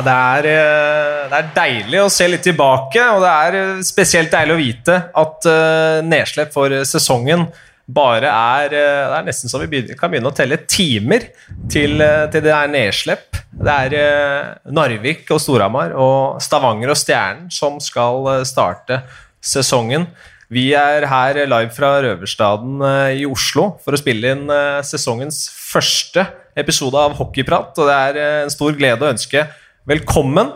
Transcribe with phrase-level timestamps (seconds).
[0.00, 4.32] Det er, eh, det er, deilig å se litt tilbake, og det er eh, spesielt
[4.32, 7.44] deilig å vite at uh, nedslipp for sesongen
[7.92, 11.26] bare er Det er nesten så vi begynner, kan begynne å telle timer
[11.68, 11.98] til,
[12.32, 13.40] til det er nedslipp.
[13.52, 19.02] Det er Narvik og Storhamar og Stavanger og Stjernen som skal starte
[19.44, 20.06] sesongen.
[20.48, 22.80] Vi er her live fra Røverstaden
[23.18, 24.46] i Oslo for å spille inn
[24.86, 26.24] sesongens første
[26.56, 29.44] episode av Hockeyprat, og det er en stor glede å ønske
[29.88, 30.52] velkommen.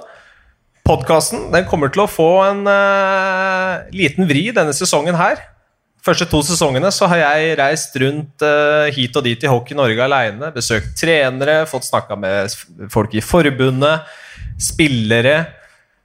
[0.87, 5.41] Podkasten kommer til å få en uh, liten vri denne sesongen her.
[6.07, 10.05] Første to sesongene så har jeg reist rundt uh, hit og dit i Hockey Norge
[10.05, 10.53] aleine.
[10.55, 12.55] Besøkt trenere, fått snakka med
[12.93, 14.07] folk i forbundet,
[14.63, 15.41] spillere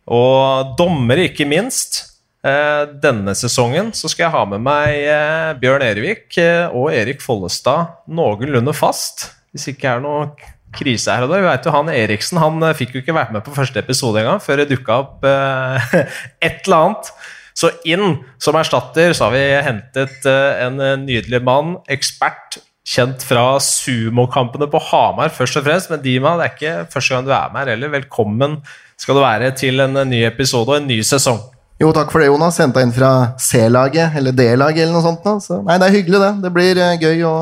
[0.09, 2.07] og dommere, ikke minst.
[2.41, 6.39] Uh, denne sesongen så skal jeg ha med meg Bjørn Erevik
[6.73, 9.27] og Erik Follestad noenlunde fast.
[9.53, 10.31] Hvis ikke er noe
[10.75, 11.41] krise her og da.
[11.41, 14.21] Vi vet jo han Eriksen han eh, fikk jo ikke vært med på første episode
[14.21, 15.93] engang, før det dukka opp eh,
[16.47, 17.13] et eller annet.
[17.57, 22.61] Så inn som erstatter så har vi hentet eh, en nydelig mann, ekspert,
[22.91, 25.91] kjent fra sumokampene på Hamar først og fremst.
[25.91, 27.95] Men Dima, det er ikke første gang du er med her heller.
[27.99, 28.61] Velkommen
[28.99, 31.39] skal du være til en ny episode og en ny sesong.
[31.81, 32.59] Jo, takk for det, Jonas.
[32.61, 35.25] Henta inn fra C-laget, eller D-laget, eller noe sånt.
[35.41, 36.31] Så, nei, det er hyggelig, det.
[36.43, 37.35] Det blir gøy å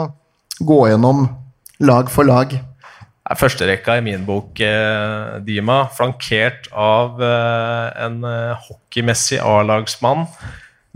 [0.63, 1.25] gå gjennom
[1.83, 2.55] lag for lag
[3.30, 10.25] er førsterekka i min bok, eh, Dima, flankert av eh, en eh, hockeymessig A-lagsmann.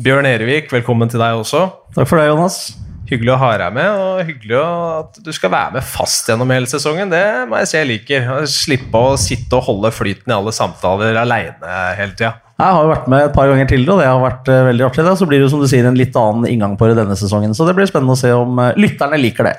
[0.04, 1.68] Bjørn Erevik, velkommen til deg også.
[1.94, 2.64] Takk for det, Jonas.
[3.10, 6.70] Hyggelig å ha deg med, og hyggelig at du skal være med fast gjennom hele
[6.72, 7.12] sesongen.
[7.12, 8.32] Det må jeg si jeg liker.
[8.50, 12.40] Slippe å sitte og holde flyten i alle samtaler aleine hele tida.
[12.54, 14.86] Jeg har jo vært med et par ganger til, og det har vært uh, veldig
[14.88, 15.06] artig.
[15.20, 17.54] Så blir det som du sier, en litt annen inngang på det denne sesongen.
[17.58, 19.56] Så det blir spennende å se om uh, lytterne liker det.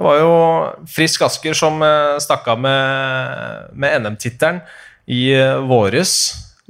[0.00, 0.36] Det var jo
[0.88, 4.62] Frisk Asker som eh, stakk av med, med NM-tittelen
[5.04, 6.14] i eh, våres.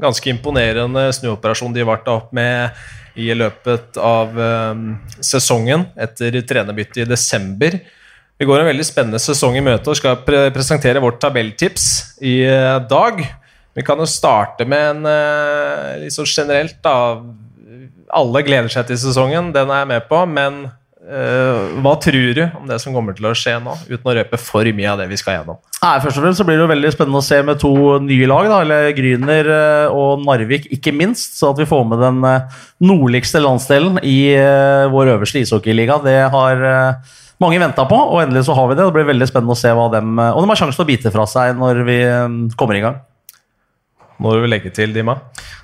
[0.03, 2.81] Ganske imponerende snuoperasjon de ble opp med
[3.15, 4.83] i løpet av um,
[5.23, 7.77] sesongen etter trenerbyttet i desember.
[8.41, 11.87] Vi går en veldig spennende sesong i møte og skal pre presentere vårt tabelltips
[12.27, 12.41] i
[12.91, 13.23] dag.
[13.79, 17.21] Vi kan jo starte med en litt sånn generelt, da.
[18.17, 20.62] Alle gleder seg til sesongen, den er jeg med på, men
[21.10, 24.69] hva tror du om det som kommer til å skje nå, uten å røpe for
[24.76, 25.59] mye av det vi skal gjennom?
[25.81, 27.72] Nei, først og fremst så blir det jo veldig spennende å se med to
[28.04, 31.38] nye lag, da, eller Gryner uh, og Narvik ikke minst.
[31.41, 34.19] Så at vi får med den uh, nordligste landsdelen i
[34.93, 35.99] vår øverste ishockeyliga.
[36.04, 36.62] Det har
[37.41, 38.84] mange venta på, og endelig så har vi det.
[38.84, 41.12] Det blir veldig spennende å se hva dem Og de har sjansen til å bite
[41.15, 41.99] fra seg når vi
[42.60, 43.00] kommer i gang.
[44.20, 45.16] Må du legge til, Dima?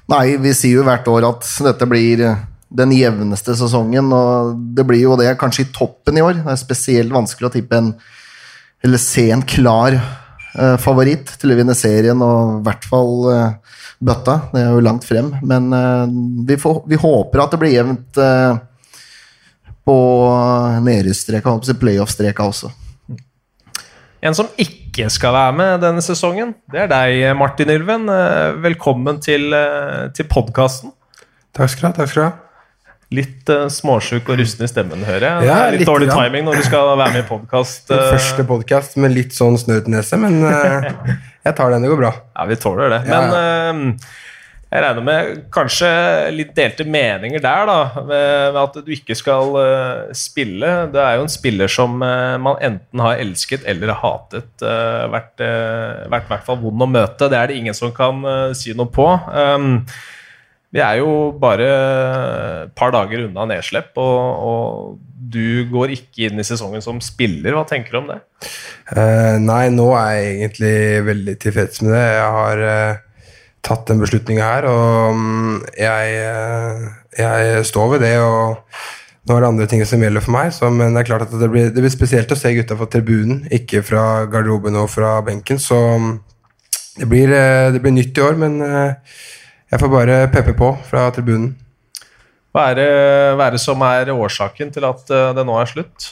[0.08, 2.24] Nei, vi sier jo hvert år at dette blir
[2.68, 4.10] den jevneste sesongen.
[4.12, 6.42] Og det blir jo det kanskje i toppen i år.
[6.42, 7.96] Det er spesielt vanskelig å tippe en
[8.84, 13.78] Eller se en klar eh, favoritt til å vinne serien, og i hvert fall eh,
[13.98, 14.34] bøtta.
[14.52, 15.32] Det er jo langt frem.
[15.42, 16.04] Men eh,
[16.46, 18.20] vi, får, vi, håper at det blir jevnt
[19.86, 19.96] på
[20.84, 22.70] nedrykksstreka, playoff-streka også.
[24.20, 28.06] En som ikke skal være med denne sesongen, det er deg, Martin Ylven.
[28.62, 29.56] Velkommen til,
[30.14, 30.92] til podkasten.
[31.56, 31.96] Takk skal du ha.
[32.02, 32.34] takk skal du ha.
[33.14, 35.46] Litt uh, småsjuk og rusten i stemmen, hører jeg.
[35.46, 37.84] Ja, litt, litt dårlig timing når du skal være med i podkast.
[37.86, 38.00] Uh...
[38.16, 40.88] Første podkast med litt sånn snørtnese, men uh,
[41.46, 41.86] jeg tar den.
[41.86, 42.10] Det går bra.
[42.34, 42.98] Ja, vi tåler det.
[43.06, 43.20] Ja.
[43.22, 43.94] Men
[44.66, 45.90] jeg regner med kanskje
[46.34, 48.02] litt delte meninger der, da.
[48.10, 49.54] Med at du ikke skal
[50.10, 50.72] spille.
[50.90, 54.50] Du er jo en spiller som man enten har elsket eller hatet.
[55.14, 57.30] vært i hvert fall vond å møte.
[57.30, 58.18] Det er det ingen som kan
[58.58, 59.06] si noe på.
[59.30, 59.86] Um,
[60.76, 61.10] vi er jo
[61.40, 61.66] bare
[62.66, 67.56] et par dager unna nedslipp, og, og, du går ikke inn i sesongen som spiller.
[67.56, 68.20] Hva tenker du om det?
[68.92, 70.76] Uh, nei, nå er jeg egentlig
[71.08, 72.02] veldig tilfreds med det.
[72.14, 73.32] Jeg har uh,
[73.66, 76.86] tatt den beslutninga her, og um, jeg, uh,
[77.18, 78.12] jeg, står ved det.
[78.22, 81.26] og nå er det andre ting som gjelder for meg, så, men det er klart
[81.26, 84.92] at det blir, det blir spesielt å se gutta fra tribunen, ikke fra garderoben og
[84.94, 85.58] fra benken.
[85.58, 86.12] Så um,
[87.00, 87.34] det blir,
[87.74, 88.60] det blir nytt i år, men
[89.70, 91.54] jeg får bare peppe på fra tribunen.
[92.56, 92.90] Hva er, det,
[93.36, 96.06] hva er det som er årsaken til at eh, det nå er slutt?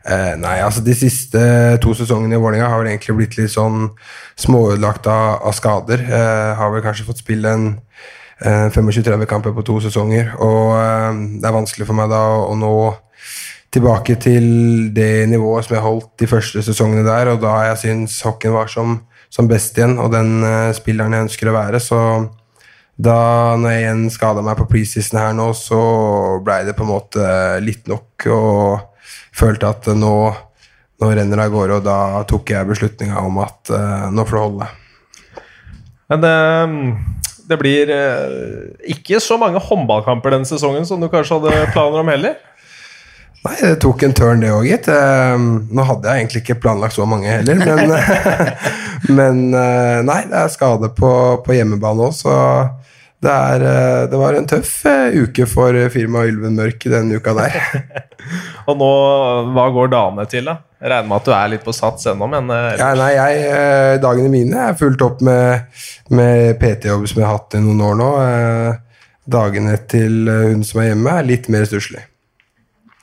[0.00, 1.40] Eh, nei, altså De siste
[1.82, 3.90] to sesongene i Vålerenga har vel egentlig blitt litt sånn
[4.38, 6.06] småødelagt av, av, skader.
[6.06, 7.66] Eh, har vel kanskje fått spille en
[8.38, 10.32] eh, 25-30 kamper på to sesonger.
[10.38, 12.72] Og eh, det er vanskelig for meg da å, nå
[13.74, 14.46] tilbake til
[14.94, 18.70] det nivået som jeg holdt de første sesongene der, og da jeg syns hockeyen var
[18.72, 18.96] som,
[19.30, 21.82] som, best igjen, og den eh, spilleren jeg ønsker å være.
[21.82, 22.00] så
[23.00, 25.80] da når jeg igjen skada meg på preseason her nå, så
[26.44, 27.24] blei det på en måte
[27.64, 29.06] litt nok, og
[29.36, 30.14] følte at nå,
[31.00, 34.36] nå renner det av gårde, og da tok jeg beslutninga om at uh, nå får
[34.36, 34.70] det holde.
[36.10, 36.36] Men det,
[37.50, 42.10] det blir eh, ikke så mange håndballkamper denne sesongen som du kanskje hadde planer om
[42.10, 42.38] heller.
[43.46, 44.90] Nei, det tok en turn, det òg, gitt.
[44.90, 45.36] Eh,
[45.70, 47.94] Nå hadde jeg egentlig ikke planlagt så mange heller, men,
[49.20, 51.12] men eh, Nei, det er skade på,
[51.46, 52.34] på hjemmebane òg, så
[53.20, 57.34] det, er, eh, det var en tøff eh, uke for firmaet Ylven Mørk denne uka
[57.36, 57.58] der.
[58.70, 58.90] Og nå,
[59.52, 60.56] hva går dagene til, da?
[60.80, 63.40] Jeg regner med at du er litt på sats ennå, men eh, Ja, nei, jeg,
[63.50, 65.66] eh, Dagene mine er fulgt opp med,
[66.08, 68.08] med PT-jobb som jeg har hatt i noen år nå.
[68.24, 68.78] Eh,
[69.30, 72.06] Dagene til eh, hun som er hjemme, er litt mer stusslig.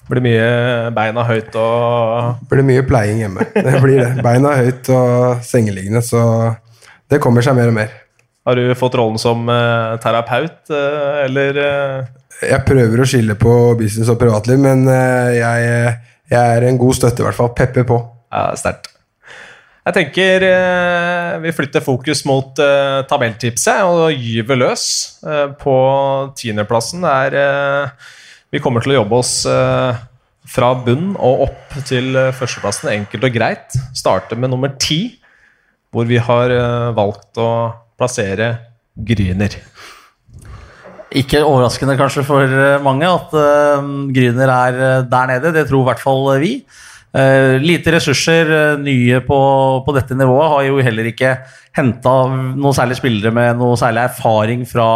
[0.09, 0.49] blir mye
[0.95, 3.45] beina høyt og blir mye pleiing hjemme.
[3.53, 4.25] Det blir det.
[4.25, 6.23] Beina høyt og sengeliggende, så
[7.11, 7.93] det kommer seg mer og mer.
[8.47, 12.05] Har du fått rollen som uh, terapeut, uh, eller uh...
[12.39, 15.93] Jeg prøver å skille på business og privatliv, men jeg,
[16.29, 17.49] jeg er en god støtte, i hvert fall.
[17.57, 17.97] Pepper på.
[18.29, 18.91] Ja, sterkt.
[19.87, 20.45] Jeg tenker
[21.41, 22.59] vi flytter fokus mot
[23.09, 24.83] tabelltipset og gyver løs
[25.63, 25.77] på
[26.37, 27.07] tiendeplassen.
[27.07, 27.89] Der
[28.53, 29.33] vi kommer til å jobbe oss
[30.53, 33.81] fra bunn og opp til førsteplassen, enkelt og greit.
[33.97, 35.17] Starte med nummer ti,
[35.89, 36.53] hvor vi har
[36.93, 37.49] valgt å
[37.97, 38.51] plassere
[38.97, 39.57] Gryner.
[41.17, 45.53] Ikke overraskende kanskje for eh, mange at uh, Gryner er eh, der nede.
[45.55, 46.51] Det tror i hvert fall vi.
[47.17, 49.37] Uh, lite ressurser, uh, nye på,
[49.85, 50.51] på dette nivået.
[50.51, 51.37] Har jo heller ikke
[51.77, 54.89] henta noen særlig spillere med noe særlig erfaring fra,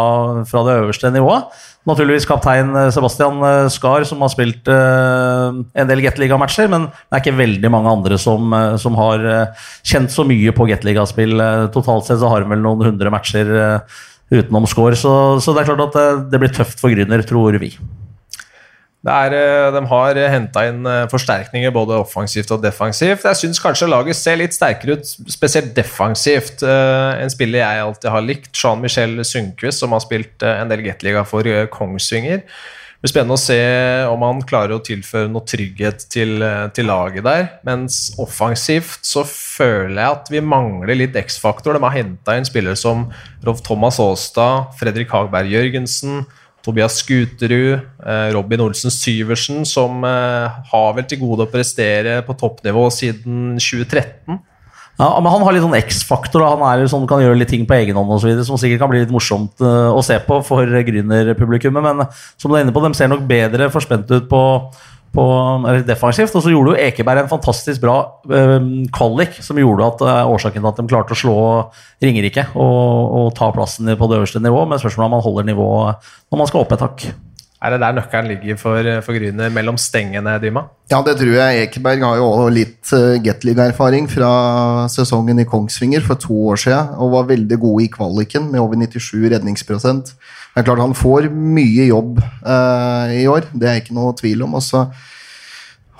[0.48, 1.48] fra det øverste nivået.
[1.88, 7.18] Naturligvis kaptein eh, Sebastian eh, Skar, som har spilt eh, en del Gateliga-matcher, men det
[7.18, 9.24] er ikke veldig mange andre som, som har
[9.82, 11.42] kjent så mye på Gateliga-spill.
[11.74, 13.50] Totalt sett så har han vel noen hundre matcher
[14.32, 17.58] utenom score, så, så det er klart at det, det blir tøft for Grüner, tror
[17.60, 17.74] vi.
[19.02, 23.24] Er, eh, de har henta inn eh, forsterkninger både offensivt og defensivt.
[23.26, 26.62] Jeg syns kanskje laget ser litt sterkere ut, spesielt defensivt.
[26.62, 31.24] Eh, En spiller jeg alltid har likt, Jean-Michel Sundquist, som har spilt en del Gateliga
[31.26, 31.42] for
[31.74, 32.44] Kongsvinger.
[32.46, 33.58] Det blir spennende å se
[34.06, 36.38] om han klarer å tilføre noe trygghet til,
[36.70, 37.48] til laget der.
[37.66, 41.74] Mens offensivt så føler jeg at vi mangler litt X-faktor.
[41.74, 43.08] De har henta inn spillere som
[43.42, 46.22] Rolf Thomas Aastad, Fredrik Hagberg Jørgensen.
[46.62, 52.36] Tobias Skuterud, eh, Robin Olsen Syversen, som eh, har vel til gode å prestere på
[52.38, 54.40] toppnivå siden 2013.
[55.00, 56.44] Ja, men Han har litt sånn X-faktor.
[56.44, 58.84] Han er sånn, kan gjøre litt ting på egen hånd og så videre, som sikkert
[58.84, 61.82] kan bli litt morsomt eh, å se på for Grüner-publikummet.
[61.82, 62.06] Men
[62.36, 64.42] som du er inne på, de ser nok bedre forspent ut på,
[65.12, 65.24] på
[65.68, 66.34] eller defensivt.
[66.36, 67.96] Og så gjorde jo Ekeberg en fantastisk bra
[68.32, 71.36] eh, kvalik, som gjorde at eh, årsaken til at de klarte å slå
[72.02, 74.72] Ringerike og, og ta plassen på det øverste nivået.
[74.72, 77.12] Men spørsmålet er om man holder nivået når man skal opp et hakk.
[77.62, 80.64] Er det der nøkkelen ligger for, for Gryner, mellom stengene, Dyma?
[80.90, 81.68] Ja, det tror jeg.
[81.68, 84.30] Ekeberg har jo også litt uh, Gateliga-erfaring fra
[84.90, 88.80] sesongen i Kongsvinger for to år siden, og var veldig god i kvaliken med over
[88.82, 90.10] 97 redningsprosent.
[90.52, 94.44] Det er klart Han får mye jobb eh, i år, det er ikke noe tvil
[94.44, 94.58] om.
[94.58, 94.84] Og så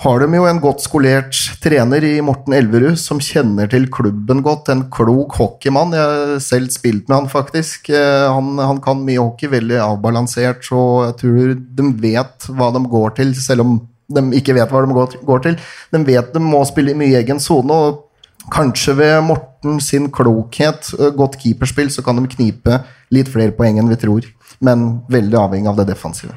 [0.03, 4.69] har de jo en godt skolert trener i Morten Elverud, som kjenner til klubben godt.
[4.73, 5.95] En klok hockeymann.
[5.95, 7.89] Jeg har selv spilt med han, faktisk.
[7.95, 12.83] Eh, Han, han kan mye hockey, veldig avbalansert, så jeg tror de vet hva de
[12.93, 13.77] går til, selv om
[14.13, 14.93] de ikke vet hva de
[15.25, 15.61] går, til.
[15.95, 20.91] De vet de må spille i mye egen sone, og kanskje ved Morten sin klokhet,
[21.17, 22.83] godt keeperspill, så kan de knipe
[23.15, 24.27] litt flere poeng enn vi tror.
[24.61, 26.37] Men veldig avhengig av det defensive.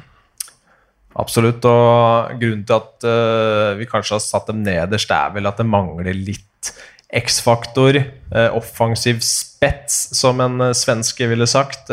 [1.16, 1.64] Absolutt.
[1.64, 5.68] Og grunnen til at uh, vi kanskje har satt dem nederst, er vel at det
[5.68, 6.74] mangler litt
[7.16, 11.92] X-faktor, Uh, offensiv spets, som en uh, svenske ville sagt,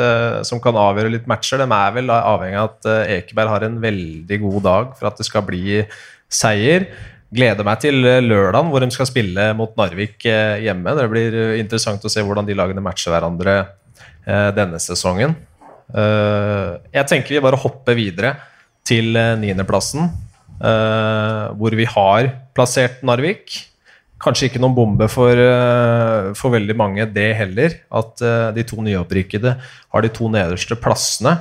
[0.49, 1.61] som kan avgjøre litt matcher.
[1.61, 2.87] De er vel avhengig av at
[3.19, 5.83] Ekeberg har en veldig god dag for at det skal bli
[6.25, 6.87] seier.
[7.33, 10.97] Gleder meg til lørdagen, hvor de skal spille mot Narvik hjemme.
[10.97, 13.55] Det blir interessant å se hvordan de lagene matcher hverandre
[14.57, 15.37] denne sesongen.
[15.91, 18.35] Eh, jeg tenker vi bare hopper videre
[18.87, 20.09] til eh, niendeplassen,
[20.59, 23.57] eh, hvor vi har plassert Narvik.
[24.23, 25.35] Kanskje ikke noen bombe for,
[26.39, 27.73] for veldig mange, det heller.
[27.91, 28.21] At
[28.55, 31.33] de to nyopprykkede har de to nederste plassene.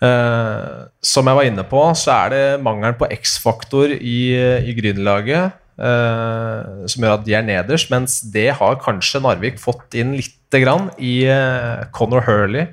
[0.00, 4.32] Som jeg var inne på, så er det mangelen på X-faktor i,
[4.64, 9.96] i Grünerlaget uh, som gjør at de er nederst, mens det har kanskje Narvik fått
[9.98, 12.68] inn lite grann i uh, Conor Hurley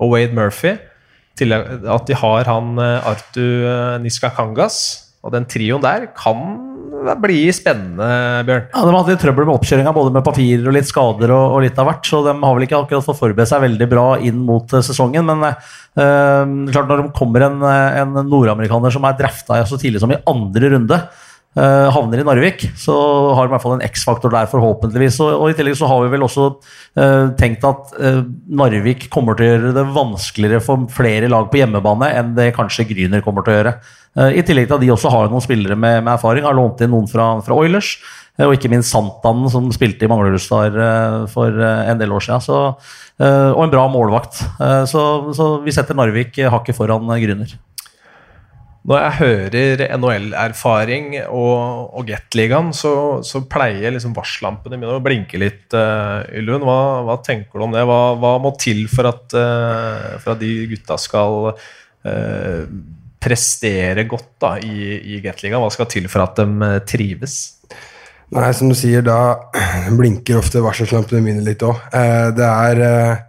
[0.00, 0.78] og Wade Murphy.
[1.40, 3.46] At de har han eh, Artu
[4.02, 4.80] Niska Kangas.
[5.20, 6.40] Og den trioen der kan
[7.20, 8.06] bli spennende,
[8.48, 8.66] Bjørn.
[8.72, 11.64] Ja, De hadde litt trøbbel med oppkjøringa, både med papirer og litt skader og, og
[11.64, 12.08] litt av hvert.
[12.08, 15.28] Så de har vel ikke akkurat fått forberedt seg veldig bra inn mot eh, sesongen.
[15.28, 20.02] Men øh, klart når det kommer en, eh, en nordamerikaner som er drafta så tidlig
[20.02, 21.00] som i andre runde,
[21.58, 22.94] eh, havner i Narvik, så
[23.34, 25.20] har de i hvert fall en X-faktor der, forhåpentligvis.
[25.24, 28.20] Og, og, I tillegg så har vi vel også uh, tenkt at uh,
[28.60, 32.88] Narvik kommer til å gjøre det vanskeligere for flere lag på hjemmebane enn det kanskje
[32.90, 33.74] Gryner kommer til å gjøre.
[34.34, 36.90] I tillegg til at de også har noen spillere med, med erfaring, har lånt inn
[36.90, 37.92] noen fra, fra Oilers.
[38.42, 40.74] Og ikke minst Santanen, som spilte i Manglerudstad
[41.30, 42.42] for en del år siden.
[42.42, 42.58] Så,
[43.22, 44.42] og en bra målvakt.
[44.90, 45.04] Så,
[45.38, 47.54] så vi setter Narvik hakket foran Gryner.
[48.88, 52.92] Når jeg hører NHL-erfaring og, og Gateligaen, så,
[53.26, 55.66] så pleier liksom varsellampene mine å blinke litt.
[55.74, 57.84] Uh, Ylund, hva, hva, tenker du om det?
[57.84, 62.62] Hva, hva må til for at, uh, for at, de gutta skal uh,
[63.20, 65.60] prestere godt da, i, i Gateligaen?
[65.60, 67.38] Hva skal til for at de trives?
[68.32, 69.36] Nei, som du sier, da
[70.00, 71.84] blinker ofte varsellampene mine litt òg.
[72.32, 73.28] det er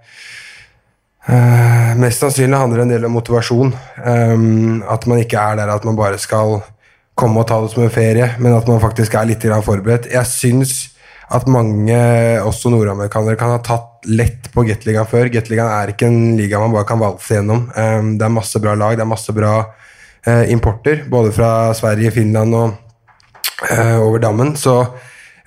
[1.22, 3.76] Uh, mest sannsynlig handler det en del om motivasjon.
[4.02, 6.62] Um, at man ikke er der at man bare skal
[7.18, 10.10] komme og ta det som en ferie, men at man faktisk er litt forberedt.
[10.12, 10.74] Jeg syns
[11.32, 11.98] at mange,
[12.44, 15.30] også nordamerikanere, kan ha tatt lett på Gateligaen før.
[15.32, 17.70] Gateligaen er ikke en liga man bare kan valse gjennom.
[17.76, 22.12] Um, det er masse bra lag, det er masse bra uh, importer, både fra Sverige,
[22.18, 22.74] Finland og
[23.70, 24.56] uh, over dammen.
[24.60, 24.82] Så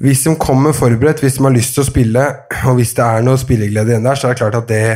[0.04, 2.24] hvis de kommer forberedt, hvis de har lyst til å spille,
[2.64, 4.86] og hvis det er noe spilleglede igjen der, så er det klart at det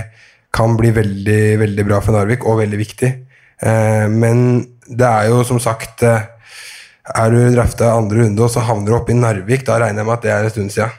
[0.54, 3.10] kan bli veldig, veldig bra for Narvik, og veldig viktig.
[3.60, 6.22] Eh, men det er jo som sagt eh,
[7.08, 10.08] Er du drafta andre runde, og så havner du oppe i Narvik, da regner jeg
[10.08, 10.96] med at det er en stund siden.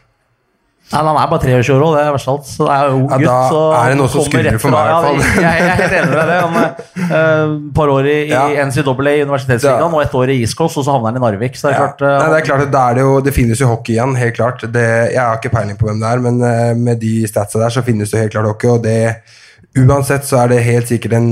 [0.90, 2.48] Nei, Han er bare 23 år òg, det er verst alt.
[2.50, 3.38] Så det er ung ja.
[3.54, 5.44] Da er det noe som skurrer for meg, i hvert fall.
[5.44, 6.40] Ja, jeg, jeg, er helt enig med deg.
[6.46, 8.44] Han er uh, par år i, Ja.
[8.50, 11.60] i NCAA Universitetsligaen og ett år i East Coast, og så havner han i Narvik.
[11.60, 13.36] Så det er klart uh, Nei, det er klart at da er det jo Det
[13.36, 14.66] finnes jo hockey igjen, helt klart.
[14.66, 17.78] Det, jeg har ikke peiling på hvem det er, men uh, med de statsa der
[17.78, 19.00] så finnes det helt klart hockey, og det
[19.78, 21.30] Uansett så er det helt sikkert en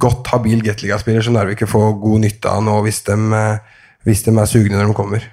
[0.00, 4.32] godt habil Gateliga-spiller som Narvik får god nytte av nå, hvis de, eh, hvis de
[4.32, 5.26] er sugne når de kommer.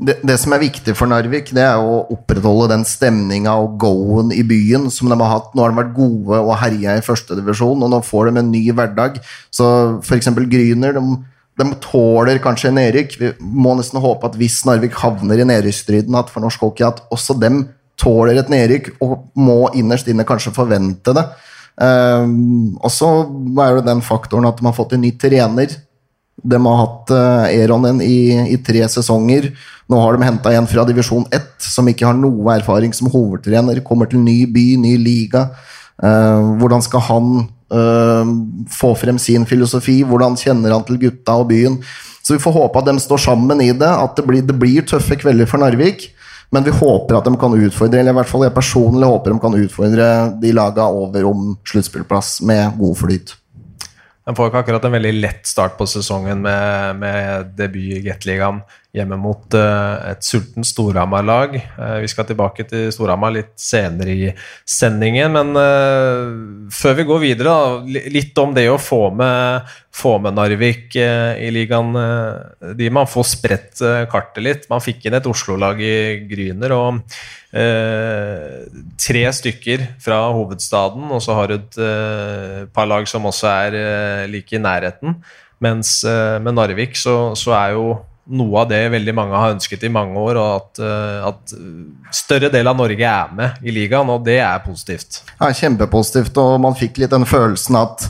[0.00, 4.30] Det, det som er viktig for Narvik, det er å opprettholde den stemninga og go-en
[4.32, 5.50] i byen som de har hatt.
[5.52, 8.62] Nå har de vært gode og herja i førstedivisjon, og nå får de en ny
[8.72, 9.18] hverdag.
[9.52, 9.66] Så
[10.00, 10.30] f.eks.
[10.40, 11.02] Gryner de,
[11.60, 13.18] de tåler kanskje nedrykk.
[13.20, 17.36] Vi må nesten håpe at hvis Narvik havner i nedrykksstriden, for norsk hockey at også
[17.42, 17.66] dem
[18.00, 21.28] tåler et nedrykk og må innerst inne kanskje forvente det.
[21.80, 23.08] Um, og så
[23.64, 25.76] er det den faktoren at de har fått en ny trener.
[26.42, 29.50] De har hatt uh, Eronen i, i, tre sesonger.
[29.90, 33.82] Nå har de henta en fra divisjon 1 som ikke har noe erfaring som hovedtrener.
[33.86, 35.48] Kommer til ny by, ny liga.
[36.00, 37.32] Uh, hvordan skal han
[37.74, 38.30] uh,
[38.72, 40.00] få frem sin filosofi?
[40.06, 41.80] Hvordan kjenner han til gutta og byen?
[42.20, 43.90] Så vi får håpe at de står sammen i det.
[43.90, 46.08] At det blir, det blir tøffe kvelder for Narvik.
[46.50, 49.42] Men vi håper at de kan utfordre eller i hvert fall jeg personlig håper de
[49.42, 50.06] kan utfordre
[50.42, 53.36] de laga over om sluttspillplass med god flyt.
[54.30, 58.60] De får ikke akkurat en veldig lett start på sesongen med, med debut i Gateligaen
[58.96, 61.54] hjemme mot uh, et sultent Storhamar-lag.
[61.78, 64.30] Uh, vi skal tilbake til Storhamar litt senere i
[64.66, 67.54] sendingen, men uh, før vi går videre,
[67.86, 71.94] litt om det å få med, få med Narvik i ligaen.
[72.78, 74.68] de Man får spredt kartet litt.
[74.70, 76.74] Man fikk inn et Oslo-lag i Gryner.
[76.76, 77.00] og
[77.50, 84.54] tre stykker fra hovedstaden, og så har du et par lag som også er like
[84.54, 85.18] i nærheten.
[85.60, 87.98] Mens med Narvik så, så er jo
[88.30, 90.82] noe av det veldig mange har ønsket i mange år, og at,
[91.30, 91.54] at,
[92.14, 95.22] større del av Norge er med i ligaen, og det er positivt.
[95.40, 98.06] Ja, Kjempepositivt, og man fikk litt den følelsen at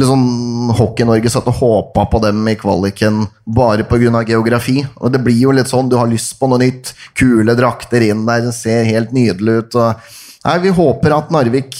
[0.00, 4.24] liksom, Hockey-Norge satt og håpa på dem i kvaliken bare pga.
[4.26, 4.84] geografi.
[4.96, 8.26] Og det blir jo litt sånn, du har lyst på noe nytt, kule drakter inn
[8.26, 9.80] der, det ser helt nydelig ut.
[9.80, 11.78] Og, nei, vi håper at Narvik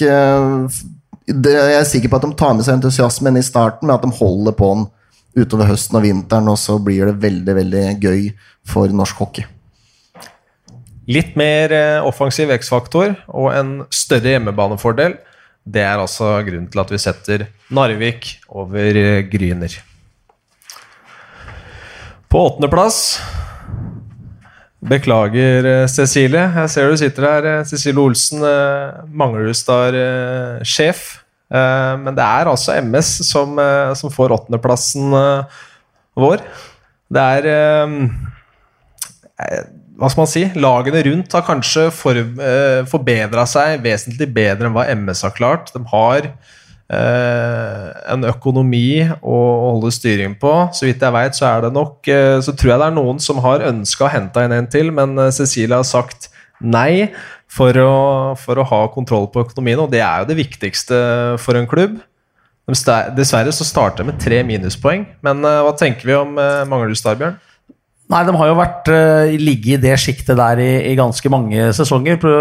[1.24, 4.04] det, Jeg er sikker på at de tar med seg entusiasmen i starten, men at
[4.04, 4.86] de holder på den
[5.36, 8.30] utover høsten og vinteren, og så blir det veldig veldig gøy
[8.66, 9.44] for norsk hockey.
[11.10, 11.74] Litt mer
[12.06, 15.18] offensiv X-faktor og en større hjemmebanefordel.
[15.64, 18.92] Det er altså grunnen til at vi setter Narvik over
[19.32, 19.80] Gryner.
[22.28, 23.20] På åttendeplass
[24.84, 26.52] Beklager, Cecilie.
[26.56, 27.64] Jeg ser du sitter her.
[27.64, 28.40] Cecilie Olsen,
[29.16, 31.23] Manglerudstad-sjef.
[31.52, 33.58] Men det er altså MS som,
[33.98, 35.12] som får åttendeplassen
[36.18, 36.40] vår.
[37.12, 37.48] Det er
[39.94, 40.44] Hva skal man si?
[40.58, 42.18] Lagene rundt har kanskje for,
[42.90, 45.70] forbedra seg vesentlig bedre enn hva MS har klart.
[45.76, 46.30] De har
[46.94, 50.52] en økonomi å holde styring på.
[50.74, 52.10] Så vidt jeg vet, så er det nok
[52.44, 55.16] Så tror jeg det er noen som har ønska å hente inn en til, men
[55.32, 56.30] Cecilie har sagt
[56.64, 57.10] nei
[57.54, 57.94] for å,
[58.40, 60.99] for å, ha kontroll på økonomien, og det er jo det viktigste
[61.42, 62.00] for en klubb.
[62.66, 66.99] Dessverre så starter de med tre minuspoeng, men uh, hva tenker vi om uh, Manglerud
[66.99, 67.37] Starbjørn?
[68.12, 71.70] Nei, de har jo vært uh, ligget i det sjiktet der i, i, ganske mange
[71.76, 72.18] sesonger.
[72.20, 72.34] Pro,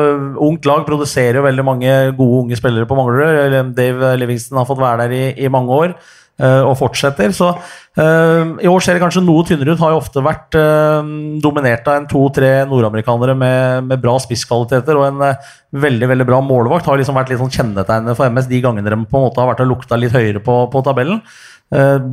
[0.47, 3.73] ungt lag produserer jo veldig mange gode unge spillere på Manglerud.
[3.77, 5.95] Dave Livingston har fått være der i, i mange år
[6.41, 7.29] og fortsetter.
[7.35, 9.81] Så uh, i år ser det kanskje noe tynnere ut.
[9.83, 10.57] Har jo ofte vært
[11.43, 15.23] dominert av en to-tre nordamerikanere med, med, bra spisskvaliteter og en
[15.83, 16.89] veldig veldig bra målvakt.
[16.89, 19.51] Har liksom vært litt sånn kjennetegnet for MS de gangene de på en måte har
[19.51, 21.23] vært og lukta litt høyere på, på tabellen.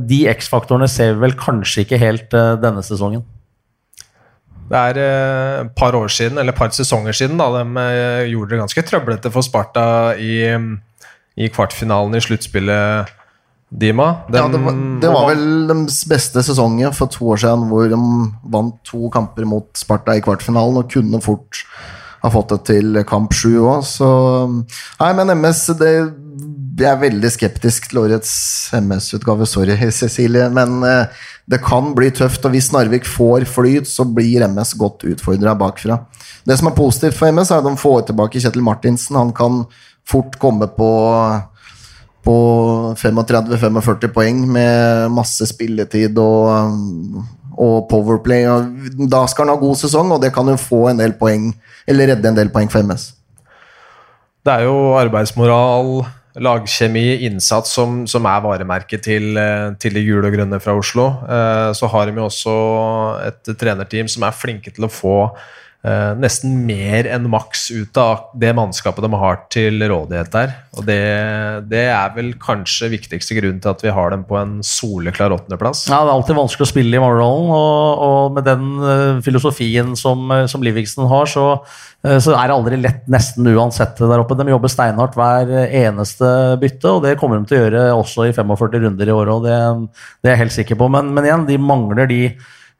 [0.09, 3.25] de X-faktorene ser vi vel kanskje ikke helt denne sesongen.
[4.71, 7.87] Det er et par år siden, eller et par sesonger siden da, de
[8.31, 9.85] gjorde det ganske trøblete for Sparta
[10.15, 10.37] i,
[11.35, 13.11] i kvartfinalen i sluttspillet.
[13.71, 14.25] Dima.
[14.27, 17.87] Den, ja, det var, det var vel deres beste sesongen for to år siden, hvor
[17.87, 17.99] de
[18.51, 21.63] vant to kamper mot Sparta i kvartfinalen og kunne fort
[22.21, 23.85] ha fått det til kamp sju òg.
[23.87, 24.09] Så
[24.99, 25.93] Nei, men MS det,
[26.81, 28.33] Jeg er veldig skeptisk til årets
[28.77, 29.47] MS-utgave.
[29.49, 30.49] Sorry, Cecilie.
[30.53, 35.05] Men uh, det kan bli tøft, og hvis Narvik får flyt, så blir MS godt
[35.09, 36.01] utfordra bakfra.
[36.47, 39.19] Det som er positivt for MS, er at de får tilbake Kjetil Martinsen.
[39.19, 39.63] Han kan
[40.07, 40.89] fort komme på,
[42.25, 42.35] på
[42.99, 47.25] 35-45 poeng med masse spilletid og,
[47.57, 48.45] og Powerplay.
[49.09, 51.51] Da skal han ha god sesong, og det kan jo få en del poeng,
[51.89, 53.11] eller redde en del poeng for MS.
[54.41, 56.01] Det er jo arbeidsmoral
[56.41, 59.35] lagkjemi, innsats, som, som er varemerket til,
[59.81, 61.07] til, de gule og grønne fra Oslo.
[61.27, 62.53] Eh, så har de jo også
[63.27, 65.17] et trenerteam som er flinke til å få
[65.87, 70.53] eh, nesten mer enn maks ut av det mannskapet de har til rådighet der.
[70.77, 70.99] Og det,
[71.71, 75.87] det, er vel kanskje viktigste grunn til at vi har dem på en soleklar åttendeplass.
[75.89, 79.95] Ja, det er alltid vanskelig å spille i morgenrollen, og, og med den uh, filosofien
[79.99, 81.45] som, som Livingston har, så,
[82.07, 84.37] uh, så, er det aldri lett nesten uansett der oppe.
[84.39, 88.33] De jobber steinhardt hver eneste bytte, og det kommer de til å gjøre også i
[88.37, 89.59] 45 runder i året, og det,
[90.21, 90.91] det er jeg helt sikker på.
[90.93, 92.23] Men, men igjen, de mangler de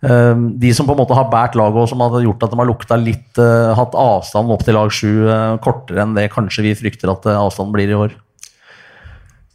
[0.01, 2.69] de som på en måte har båret laget og som har gjort at de har
[2.69, 6.71] lukta litt uh, hatt avstand opp til lag sju, uh, kortere enn det kanskje vi
[6.79, 8.15] frykter at uh, avstanden blir i år.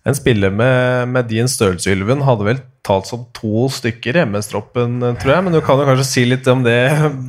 [0.06, 5.00] En spiller med, med din størrelse, Ylven, hadde vel talt som to stykker i MS-troppen,
[5.18, 5.42] tror jeg.
[5.42, 6.78] Men du kan jo kanskje si litt om det.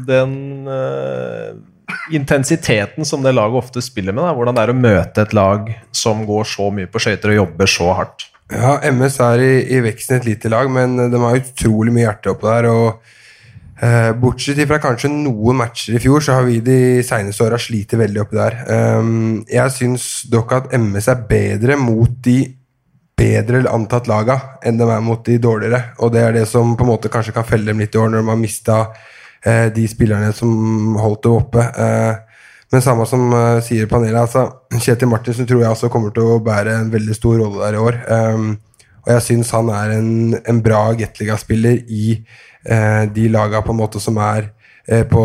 [0.05, 0.35] Den
[2.13, 4.27] intensiteten som det laget ofte spiller med.
[4.27, 4.35] Da.
[4.37, 7.73] Hvordan det er å møte et lag som går så mye på skøyter og jobber
[7.73, 8.26] så hardt.
[8.47, 12.31] Ja, MS er i, i veksten et lite lag, men de har utrolig mye hjerte
[12.31, 12.67] oppå der.
[12.71, 17.59] og eh, Bortsett fra kanskje noen matcher i fjor, så har vi de seneste åra
[17.59, 18.61] slitt veldig oppi der.
[19.01, 22.39] Um, jeg syns dog at MS er bedre mot de
[23.17, 25.97] bedre antatt laga enn de er mot de dårligere.
[26.05, 28.13] Og det er det som på en måte kanskje kan felle dem litt i år,
[28.13, 28.79] når de har mista
[29.43, 31.67] eh, de spillerne som holdt dem oppe.
[31.67, 32.26] Eh,
[32.71, 36.41] men samme som uh, sier panelet, altså, Kjetil Martinsen tror jeg også kommer til å
[36.43, 37.99] bære en veldig stor rolle der i år.
[38.11, 38.49] Um,
[39.05, 43.79] og jeg syns han er en, en bra Gateliga-spiller i uh, de laga på en
[43.79, 44.49] måte som er
[44.91, 45.23] uh, på,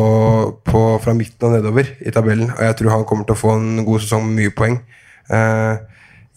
[0.62, 2.54] på, fra midten og nedover i tabellen.
[2.54, 4.78] Og jeg tror han kommer til å få en god sesong med mye poeng.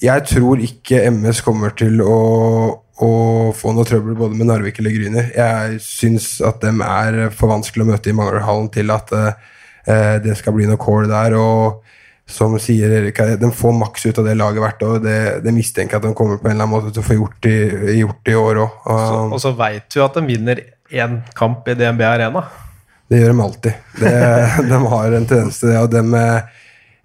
[0.02, 2.20] jeg tror ikke MS kommer til å,
[3.02, 3.10] å
[3.58, 5.34] få noe trøbbel både med Narvik eller Gryner.
[5.36, 9.52] Jeg syns at dem er for vanskelig å møte i Manglerhallen til at uh, Eh,
[9.86, 11.36] det skal bli noe kål der.
[11.38, 11.86] og
[12.26, 15.00] som sier Erik, De får maks ut av det laget hvert år.
[15.04, 17.18] Det, det mistenker jeg at de kommer på en eller annen måte til å få
[17.20, 17.56] gjort i,
[18.02, 18.78] gjort i år òg.
[19.30, 20.62] Og, så veit du at de vinner
[20.94, 22.46] én kamp i DNB Arena.
[23.10, 23.82] Det gjør de alltid.
[24.02, 24.14] Det,
[24.72, 25.82] de har en tendens til det.
[25.84, 26.24] og de,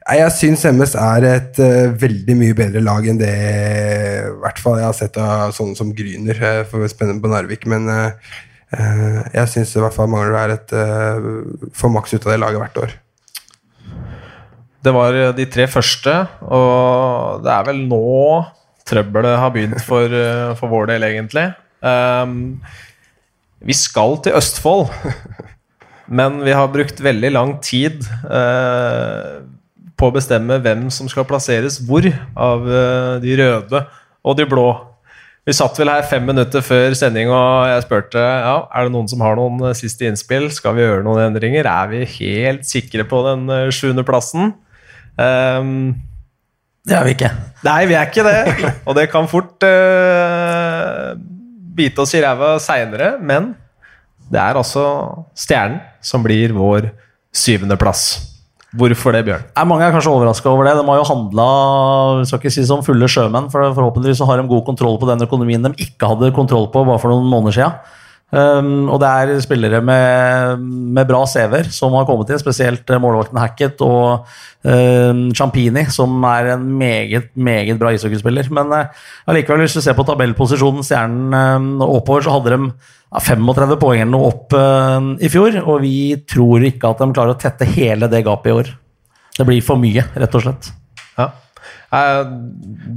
[0.08, 4.80] Jeg syns MS er et uh, veldig mye bedre lag enn det i hvert fall
[4.80, 6.64] jeg har sett av sånne som Gryner.
[6.70, 7.68] for å spenne på Narvik.
[7.68, 8.38] Men Eh,
[8.70, 11.24] jeg syns i hvert fall Mangler er et uh,
[11.74, 12.92] får maks ut av det laget hvert år.
[14.80, 18.04] Det var eh, de tre første, og det er vel nå
[18.88, 20.14] trøbbelet har begynt for,
[20.56, 21.50] for vår del, egentlig.
[21.84, 22.62] Um,
[23.60, 24.88] vi skal til Østfold,
[26.18, 29.44] men vi har brukt veldig lang tid uh,
[30.00, 33.84] på å bestemme hvem som skal plasseres hvor av uh, de røde
[34.24, 34.68] og de blå.
[35.48, 39.08] Vi satt vel her fem minutter før sending og jeg spurte ja, er det noen
[39.08, 40.50] som har noen eh, siste innspill.
[40.52, 41.64] Skal vi gjøre noen endringer?
[41.64, 44.52] Er vi helt sikre på den eh, sjuende plassen?
[45.16, 45.96] Um,
[46.86, 47.32] det er vi ikke.
[47.64, 48.68] Nei, vi er ikke det.
[48.88, 51.16] Og det kan fort uh,
[51.76, 53.54] bite oss i ræva seinere, men
[54.30, 54.84] det er altså
[55.34, 56.92] Stjernen som blir vår
[57.32, 58.29] syvende plass.
[58.70, 59.46] Hvorfor det, Bjørn?
[59.58, 60.76] Er mange er kanskje overraska over det.
[60.78, 61.46] De har jo handla
[62.28, 65.64] skal ikke si som fulle sjømenn, for forhåpentligvis har de god kontroll på den økonomien
[65.66, 67.96] de ikke hadde kontroll på bare for noen måneder siden.
[68.30, 70.60] Um, og det er spillere med,
[70.94, 74.28] med bra CV-er som har kommet inn, spesielt eh, målvakten Hackett og
[74.62, 78.46] um, Champini, som er en meget, meget bra ishockeyspiller.
[78.54, 82.70] Men uh, allikevel, hvis du ser på tabellposisjonen Stjernen um, oppover, så hadde de
[83.10, 85.56] 35 poeng eller noe opp uh, i fjor.
[85.64, 85.94] Og vi
[86.30, 88.72] tror ikke at de klarer å tette hele det gapet i år.
[89.36, 90.70] Det blir for mye, rett og slett.
[91.18, 91.30] Ja.
[91.90, 92.22] Eh,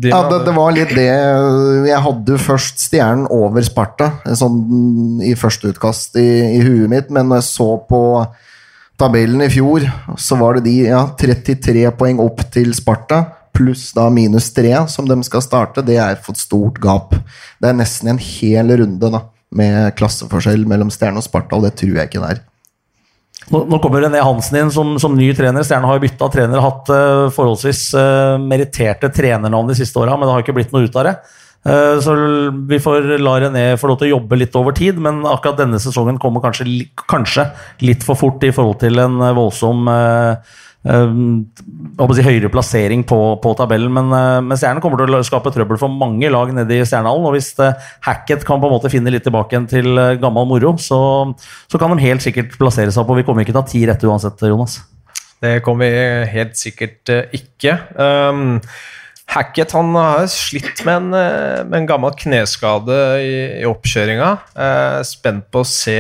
[0.03, 5.21] de Ja, det, det var litt det Jeg hadde jo først Stjernen over Sparta, sånn
[5.25, 8.01] i første utkast i, i huet mitt, men når jeg så på
[9.01, 9.87] tabellen i fjor,
[10.21, 13.23] så var det de ja, 33 poeng opp til Sparta,
[13.53, 15.85] pluss da minus 3 som de skal starte.
[15.85, 17.17] Det er for et stort gap.
[17.61, 19.25] Det er nesten en hel runde da,
[19.57, 22.41] med klasseforskjell mellom Stjerne og Sparta, og det tror jeg ikke det er.
[23.51, 25.65] Nå, nå kommer René Hansen inn som, som ny trener.
[25.67, 30.29] Stjerne har jo bytta trener, hatt uh, forholdsvis uh, meritterte trenernavn de siste åra, men
[30.29, 31.15] det har ikke blitt noe ut av det.
[31.63, 32.15] Uh, så
[32.69, 35.81] vi får la René få lov til å jobbe litt over tid, men akkurat denne
[35.83, 36.67] sesongen kommer kanskje,
[37.03, 37.49] kanskje
[37.83, 43.91] litt for fort i forhold til en voldsom uh, si, høyere plassering på, på tabellen.
[43.95, 47.27] Men, uh, men Stjernen kommer til å skape trøbbel for mange lag nede i Stjernehallen.
[47.29, 50.75] Og hvis uh, Hackett kan på en måte finne litt tilbake igjen til gammel moro,
[50.81, 50.99] så,
[51.71, 53.19] så, kan de helt sikkert plassere seg på.
[53.19, 54.81] Vi kommer ikke til å ha ti rette uansett, Jonas.
[55.43, 57.77] Det kommer vi helt sikkert ikke.
[57.99, 58.59] Um,
[59.33, 61.09] Hackett han har slitt med en,
[61.69, 64.29] med en gammel kneskade i, i oppkjøringa.
[64.55, 65.99] Uh, spent på å se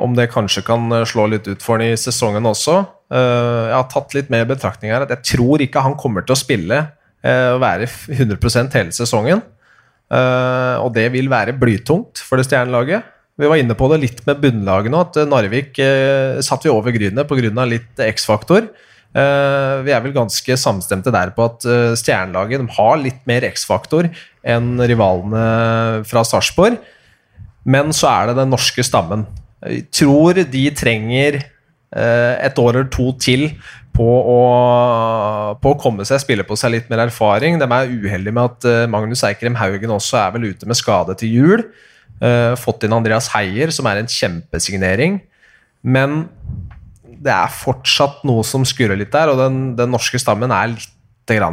[0.00, 2.78] om det kanskje kan slå litt ut for ham i sesongen også.
[3.12, 6.24] Uh, jeg har tatt litt med i betraktning her at jeg tror ikke han kommer
[6.24, 9.42] til å spille uh, og være 100% hele sesongen.
[10.12, 13.04] Uh, og det vil være blytungt for det stjernelaget.
[13.40, 15.78] Vi var inne på det litt med bunnlaget nå, at Narvik
[16.44, 17.64] satt vi over Grynet pga.
[17.64, 18.66] litt X-faktor.
[19.16, 21.64] vi er vel ganske samstemte der på at
[21.96, 24.10] stjernelaget har litt mer X-faktor
[24.44, 26.76] enn rivalene fra Sarpsborg.
[27.64, 29.24] Men så er det den norske stammen.
[29.64, 31.40] Jeg tror de trenger
[31.92, 33.50] et år eller to til
[33.92, 34.36] på å,
[35.60, 37.58] på å komme seg, spille på seg litt mer erfaring.
[37.60, 41.34] De er uheldige med at Magnus Eikrem Haugen også er vel ute med skade til
[41.36, 41.64] jul.
[42.56, 45.20] Fått inn Andreas Heier, som er en kjempesignering.
[45.84, 46.22] Men
[47.22, 50.90] det er fortsatt noe som skurrer litt der, og den, den norske stammen er litt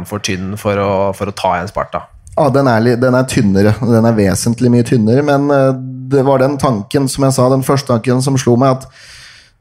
[0.08, 2.02] for tynn for å, for å ta igjen Sparta.
[2.34, 3.72] Ja, den er, den er, tynnere.
[3.80, 5.22] Den er vesentlig mye tynnere.
[5.24, 5.46] Men
[6.10, 8.88] det var den tanken, som jeg sa, den første tanken som slo meg, at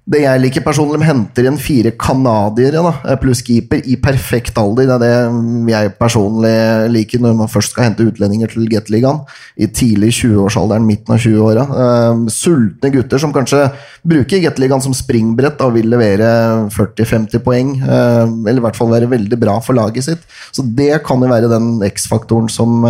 [0.10, 2.82] det jeg liker personlig, de henter inn fire canadiere
[3.22, 4.88] pluss keeper i perfekt alder.
[4.89, 6.54] Det er det jeg personlig
[6.95, 9.22] liker når man først skal hente utlendinger til Gateligaen.
[9.62, 11.67] I tidlig 20-årsalderen, midten av 20-åra.
[11.69, 13.67] Uh, sultne gutter som kanskje
[14.02, 16.32] bruker Gateligaen som springbrett og vil levere
[16.74, 17.76] 40-50 poeng.
[17.84, 20.26] Uh, eller i hvert fall være veldig bra for laget sitt.
[20.50, 22.82] Så det kan jo være den X-faktoren som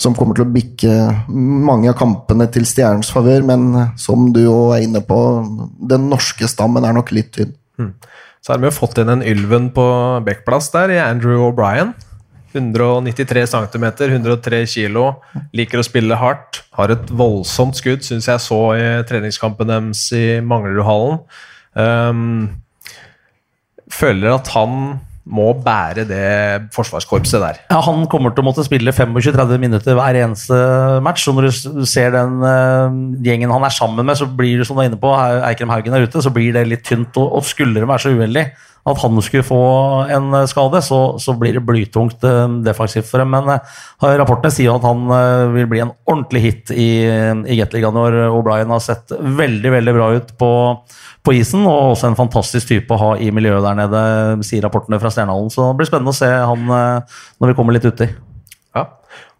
[0.00, 0.94] som kommer til å bikke
[1.28, 3.44] mange av kampene til Stjernens favør.
[3.48, 3.68] Men
[4.00, 5.20] som du òg er inne på,
[5.92, 7.54] den norske stammen er nok litt tynn.
[7.80, 7.94] Mm.
[8.44, 9.86] Så har vi jo fått inn en Ylven på
[10.26, 11.94] backplass der, i Andrew O'Brien.
[12.56, 15.00] 193 cm, 103 kg.
[15.56, 16.62] Liker å spille hardt.
[16.76, 21.20] Har et voldsomt skudd, syns jeg så i treningskampen deres i Manglerudhallen.
[21.76, 22.22] Um,
[23.92, 26.26] føler at han må bære det
[26.74, 27.58] forsvarskorpset der.
[27.70, 30.54] Ja, Han kommer til å måtte spille 25-30 minutter hver eneste
[31.02, 31.24] match.
[31.26, 32.94] Så Når du ser den uh,
[33.26, 35.10] gjengen han er sammen med, så blir det som du er inne på,
[35.48, 37.16] Eikrem Haugen er ute, så blir det litt tynt.
[37.18, 38.46] Og, og skulle de være så uheldig
[38.86, 39.62] at han skulle få
[40.14, 43.34] en skade, så, så blir det blytungt uh, defensivt for dem.
[43.34, 45.04] Men uh, rapportene sier at han
[45.56, 50.12] vil bli en ordentlig hit i, i Gateligaen når O'Brien har sett veldig, veldig bra
[50.16, 50.52] ut på
[51.26, 54.02] på isen, og også en fantastisk type å ha i miljøet der nede,
[54.46, 55.50] sier rapportene fra Stjernehallen.
[55.50, 58.06] Så det blir spennende å se han eh, når vi kommer litt uti.
[58.76, 58.84] Ja,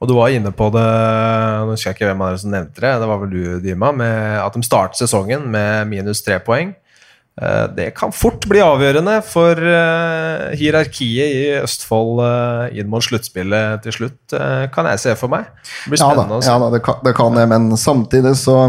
[0.01, 0.87] og du var inne på det,
[1.63, 3.93] nå husker jeg ikke hvem av dere som nevnte det, det var vel du, Dima,
[4.43, 6.75] at de startet sesongen med minus tre poeng.
[7.37, 12.23] Eh, det kan fort bli avgjørende for eh, hierarkiet i Østfold
[12.73, 14.37] inn mot sluttspillet til slutt,
[14.73, 15.51] kan jeg se for meg.
[15.85, 18.61] Det blir spennende ja da, ja da det, kan, det kan jeg, men samtidig så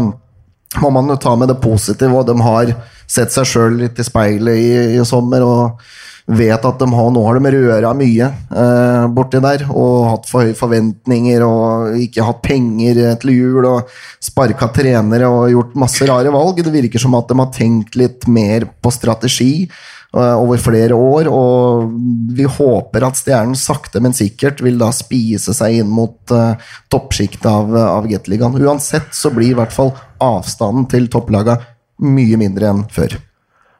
[0.76, 2.74] må man jo ta med det positive, og de har
[3.08, 5.80] sett seg sjøl litt i speilet i, i, sommer og
[6.28, 10.44] vet at de har, nå har de røra mye eh, borti der og hatt for
[10.44, 13.88] høye forventninger og ikke hatt penger til jul og
[14.20, 16.60] sparka trenere og gjort masse rare valg.
[16.60, 21.32] Det virker som at de har tenkt litt mer på strategi eh, over flere år,
[21.32, 21.96] og
[22.36, 26.60] vi håper at Stjernen sakte, men sikkert vil da spise seg inn mot uh,
[26.92, 28.60] toppsjiktet av, av Gateligaen.
[28.68, 31.58] Uansett så blir i hvert fall avstanden til topplaga
[32.04, 33.16] mye mindre enn før.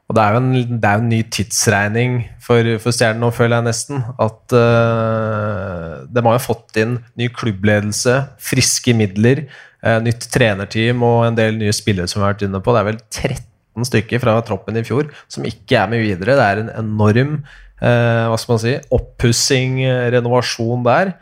[0.08, 3.66] Og det er jo en, er en ny tidsregning for, for Stjernen nå, føler jeg
[3.66, 4.00] nesten.
[4.16, 9.44] At uh, de har jo fått inn ny klubbledelse, friske midler.
[9.84, 12.72] uh, nytt trenerteam og en del nye spillere som vi har vært inne på.
[12.72, 16.38] Det er vel 13 stykker fra troppen i fjor som ikke er med videre.
[16.40, 19.82] Det er en enorm uh, hva skal man si, oppussing,
[20.16, 21.12] renovasjon der.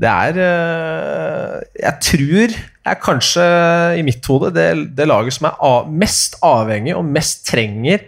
[0.00, 0.38] Det er
[1.76, 3.44] Jeg tror jeg kanskje
[3.98, 8.02] i mitt hode det, det laget som er av, mest avhengig og mest trenger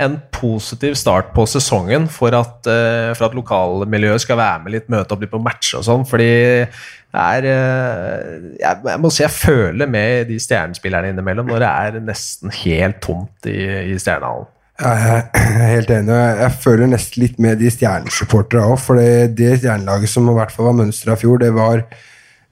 [0.00, 4.88] en positiv start på sesongen for at, uh, for at lokalmiljøet skal være med litt,
[4.92, 6.06] møte opp litt på matcher og sånn.
[6.08, 6.30] Fordi
[6.64, 11.70] det er uh, jeg, jeg, må si jeg føler med de stjernespillerne innimellom når det
[11.84, 13.58] er nesten helt tomt i,
[13.92, 14.48] i Stjernehallen.
[14.82, 16.14] Jeg er helt enig.
[16.14, 18.80] og Jeg føler nesten litt med de stjernesupporterne òg.
[18.80, 21.84] For det stjernelaget som i hvert fall var mønsteret i fjor, det var,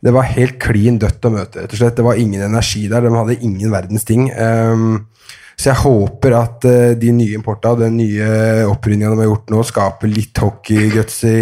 [0.01, 1.63] det var helt klin dødt å møte.
[1.63, 1.99] rett og slett.
[1.99, 3.05] Det var ingen energi der.
[3.05, 4.31] De hadde ingen verdens ting.
[4.33, 5.07] Um,
[5.61, 8.31] så jeg håper at uh, de nye importa, den nye
[8.71, 11.41] opprydninga de har gjort nå, skaper litt hockeyguts i,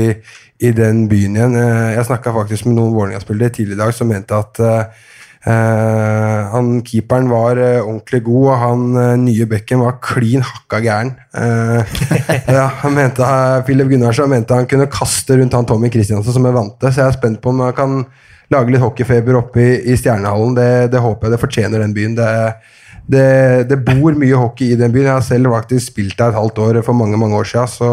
[0.66, 1.54] i den byen igjen.
[1.54, 5.06] Uh, jeg snakka faktisk med noen Vålerenga-spillere tidligere i dag som mente at uh,
[5.48, 11.14] han Keeperen var ordentlig god, og han nye bekken var klin hakka gæren.
[12.58, 13.28] ja, han mente,
[13.64, 17.06] Philip Gunnarsson mente han kunne kaste rundt han Tommy Kristiansen som er vante, så jeg
[17.06, 17.94] er spent på om han kan
[18.52, 20.56] lage litt hockeyfeber oppe i, i Stjernehallen.
[20.56, 22.18] Det, det, håper jeg det fortjener den byen.
[22.18, 22.28] Det
[23.08, 25.06] det, det, bor mye hockey i den byen.
[25.08, 27.70] Jeg har selv faktisk spilt der et halvt år for mange mange år siden.
[27.72, 27.88] Så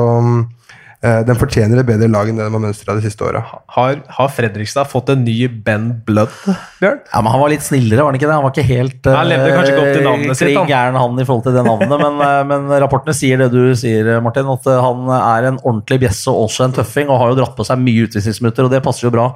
[1.28, 3.44] den fortjener et bedre lag enn det de har mønstra de siste åra.
[3.76, 6.34] Har, har, Fredrikstad fått en ny Ben Blood,
[6.80, 7.02] Bjørn?
[7.12, 8.38] Ja, men Han var litt snillere, var han ikke det?
[8.38, 10.60] Han var ikke helt Han levde kanskje ikke opp til navnet sitt.
[10.72, 14.16] Gæren han i forhold til det navnet, men, uh, men, rapportene sier det du sier,
[14.26, 14.50] Martin.
[14.56, 17.68] At han er en ordentlig bjesse og også en tøffing, og har jo dratt på
[17.68, 19.30] seg mye utvisningsminutter, og det passer jo bra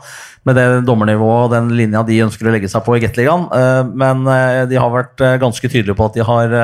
[0.47, 3.45] med det dommernivået og den linja de ønsker å legge seg på i Gateligaen.
[3.55, 6.55] Eh, men eh, de har vært eh, ganske tydelige på at de har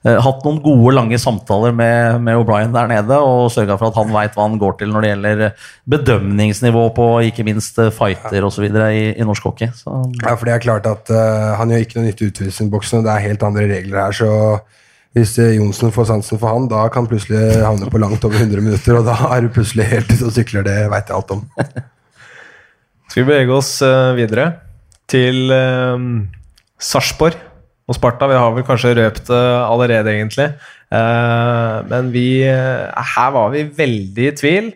[0.00, 4.12] hatt noen gode, lange samtaler med, med O'Brien der nede og sørga for at han
[4.14, 8.66] veit hva han går til når det gjelder bedømningsnivå på ikke minst fighter osv.
[8.66, 9.70] I, i norsk hockey.
[9.76, 9.94] Så.
[10.24, 13.06] Ja, for det er klart at uh, han gjør ikke noe nytte i utvisningsboksen, og
[13.06, 14.16] det er helt andre regler her.
[14.16, 14.30] så
[15.16, 18.62] hvis Johnsen får sansen for han, da kan han plutselig havne på langt over 100
[18.62, 18.94] minutter.
[18.94, 20.62] Og da er du plutselig helt ute og sykler.
[20.66, 21.42] Det veit jeg alt om.
[23.10, 24.52] Skal vi bevege oss uh, videre
[25.10, 25.98] til uh,
[26.78, 27.34] Sarpsborg
[27.90, 28.28] og Sparta.
[28.30, 30.52] Vi har vel kanskje røpt det uh, allerede, egentlig.
[30.90, 34.72] Uh, men vi Her var vi veldig i tvil.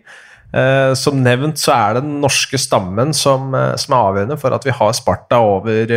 [0.94, 4.70] som nevnt så er det den norske stammen som, som, er avgjørende for at vi
[4.70, 5.90] har Sparta over,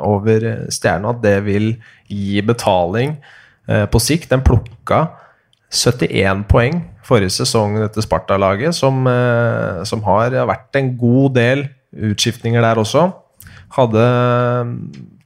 [0.00, 1.12] over Stjerna.
[1.20, 1.74] Det vil
[2.08, 3.18] gi betaling
[3.66, 4.30] på sikt.
[4.32, 5.02] Den plukka
[5.68, 12.60] 71 poeng forrige sesong, dette Sparta-laget, som, eh, som, har vært en god del utskiftninger
[12.60, 13.10] der også.
[13.74, 14.04] Hadde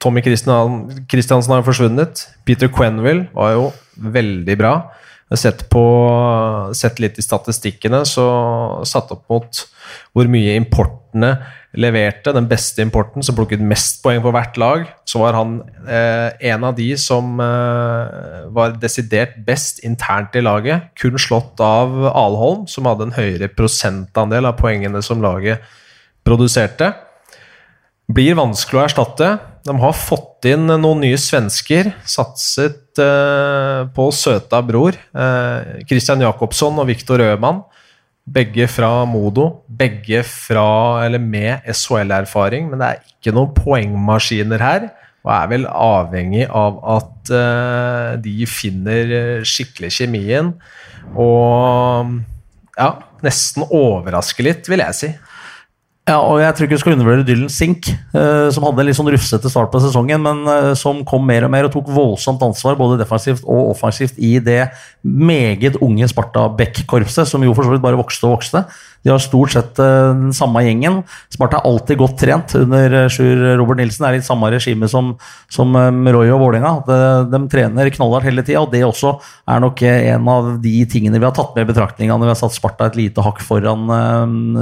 [0.00, 2.24] Tommy Christiansen har forsvunnet.
[2.48, 3.68] Peter Quenville var jo
[4.00, 4.74] veldig bra.
[5.38, 5.82] Sett, på,
[6.74, 8.24] sett litt i statistikkene, så
[8.88, 9.60] satt opp mot
[10.10, 11.36] hvor mye importene
[11.78, 16.34] leverte den beste importen, som plukket mest poeng på hvert lag, så var han eh,
[16.50, 20.90] en av de som eh, var desidert best internt i laget.
[20.98, 25.62] Kun slått av Alholm, som hadde en høyere prosentandel av poengene som laget
[26.26, 26.90] produserte.
[28.10, 29.26] Blir vanskelig å erstatte.
[29.66, 31.92] De har fått inn noen nye svensker.
[32.08, 34.96] Satset eh, på søta bror.
[34.96, 37.60] Eh, Christian Jacobsson og Viktor Øhmann.
[38.30, 39.62] Begge fra Modo.
[39.68, 44.90] Begge fra, eller med SHL-erfaring, men det er ikke noen poengmaskiner her.
[45.20, 50.54] Og er vel avhengig av at eh, de finner skikkelig kjemien.
[51.14, 52.16] Og
[52.80, 55.12] ja, nesten overraske litt, vil jeg si.
[56.10, 58.96] Ja, og jeg tror ikke du skal undervurdere Dylan Sink, uh, som hadde en litt
[58.98, 62.42] sånn rufsete start på sesongen, men uh, som kom mer og mer og tok voldsomt
[62.42, 64.64] ansvar både defensivt og offensivt i det
[65.06, 68.64] meget unge Sparta Beck-korpset, som jo for så vidt bare vokste og vokste.
[69.02, 71.00] De har stort sett uh, den samme gjengen.
[71.32, 74.04] Sparta er alltid godt trent under uh, Sjur Robert Nilsen.
[74.04, 75.14] Det er litt samme regime som,
[75.52, 76.72] som um, Roy og Vålerenga.
[76.84, 76.98] De,
[77.32, 79.14] de, trener knallhardt hele tida, og det også
[79.50, 82.40] er nok en av de tingene vi har tatt med i betraktninga når vi har
[82.42, 83.88] satt Sparta et lite hakk foran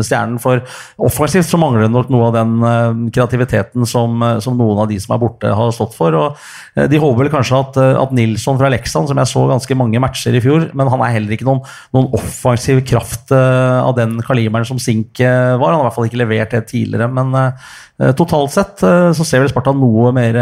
[0.06, 0.38] stjernen.
[0.42, 0.62] For
[1.08, 5.16] offensivt så mangler det nok noe av den kreativiteten som, som, noen av de som
[5.16, 6.14] er borte, har stått for.
[6.14, 10.02] og De håper vel kanskje at, at Nilsson fra Leksand, som jeg så ganske mange
[10.02, 11.64] matcher i fjor, men han er heller ikke noen,
[11.96, 15.72] noen offensiv kraft av den kaliberen som Sink eh, var.
[15.72, 19.26] Han har i hvert fall ikke levert det tidligere, men uh, totalt sett uh, så
[19.26, 20.38] ser vel Sparta noe, mer,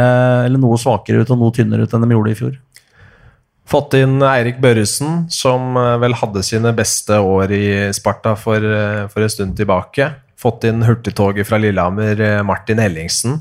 [0.52, 2.56] noe svakere ut og noe tynnere ut enn de gjorde i fjor.
[3.66, 8.62] Fått inn Eirik Børresen, som vel hadde sine beste år i Sparta for,
[9.10, 10.06] for en stund tilbake.
[10.38, 13.40] Fått inn hurtigtoget fra Lillehammer, Martin Ellingsen.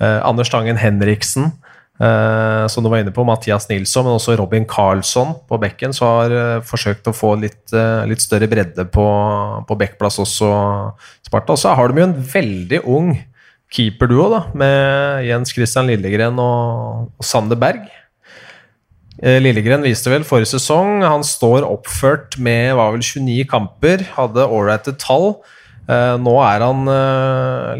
[0.00, 1.50] Eh, Anders Tangen Henriksen.
[2.00, 6.06] Uh, som du var inne på, Mathias Nilsson, men også Robin Karlsson på bekken, så
[6.08, 9.04] har uh, forsøkt å få litt, uh, litt større bredde på,
[9.68, 10.48] på bekkplass også,
[11.28, 11.52] Sparta.
[11.52, 13.12] Og så har de jo en veldig ung
[13.70, 17.84] keeperduo, da, med Jens Christian Lillegren og, og Sander Berg.
[19.20, 21.02] Lillegren viste vel forrige sesong.
[21.04, 25.34] Han står oppført med var vel 29 kamper, hadde ålreite tall.
[26.24, 26.88] Nå er han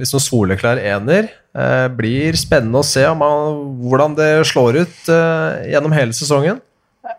[0.02, 1.30] liksom soleklar ener.
[1.50, 6.60] Eh, blir spennende å se om han, hvordan det slår ut eh, gjennom hele sesongen.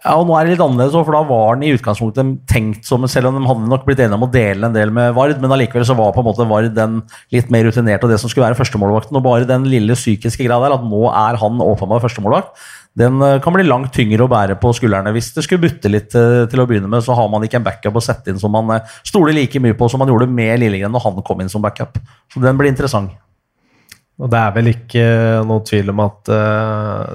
[0.06, 3.04] Ja, og nå er det litt annerledes, for da var han i utgangspunktet tenkt som
[3.10, 5.52] Selv om de hadde nok blitt enige om å dele en del med Vard, men
[5.52, 7.02] allikevel så var på en måte Vard den
[7.34, 9.18] litt mer rutinerte og det som skulle være førstemålvakten.
[9.18, 12.62] Og bare den lille psykiske greia der, at nå er han åpenbart førstemålvakt,
[13.02, 15.12] den eh, kan bli langt tyngre å bære på skuldrene.
[15.16, 17.68] Hvis det skulle butte litt eh, til å begynne med, så har man ikke en
[17.68, 20.60] backup å sette inn som man eh, stoler like mye på som man gjorde med
[20.62, 22.00] Lillegren når han kom inn som backup.
[22.32, 23.12] Så den blir interessant.
[24.20, 25.06] Og det er vel ikke
[25.48, 27.14] noe tvil om at uh,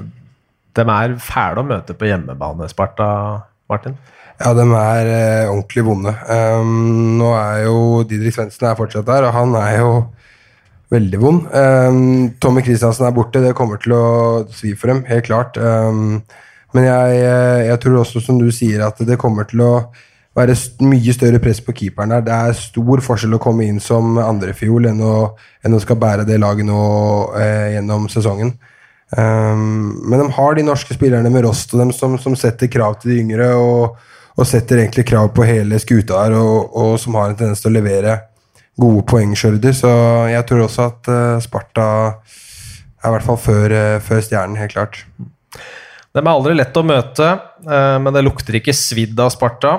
[0.77, 3.09] de er fæle å møte på hjemmebane, Sparta,
[3.71, 3.95] Martin?
[4.37, 6.13] Ja, de er uh, ordentlig vonde.
[6.29, 9.91] Um, nå er jo Didrik Svendsen fortsatt der, og han er jo
[10.93, 11.47] veldig vond.
[11.51, 12.01] Um,
[12.43, 14.03] Tommy Kristiansen er borte, det kommer til å
[14.53, 15.57] svi for dem, helt klart.
[15.59, 16.21] Um,
[16.75, 17.23] men jeg,
[17.67, 19.71] jeg, tror også, som du sier, at det kommer til å
[20.37, 22.25] være mye større press på keeperen der.
[22.27, 26.39] Det er stor forskjell å komme inn som andrefiol enn, enn å skal bære det
[26.41, 26.81] laget nå
[27.39, 28.53] eh, gjennom sesongen.
[29.07, 32.97] Um, men de har de norske spillerne med Rost og dem som, som setter krav
[32.99, 33.95] til de yngre, og,
[34.35, 37.71] og, setter egentlig krav på hele skuta her, og, og som har en tendens til
[37.71, 38.17] å levere
[38.77, 39.73] gode poengskjørder.
[39.73, 39.93] Så
[40.33, 44.75] jeg tror også at uh, Sparta er i hvert fall før, uh, før Stjernen, helt
[44.75, 45.05] klart.
[46.11, 47.31] De er aldri lett å møte,
[47.63, 49.77] uh, men det lukter ikke svidd av Sparta.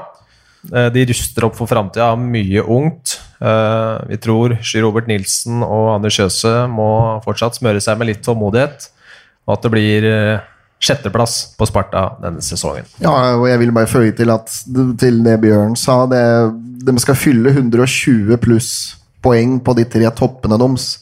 [0.68, 3.14] De ruster opp for framtida, har mye ungt.
[3.40, 6.88] Vi tror Sky Robert Nilsen og Anders Kjøse må
[7.24, 8.90] fortsatt smøre seg med litt tålmodighet
[9.48, 10.46] og at det blir eh,
[10.78, 12.86] sjetteplass på Sparta denne sesongen.
[13.00, 14.52] Ja, og jeg vil bare føye til at
[15.00, 16.22] til det Bjørn sa, det,
[16.84, 18.72] de skal fylle 120 pluss
[19.24, 20.98] poeng på de tre toppene deres.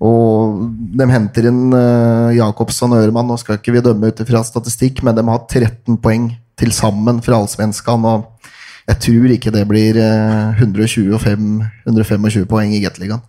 [0.00, 0.62] Og
[0.96, 3.26] de henter inn uh, Jacobsson og Ørman.
[3.28, 7.18] Nå skal ikke vi dømme ut fra statistikk, men de har 13 poeng til sammen
[7.20, 8.06] fra Allsvenskan.
[8.08, 8.39] Og
[8.88, 9.94] jeg tror ikke det blir
[10.60, 13.22] 125-125 poeng i Gateligaen.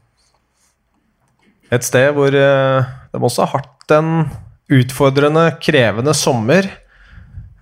[1.71, 4.25] Et sted hvor uh, de også har hatt en
[4.71, 6.63] utfordrende, krevende sommer,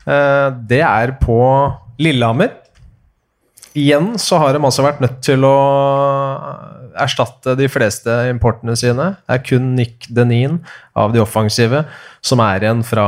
[0.06, 1.40] eh, det er på
[1.98, 2.52] Lillehammer.
[3.78, 5.56] Igjen så har de altså vært nødt til å
[7.00, 9.16] erstatte de fleste importene sine.
[9.26, 10.60] Det er kun Nick Denin
[10.98, 11.84] av de offensive
[12.22, 13.08] som er igjen fra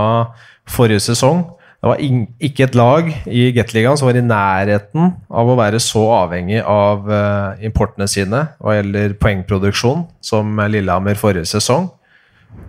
[0.69, 1.45] forrige sesong.
[1.81, 2.01] Det var
[2.45, 7.09] ikke et lag i Gateligaen som var i nærheten av å være så avhengig av
[7.09, 11.89] eh, importene sine hva gjelder poengproduksjon som Lillehammer forrige sesong.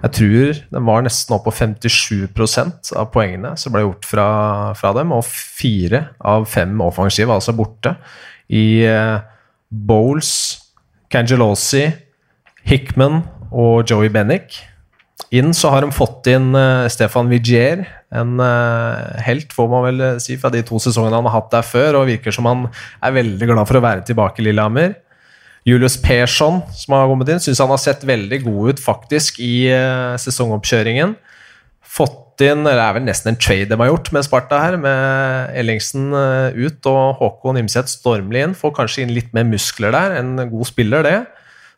[0.02, 4.26] Jeg tror den var nesten opp på 57% av poengene som ble gjort fra,
[4.78, 7.94] fra, dem, og fire av fem offensive, altså borte.
[8.48, 9.20] I uh,
[9.68, 10.32] Bowles,
[11.12, 11.84] Cangelosi,
[12.66, 14.58] Hickman og Joey Bennick.
[15.32, 20.02] Inn så har de fått inn uh, Stefan Vigier, en uh, helt, får man vel
[20.20, 22.66] si, fra de to sesongene han har hatt der før, og virker som han
[23.00, 24.98] er veldig glad for å være tilbake i Lillehammer.
[25.64, 29.54] Julius Persson, som har kommet inn, syns han har sett veldig god ut faktisk i
[29.72, 31.16] uh, sesongoppkjøringen.
[31.80, 34.76] Fått inn eller Det er vel nesten en trade de har gjort med Sparta her,
[34.80, 38.56] med Ellingsen ut og Håkon Imseth stormlig inn.
[38.56, 40.16] Får kanskje inn litt mer muskler der.
[40.18, 41.18] En god spiller, det.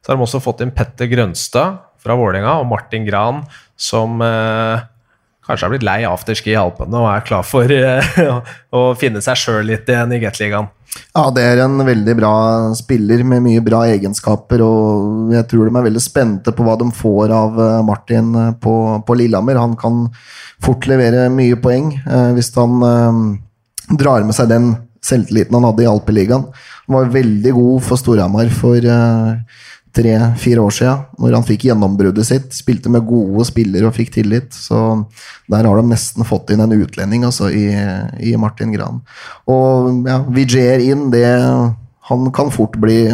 [0.01, 3.43] Så har de også fått inn Petter Grønstad fra Vålerenga og Martin Gran,
[3.77, 4.85] som eh,
[5.45, 7.71] kanskje har blitt lei afterski i Alpene og er klar for
[8.79, 10.71] å finne seg sjøl litt igjen i Gateligaen.
[11.15, 12.35] Ja, det er en veldig bra
[12.79, 16.89] spiller med mye bra egenskaper, og jeg tror de er veldig spente på hva de
[16.95, 18.75] får av eh, Martin eh, på,
[19.07, 19.61] på Lillehammer.
[19.63, 20.05] Han kan
[20.65, 23.21] fort levere mye poeng eh, hvis han eh,
[24.01, 24.73] drar med seg den
[25.05, 26.49] selvtilliten han hadde i Alpeligaen.
[26.87, 29.61] Han var veldig god for Storhamar for eh,
[29.95, 32.49] tre-fire år siden, når han fikk gjennombruddet sitt.
[32.57, 34.51] Spilte med gode spillere og fikk tillit.
[34.55, 34.79] Så
[35.51, 37.69] der har de nesten fått inn en utlending altså, i,
[38.21, 39.03] i Martin Gran.
[39.51, 41.27] Og ja, Vigier inn, det
[42.11, 43.07] Han kan fort bli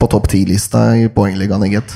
[0.00, 1.94] på topp ti-lista i poengligaen, gitt.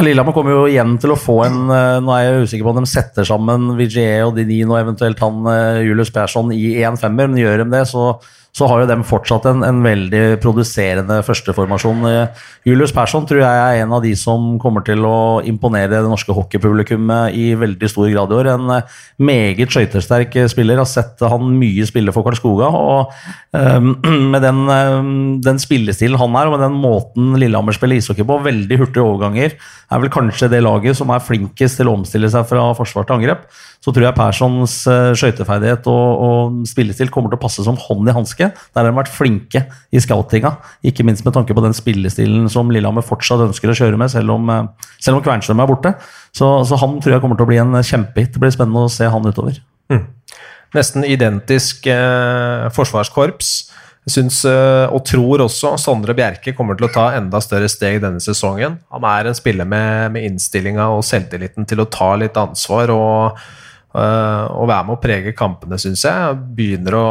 [0.00, 2.78] Lillehammer kommer jo igjen til å få en eh, Nå er jeg usikker på om
[2.80, 7.28] de setter sammen Vigier og Dinin og eventuelt han eh, Julius Persson i én femmer,
[7.28, 8.06] men gjør de det, så
[8.52, 12.02] så har jo dem fortsatt en, en veldig produserende førsteformasjon.
[12.10, 16.10] Eh, Julius Persson tror jeg er en av de som kommer til å imponere det
[16.10, 18.50] norske hockeypublikummet i veldig stor grad i år.
[18.52, 20.82] En eh, meget skøytesterk spiller.
[20.82, 22.68] Har sett han mye spille for Karlskoga.
[22.68, 23.14] og
[23.56, 23.94] um,
[24.34, 28.36] Med den, um, den spillestilen han er, og med den måten Lillehammer spiller ishockey på,
[28.44, 32.44] veldig hurtige overganger, er vel kanskje det laget som er flinkest til å omstille seg
[32.52, 33.48] fra forsvar til angrep.
[33.82, 38.12] Så tror jeg Perssons uh, skøyteferdighet og, og spillestil kommer til å passe som hånd
[38.12, 38.41] i hanske.
[38.42, 38.72] Taktiske.
[38.74, 42.70] Der har de vært flinke i scoutinga, ikke minst med tanke på den spillestilen som
[42.70, 44.66] Lillehammer fortsatt ønsker å kjøre med, selv om, eh,
[45.00, 45.94] selv om Kvernstrøm er borte.
[46.32, 48.32] Så, så, han tror jeg kommer til å bli en kjempehit.
[48.32, 49.60] Det blir spennende å se han utover.
[49.90, 50.06] Mm.
[50.74, 53.70] Nesten identisk eh, forsvarskorps.
[54.02, 58.18] Syns uh, og tror også Sondre Bjerke kommer til å ta enda større steg denne
[58.18, 58.80] sesongen.
[58.90, 63.38] Han er en spiller med, med innstillinga og selvtilliten til å ta litt ansvar og,
[63.94, 66.36] uh, og være med å prege kampene, syns jeg.
[66.56, 67.08] Begynner å,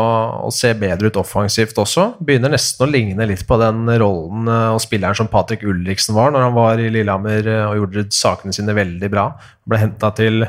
[0.47, 2.07] å, se bedre ut offensivt også.
[2.21, 6.34] Begynner nesten å ligne litt på den rollen uh, og spilleren som Patrick Ulriksen var
[6.34, 9.29] når han var i Lillehammer og gjorde sakene sine veldig bra.
[9.69, 10.45] Ble henta til,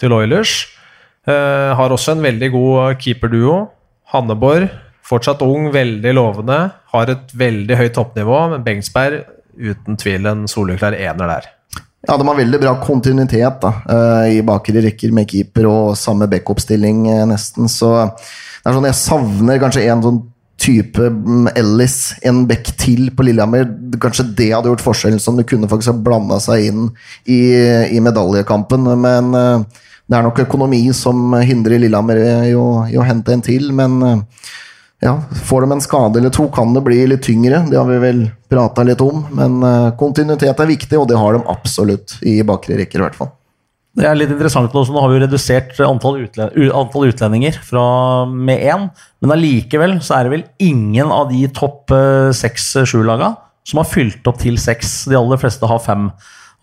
[0.00, 0.64] til Oilers.
[1.24, 3.60] har også en veldig god keeperduo.
[4.12, 4.68] Hanneborg
[5.04, 6.58] Fortsatt ung, veldig lovende.
[6.94, 11.50] Har et veldig høyt toppnivå, men Bengsberg uten tvil en soleklar ener der.
[12.06, 16.28] Ja, de har veldig bra kontinuitet da, eh, i bakre rekker med keeper og samme
[16.28, 17.68] backup-stilling, eh, nesten.
[17.68, 20.22] Så det er sånn jeg savner kanskje en sånn
[20.60, 23.64] type mm, Ellis, en back til på Lillehammer.
[24.00, 26.84] Kanskje det hadde gjort forskjellen, som det kunne faktisk ha blanda seg inn
[27.26, 27.40] i,
[27.90, 28.86] i medaljekampen.
[29.00, 29.64] Men uh,
[30.06, 33.72] det er nok økonomi som hindrer Lillehammer i å, i å hente en til.
[33.74, 33.98] Men
[35.02, 37.64] ja, får de en skade eller to, kan det bli litt tyngre.
[37.68, 39.24] Det har vi vel prata litt om.
[39.36, 43.18] Men uh, kontinuitet er viktig, og det har de absolutt i bakre rekker, i hvert
[43.18, 43.34] fall.
[43.94, 47.84] Det er litt interessant nå, nå har vi jo redusert antall, utlend antall utlendinger fra
[48.26, 48.88] med én.
[49.22, 54.26] Men allikevel så er det vel ingen av de topp eh, seks-sju-laga som har fylt
[54.26, 55.04] opp til seks.
[55.06, 56.08] De aller fleste har fem.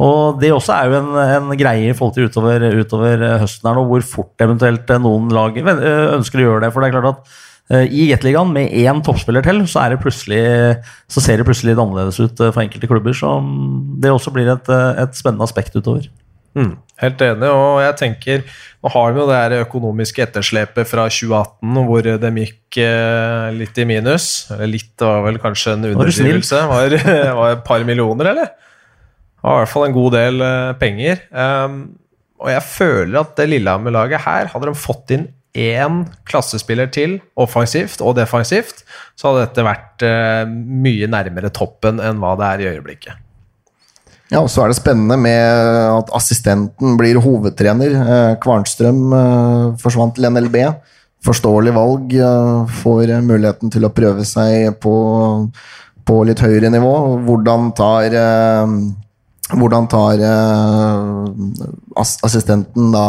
[0.03, 3.79] Og Det også er jo en, en greie i forhold til utover, utover høsten her
[3.79, 6.73] nå, hvor fort eventuelt noen lag ønsker å gjøre det.
[6.73, 11.39] For det er klart at Eh, I Gateligaen med én toppspiller til, så, så, ser
[11.39, 13.15] det plutselig litt annerledes ut eh, for enkelte klubber.
[13.15, 13.37] Så
[14.01, 16.09] det også blir et, eh, et spennende aspekt utover.
[16.51, 18.41] Mm, helt enig, og jeg tenker
[18.83, 23.77] Nå har vi jo det her økonomiske etterslepet fra 2018 hvor de gikk eh, litt
[23.77, 24.27] i minus.
[24.51, 26.63] Eller litt var vel kanskje en underdrivelse.
[26.71, 26.97] Var,
[27.39, 28.51] var et par millioner, eller?
[28.51, 31.21] Det var i hvert fall en god del eh, penger.
[31.29, 31.77] Um,
[32.41, 38.01] og jeg føler at det Lillehammer-laget her hadde de fått inn én klassespiller til, offensivt
[38.03, 38.85] og defensivt,
[39.19, 43.27] så hadde dette vært uh, mye nærmere toppen enn hva det er i øyeblikket.
[44.31, 45.43] Ja, og så er det spennende med
[45.91, 47.91] at assistenten blir hovedtrener.
[47.99, 50.55] Eh, Kvarnstrøm eh, forsvant til NLB.
[51.27, 52.15] Forståelig valg.
[52.77, 54.93] Får muligheten til å prøve seg på,
[56.07, 56.93] på litt høyere nivå.
[57.27, 58.15] Hvordan tar,
[59.51, 60.23] hvordan tar
[61.99, 63.05] assistenten da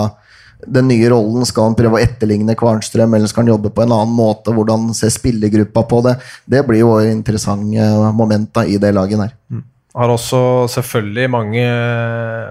[0.66, 1.46] den nye rollen?
[1.48, 4.54] Skal han prøve å etterligne Kvarnstrøm, eller skal han jobbe på en annen måte?
[4.54, 6.16] Hvordan ser spillergruppa på det?
[6.46, 9.36] Det blir jo interessante momenter i det laget der.
[9.52, 9.68] Mm.
[9.92, 11.64] Har også selvfølgelig mange,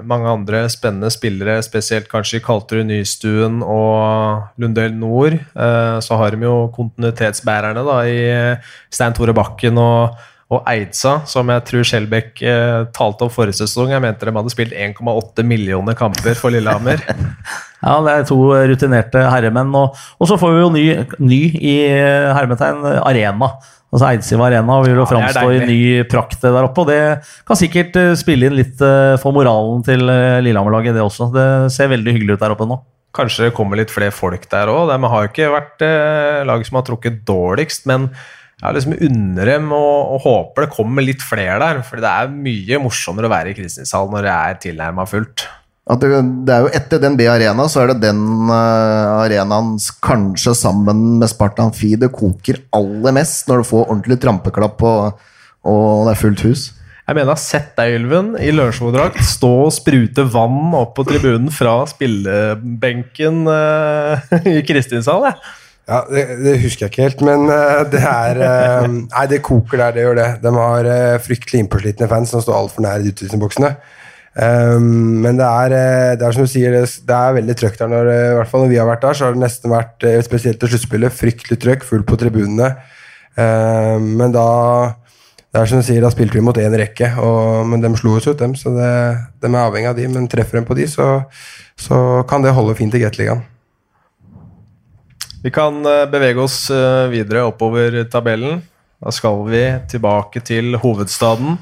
[0.05, 5.39] mange, andre spennende spillere, spesielt kanskje i Kalterud Nystuen og Lundell Nord.
[5.39, 8.22] Eh, så har de jo kontinuitetsbærerne da, i
[8.93, 10.22] Stein Tore Bakken og
[10.52, 13.93] og Eidsa, som jeg tror Skjelbæk eh, talte om forrige sesong.
[13.93, 16.99] Jeg mente de hadde spilt 1,8 millioner kamper for Lillehammer.
[17.86, 18.39] ja, det er to
[18.72, 19.72] rutinerte herremenn.
[19.80, 20.86] Og, og så får vi jo ny,
[21.24, 23.54] ny i eh, hermetegn arena.
[23.91, 25.80] Altså Eidsiv Arena vil jo ja, framstå i ny
[26.12, 26.84] prakt der oppe.
[26.84, 27.02] Og det
[27.47, 31.32] kan sikkert eh, spille inn litt eh, for moralen til Lillehammer-laget, det også.
[31.36, 32.84] Det ser veldig hyggelig ut der oppe nå.
[33.16, 34.86] Kanskje det kommer litt flere folk der òg.
[34.88, 38.08] De har jo ikke vært eh, lag som har trukket dårligst, men
[38.62, 41.82] jeg liksom unner dem og, og, håper det kommer litt flere der.
[41.88, 45.47] For det er mye morsommere å være i Kristiansand når det er tilnærma fullt.
[45.91, 46.09] Det,
[46.45, 49.74] det, er jo Etter den B Arena så er det den uh, arenaen
[50.05, 55.26] kanskje sammen med Spartan Fi det koker aller mest når du får ordentlig trampeklapp og,
[55.68, 56.68] og det er fullt hus.
[57.01, 61.03] Jeg mener jeg har sett deg, Ylven, i Lørenskog-drakt stå og sprute vann opp på
[61.09, 65.41] tribunen fra spillebenken uh, i Kristiansand.
[65.92, 69.82] Ja, det, det, husker jeg ikke helt, men uh, det er uh, Nei, det koker
[69.82, 70.28] der, det gjør det.
[70.44, 73.74] De har uh, fryktelig innpåslitne fans som står altfor nær utvisningsboksene.
[74.32, 75.76] Um, men det er,
[76.16, 77.92] det er som du sier, det, det er veldig trøkk der.
[77.92, 80.62] Når, I hvert fall når vi har vært der, så har det nesten vært, spesielt
[80.64, 82.72] til sluttspillet, fryktelig trøkk, fullt på tribunene.
[83.36, 84.48] Um, men da
[85.52, 88.16] det er som du sier, da spilte vi mot én rekke, og, men de slo
[88.16, 88.56] oss ut, dem.
[88.56, 88.92] Så det,
[89.44, 91.08] de er avhengig av de, men treffer de på de, så,
[91.76, 91.98] så
[92.30, 93.44] kan det holde fint i Gateligaen.
[95.42, 98.62] Vi kan eh, bevege oss eh, videre oppover tabellen.
[99.02, 101.58] Da skal vi tilbake til hovedstaden.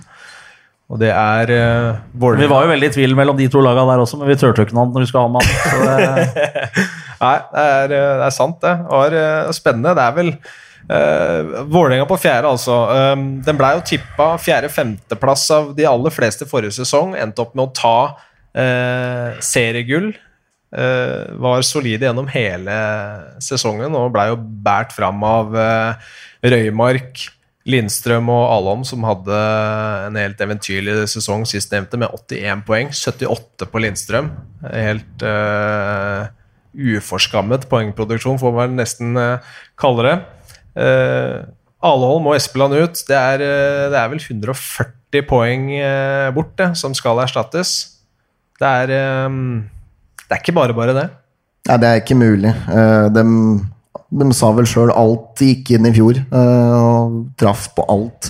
[0.89, 2.41] Og det er uh, Vålerenga.
[2.41, 4.65] Vi var jo veldig i tvil mellom de to lagene der også, men vi turte
[4.65, 5.43] ikke noe annet når vi skal ha med
[7.21, 8.71] Nei, det er, det er, sant, det.
[8.73, 9.93] Det var spennende.
[9.93, 12.79] Det er vel uh, Vålerenga på fjerde, altså.
[13.13, 17.13] Um, den blei jo tippa fjerde-femteplass av de aller fleste forrige sesong.
[17.21, 20.28] Endte opp med å ta uh, seriegull Eh,
[20.69, 22.73] var solide gjennom hele
[23.41, 26.09] sesongen og blei jo båret fram av eh,
[26.45, 27.23] Røymark,
[27.69, 29.37] Lindstrøm og Alholm, som hadde
[30.07, 32.91] en helt eventyrlig sesong sistnevnte, med 81 poeng.
[32.95, 34.31] 78 på Lindstrøm.
[34.63, 36.31] Helt uh,
[36.73, 40.15] uforskammet poengproduksjon, får man nesten uh, kalle det.
[40.79, 41.51] Uh,
[41.85, 43.03] Alholm og Espeland ut.
[43.07, 43.43] Det er,
[43.91, 45.69] det er vel 140 poeng
[46.35, 47.75] borte som skal erstattes.
[48.59, 49.61] Det er um,
[50.29, 51.09] det er ikke bare bare, det.
[51.67, 52.53] Nei, det er ikke mulig.
[53.15, 53.23] De,
[54.21, 58.29] de sa vel sjøl alt gikk inn i fjor, og traff på alt.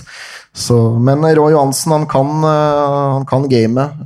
[0.50, 4.00] Så, men Roy Johansen han kan, han kan gamet.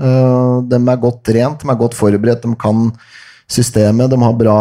[0.69, 2.91] De er godt trent, de er godt forberedt, de kan
[3.51, 4.11] systemet.
[4.13, 4.59] De har bra,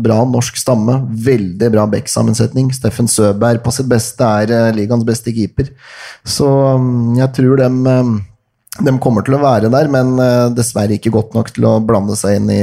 [0.00, 0.96] bra norsk stamme.
[1.28, 2.72] Veldig bra backsammensetning.
[2.74, 5.70] Steffen Søberg på sitt beste er ligaens beste keeper.
[6.24, 6.48] Så
[7.18, 7.70] jeg tror de
[8.86, 12.16] de kommer til å være der, men uh, dessverre ikke godt nok til å blande
[12.18, 12.62] seg inn i,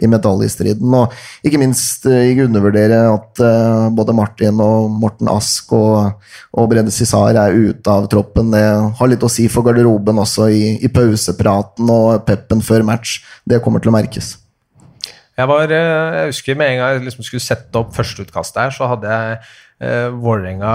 [0.00, 0.96] i medaljestriden.
[0.98, 1.14] Og
[1.46, 6.18] ikke minst jeg ikke undervurdere at uh, både Martin og Morten Ask og,
[6.56, 8.52] og Brede Cissar er ute av troppen.
[8.54, 8.64] Det
[9.00, 13.20] har litt å si for garderoben også, i, i pausepraten og peppen før match.
[13.48, 14.36] Det kommer til å merkes.
[15.38, 18.88] Jeg, var, jeg husker med en gang jeg liksom skulle sette opp førsteutkastet her, så
[18.90, 19.36] hadde jeg
[19.84, 20.72] uh, Vålerenga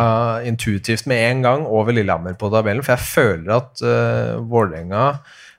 [0.47, 2.83] intuitivt med en gang over Lillehammer på tabellen.
[2.85, 5.09] For jeg føler at uh, Vålerenga,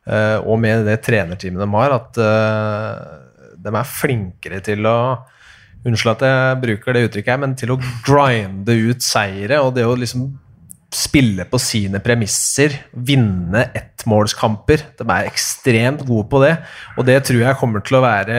[0.09, 4.99] uh, og med det trenerteamet de har, at uh, de er flinkere til å
[5.84, 9.59] Unnskyld at jeg bruker det uttrykket, her, men til å grinde ut seire.
[9.61, 10.22] Og det å liksom
[10.97, 14.86] spille på sine premisser, vinne ettmålskamper.
[14.97, 16.55] De er ekstremt gode på det,
[16.97, 18.38] og det tror jeg kommer til å være,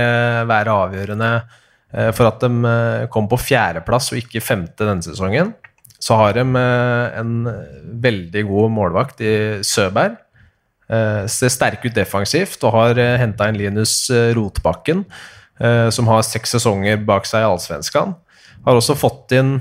[0.50, 1.65] være avgjørende Eh,
[2.16, 5.54] for at de eh, kom på fjerdeplass og ikke femte denne sesongen.
[6.02, 7.48] Så har de eh, en
[8.04, 9.36] veldig god målvakt i
[9.66, 10.20] Søberg.
[10.86, 14.04] Ser sterk ut defensivt og har henta inn Linus
[14.38, 15.00] Rotbakken,
[15.90, 18.12] som har seks sesonger bak seg i Allsvenskan.
[18.68, 19.56] Har også fått inn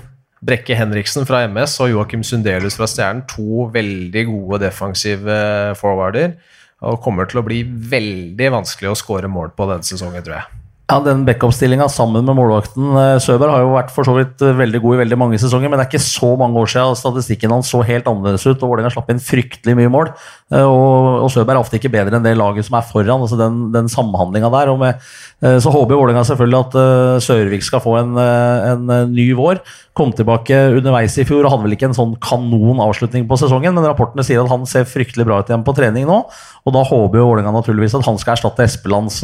[0.44, 3.24] Brekke Henriksen fra MS og Joakim Sundelius fra Stjernen.
[3.32, 5.38] To veldig gode defensive
[5.80, 6.36] forwarder.
[6.84, 10.63] Og kommer til å bli veldig vanskelig å skåre mål på denne sesongen, tror jeg.
[10.84, 14.52] Ja, Den backup-stillinga sammen med målvakten eh, Søberg har jo vært for så vidt eh,
[14.58, 17.54] veldig god i veldig mange sesonger, men det er ikke så mange år siden statistikken
[17.54, 18.58] hans så helt annerledes ut.
[18.58, 20.10] og Vålerenga slapp inn fryktelig mye mål.
[20.52, 23.24] Eh, og, og Søberg er ofte ikke bedre enn det laget som er foran.
[23.24, 24.74] altså Den, den samhandlinga der.
[24.74, 25.00] og med,
[25.40, 29.64] Så håper Vålerenga selvfølgelig at Sørvik skal få en, en ny vår.
[29.94, 33.76] Kom tilbake underveis i fjor og hadde vel ikke en sånn kanon avslutning på sesongen,
[33.76, 36.16] men rapportene sier at han ser fryktelig bra ut igjen på trening nå.
[36.66, 39.20] Og da håper jo Vålerenga naturligvis at han skal erstatte Espelands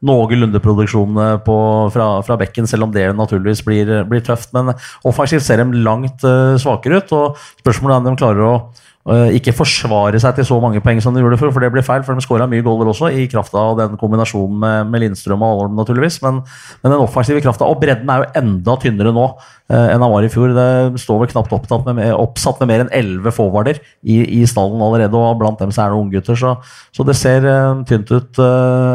[0.00, 1.58] noenlunde produksjon på,
[1.92, 4.54] fra, fra, bekken, selv om det naturligvis blir, blir tøft.
[4.56, 4.72] Men
[5.04, 7.12] offensivt ser de langt uh, svakere ut.
[7.12, 8.56] og Spørsmålet er om de klarer å
[9.04, 12.04] ikke forsvare seg til så mange poeng som de gjorde før, for det blir feil.
[12.06, 15.50] For de skåra mye goller også, i kraft av den kombinasjonen med, med Lindstrøm og
[15.52, 16.16] Alholm, naturligvis.
[16.24, 16.38] Men,
[16.80, 20.24] men, den offensive krafta og bredden er jo enda tynnere nå eh, enn han var
[20.24, 20.54] i fjor.
[20.56, 24.80] Det står vel knapt oppsatt med, oppsatt med mer enn elleve forwarder i, i, stallen
[24.80, 26.40] allerede, og blant dem så er det unggutter.
[26.40, 26.56] Så,
[26.96, 27.44] så det ser
[27.90, 28.40] tynt ut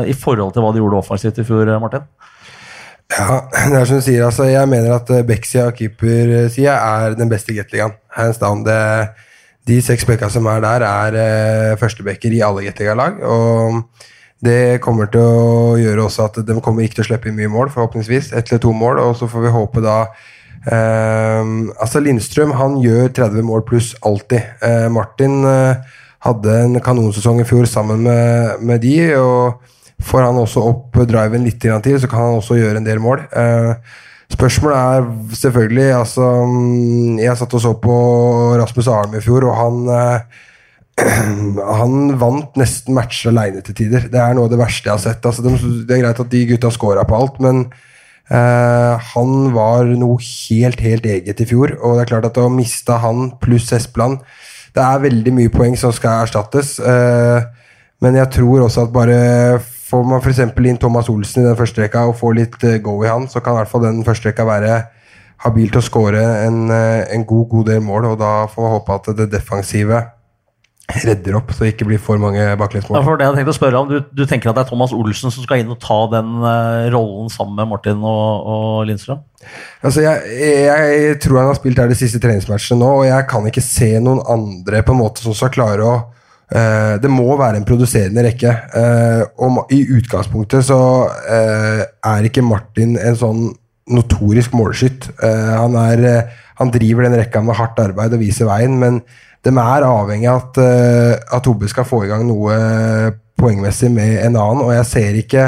[0.10, 2.10] i forhold til hva de gjorde offensivt i fjor, Martin.
[3.10, 3.40] Ja,
[3.72, 7.32] det er som du sier, altså, jeg mener at eh, backsida og keepersida er den
[7.32, 7.96] beste i Gateligaen.
[8.14, 8.62] Hands down.
[8.68, 8.78] Det,
[9.70, 13.22] de seks bekka som er der, er uh, førstebekker i alle Gateliga-lag.
[13.24, 13.80] Og
[14.46, 17.52] det kommer til å gjøre også at de kommer ikke til å slippe inn mye
[17.52, 18.34] mål, forhåpentligvis.
[18.34, 19.98] Ett eller to mål, og så får vi håpe da
[20.72, 21.42] eh,
[21.76, 24.56] Altså, Lindstrøm han gjør 30 mål pluss alltid.
[24.64, 25.42] Eh, Martin
[26.24, 28.96] hadde en kanonsesong i fjor sammen med, med de.
[29.20, 29.60] og
[30.00, 33.26] Får han også opp driven litt til, så kan han også gjøre en del mål.
[33.36, 33.98] Eh,
[34.30, 35.08] spørsmålet er
[35.40, 37.96] selvfølgelig altså, mm, Jeg satt og så på
[38.60, 40.46] Rasmus Arne i fjor, og han eh,
[41.80, 44.10] han vant nesten matcher aleine til tider.
[44.12, 45.26] Det er noe av det verste jeg har sett.
[45.26, 45.46] Altså,
[45.88, 47.62] det er greit at de gutta scora på alt, men
[48.32, 51.78] uh, han var noe helt, helt eget i fjor.
[51.80, 54.20] Og det er klart at å miste han pluss Espeland
[54.76, 56.78] Det er veldig mye poeng som skal erstattes.
[56.84, 57.48] Uh,
[58.04, 59.20] men jeg tror også at bare
[59.90, 60.44] Får man f.eks.
[60.46, 63.42] inn Thomas Olsen i den første rekka og får litt uh, go i han, så
[63.42, 64.78] kan i hvert fall den første rekka være
[65.46, 68.12] habil til å skåre en, uh, en, god, god del mål.
[68.12, 70.04] Og da får man håpe at det defensive
[70.90, 72.98] redder opp, så det ikke blir for mange baklengsmål.
[72.98, 74.94] Ja, for det jeg tenkte å spørre om, du, du, tenker at det er Thomas
[74.96, 79.22] Olsen som skal inn og ta den uh, rollen sammen med Martin og, og Lindstrøm?
[79.86, 83.46] Altså, jeg, jeg, tror han har spilt her de siste treningsmatchene nå, og jeg kan
[83.50, 86.00] ikke se noen andre på en måte som skal klare å
[86.50, 88.52] det må være en produserende rekke.
[88.74, 93.44] Uh, og i utgangspunktet så uh, er ikke Martin en sånn
[93.90, 95.08] notorisk målskytt.
[95.22, 96.28] han, er,
[96.60, 99.00] han driver den rekka med hardt arbeid og viser veien, men
[99.46, 100.60] de er avhengig av at,
[101.34, 102.58] at Tobbe skal få i gang noe
[103.40, 105.46] poengmessig med en annen, og jeg ser ikke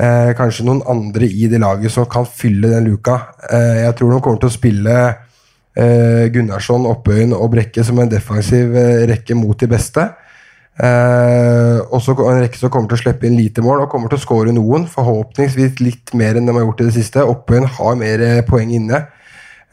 [0.00, 3.18] eh, kanskje noen andre i det laget som kan fylle den luka.
[3.50, 8.12] Eh, jeg tror de kommer til å spille eh, Gunnarsson, Oppøyen og Brekke som en
[8.12, 10.08] defensiv eh, rekke mot de beste.
[10.76, 14.20] Eh, også en rekke som kommer til å slippe inn lite mål og kommer til
[14.20, 14.84] å skåre noen.
[14.92, 17.24] Forhåpentligvis litt mer enn de har gjort i det siste.
[17.24, 19.06] Oppøyen har mer eh, poeng inne.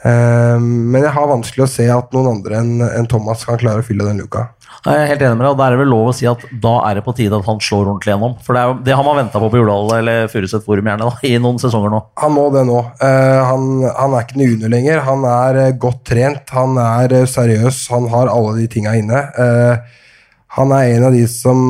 [0.03, 3.83] Eh, men jeg har vanskelig å se at noen andre enn en Thomas kan klare
[3.83, 4.49] å fylle den luka.
[4.83, 6.41] Jeg er helt enig med deg, og Da er det vel lov å si at
[6.63, 8.33] da er det på tide at han slår ordentlig gjennom.
[8.43, 11.19] For det, jo, det har man venta på på Jordal eller Furuset Forum gjerne da,
[11.29, 12.01] i noen sesonger nå.
[12.23, 12.79] Han må det nå.
[13.03, 15.03] Eh, han, han er ikke noe junior lenger.
[15.07, 19.23] Han er eh, godt trent, han er eh, seriøs, han har alle de tinga inne.
[19.39, 19.99] Eh,
[20.53, 21.61] han er en av de som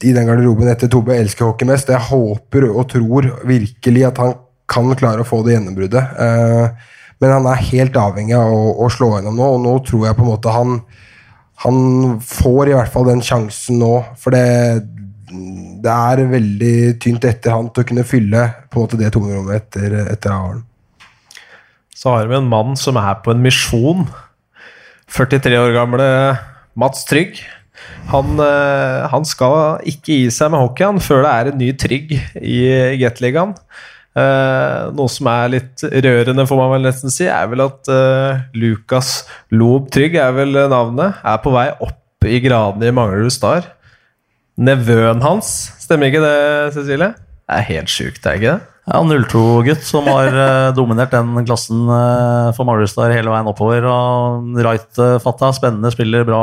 [0.00, 1.90] i den garderoben etter Tobe elsker hockey mest.
[1.92, 4.38] Jeg håper og tror virkelig at han
[4.70, 6.14] kan klare å få det gjennombruddet.
[6.24, 10.16] Eh, men han er helt avhengig av å, slå gjennom nå, og nå tror jeg
[10.16, 10.80] på en måte han
[11.60, 14.80] han får i hvert fall den sjansen nå, for det,
[15.84, 19.58] det er veldig tynt etter han til å kunne fylle på en måte det tomrommet
[19.58, 20.62] etter, etter Aaren.
[21.92, 24.06] Så har vi en mann som er på en misjon.
[25.12, 26.06] 43 år gamle
[26.80, 27.42] Mats Trygg.
[28.10, 31.70] Han, eh, han skal ikke gi seg med hockey han, før det er en ny
[31.78, 32.60] Trygg i
[33.00, 33.56] Gateligaen.
[34.10, 38.40] Uh, noe som er litt rørende, får man vel nesten si, er vel at uh,
[38.58, 39.20] Lukas
[39.54, 43.70] Lob Trygg er vel navnet, er på vei opp i gradene i Manglerud Star.
[44.60, 46.34] Nevøen hans, stemmer ikke det,
[46.74, 47.14] Cecilie?
[47.14, 48.69] Det er helt sjukt, er ikke det?
[48.88, 53.84] Ja, 02-gutt som har eh, dominert den klassen eh, for Manglerudstad hele veien oppover.
[53.86, 56.40] og Right-fatta, spennende spiller, bra,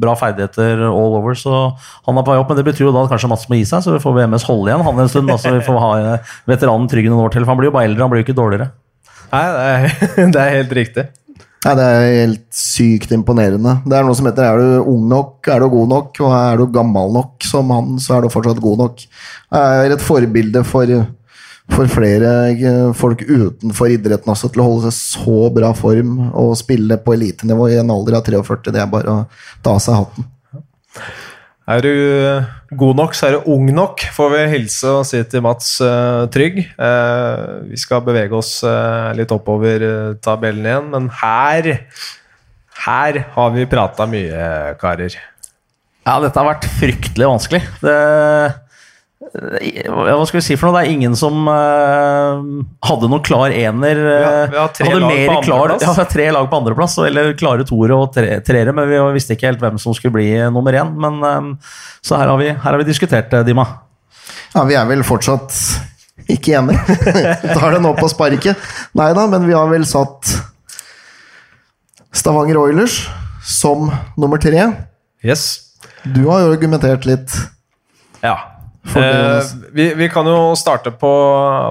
[0.00, 1.36] bra, ferdigheter all over.
[1.38, 3.60] Så han er på vei opp, men det betyr jo da at kanskje Mats må
[3.60, 5.30] gi seg, så vi får VMS holde igjen han en stund.
[5.34, 7.90] Altså, vi får ha eh, veteranen trygg noen år til, for han blir jo bare
[7.92, 8.70] eldre, han blir jo ikke dårligere.
[9.28, 9.88] Nei, det er,
[10.34, 11.06] det er helt riktig.
[11.66, 13.76] Nei, Det er helt sykt imponerende.
[13.84, 16.58] Det er noe som heter er du ung nok, er du god nok, og er
[16.58, 19.06] du gammel nok som han, så er du fortsatt god nok.
[19.52, 20.96] Det er et forbilde for
[21.68, 26.56] for flere eh, folk utenfor idretten også til å holde seg så bra form og
[26.58, 28.74] spille på elitenivå i en alder av 43.
[28.74, 29.24] Det er bare å
[29.64, 30.28] ta av seg hatten.
[31.68, 31.92] Er du
[32.80, 36.24] god nok, så er du ung nok, får vi hilse og si til Mats uh,
[36.32, 36.62] Trygg.
[36.80, 39.84] Uh, vi skal bevege oss uh, litt oppover
[40.24, 41.74] tabellen igjen, men her
[42.78, 44.48] Her har vi prata mye,
[44.80, 45.12] karer.
[46.06, 47.60] Ja, dette har vært fryktelig vanskelig.
[47.82, 47.96] Det
[49.32, 50.78] hva skal vi si for noe?
[50.78, 52.38] Det er ingen som uh,
[52.88, 54.00] hadde noen klar ener.
[54.00, 55.84] Uh, vi har, vi har tre hadde lag på andreplass.
[55.84, 59.50] Ja, tre lag på andreplass, eller klare toere og tre, treere, men vi visste ikke
[59.50, 60.94] helt hvem som skulle bli nummer én.
[61.04, 61.52] Men, um,
[62.04, 63.66] så her har, vi, her har vi diskutert, Dima.
[64.54, 65.54] Ja, vi er vel fortsatt
[66.28, 66.98] ikke enige.
[67.58, 68.60] Tar det nå på sparket.
[68.98, 70.32] Nei da, men vi har vel satt
[72.16, 73.02] Stavanger Oilers
[73.44, 74.66] som nummer tre.
[75.24, 75.74] Yes.
[76.04, 77.32] Du har jo argumentert litt.
[78.24, 78.36] Ja.
[78.96, 81.12] Eh, vi, vi, kan jo starte på,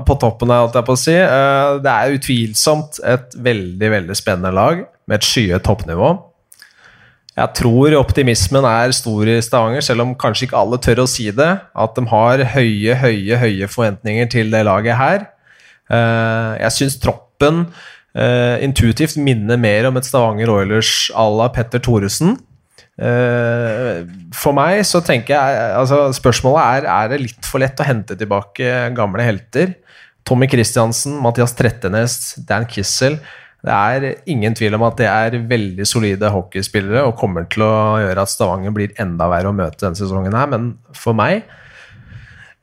[0.06, 1.16] på toppen her, holdt jeg på å si.
[1.18, 6.14] Eh, det er utvilsomt et veldig veldig spennende lag med et skyet toppnivå.
[7.38, 11.28] Jeg tror optimismen er stor i Stavanger, selv om kanskje ikke alle tør å si
[11.36, 11.52] det.
[11.78, 15.28] At de har høye, høye, høye forventninger til det laget her.
[15.94, 17.68] Eh, jeg syns troppen
[18.18, 22.40] eh, intuitivt minner mer om et Stavanger Oilers à la Petter Thoresen.
[22.98, 27.86] Uh, for meg så tenker jeg altså Spørsmålet er er det litt for lett å
[27.86, 29.76] hente tilbake gamle helter.
[30.28, 33.20] Tommy Christiansen, Mathias Trettenes, Dan Kissel.
[33.68, 37.98] Det er ingen tvil om at det er veldig solide hockeyspillere og kommer til å
[38.02, 41.48] gjøre at Stavanger blir enda verre å møte denne sesongen her, men for meg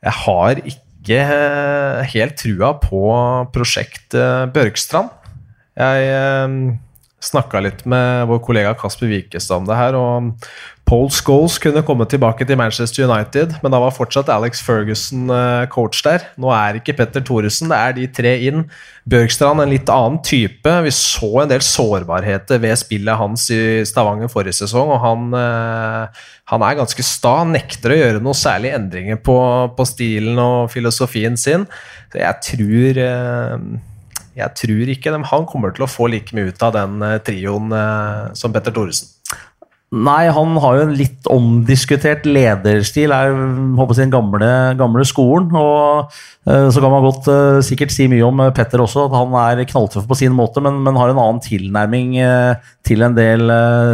[0.05, 1.21] Jeg har ikke
[2.11, 3.01] helt trua på
[3.53, 5.09] prosjektet Børgstrand.
[5.75, 6.77] Jeg
[7.25, 9.97] snakka litt med vår kollega Kasper Wikestad om det her.
[9.99, 10.33] og
[10.85, 15.63] Paul Scholes kunne komme tilbake til Manchester United, men da var fortsatt Alex Ferguson eh,
[15.73, 16.27] coach der.
[16.37, 18.67] Nå er ikke Petter Thoresen, det er de tre inn.
[19.09, 20.75] Bjørkstrand en litt annen type.
[20.85, 23.59] Vi så en del sårbarheter ved spillet hans i
[23.89, 27.39] Stavanger forrige sesong, og han, eh, han er ganske sta.
[27.49, 29.39] Nekter å gjøre noen særlige endringer på,
[29.73, 31.65] på stilen og filosofien sin.
[32.13, 33.69] Så jeg tror eh,
[34.35, 37.17] jeg tror ikke de, han kommer til å få like mye ut av den uh,
[37.23, 39.14] trioen uh, som Petter Thoresen.
[39.95, 43.13] Nei, han har jo en litt omdiskutert lederstil.
[43.15, 43.31] er
[43.77, 45.55] håper jeg, den gamle, gamle skolen.
[45.55, 46.11] og
[46.49, 47.31] uh, Så kan man godt
[47.65, 50.99] sikkert si mye om Petter også, at han er knalltøff på sin måte, men, men
[50.99, 52.15] har en annen tilnærming
[52.85, 53.51] til en del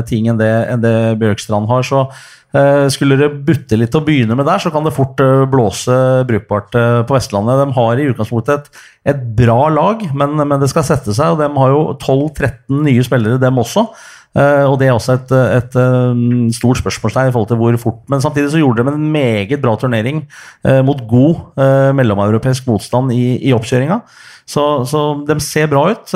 [0.09, 1.85] ting enn det, enn det Bjørkstrand har.
[1.85, 2.07] så
[2.51, 5.95] Eh, skulle det butte litt å begynne med der, så kan det fort eh, blåse
[6.27, 7.61] brukbart eh, på Vestlandet.
[7.61, 8.81] De har i utgangspunktet et,
[9.13, 11.31] et bra lag, men, men, det skal sette seg.
[11.31, 13.85] og De har jo 12-13 nye spillere, dem også.
[14.31, 17.97] Eh, og det er også et, et, um, stort spørsmålstegn i forhold til hvor fort
[18.07, 20.23] Men samtidig så gjorde de en meget bra turnering
[20.63, 23.99] eh, mot god eh, mellomeuropeisk motstand i, i oppkjøringa.
[24.47, 26.13] Så, så, de ser bra ut.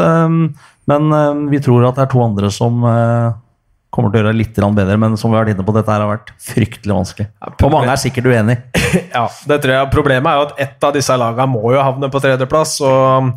[0.86, 1.14] Men
[1.50, 2.84] vi tror at det er to andre som
[3.96, 4.98] kommer til å gjøre det litt bedre.
[5.02, 7.30] Men som vi har vært inne på, dette her har vært fryktelig vanskelig.
[7.56, 8.58] Og mange er sikkert uenig.
[9.16, 9.94] ja, det tror jeg.
[9.94, 12.76] Problemet er jo at ett av disse lagene må jo havne på tredjeplass.
[12.86, 13.32] og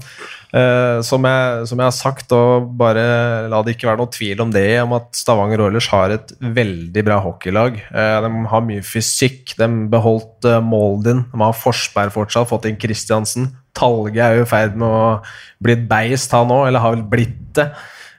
[0.50, 3.04] eh, som, jeg, som, jeg, har sagt, og bare
[3.52, 7.04] la det ikke være noe tvil om det, om at Stavanger Oilers har et veldig
[7.06, 7.78] bra hockeylag.
[7.88, 9.54] Eh, de har mye fysikk.
[9.61, 11.26] De beholdt eh, Molden.
[11.32, 13.52] De har Forsberg fortsatt, fått inn Kristiansen.
[13.78, 17.06] Talge er jo i ferd med å bli et beist, han òg, eller har vel
[17.14, 17.70] blitt det.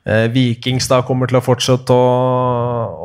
[0.07, 0.27] Uh,
[0.89, 2.07] da kommer til å fortsette å,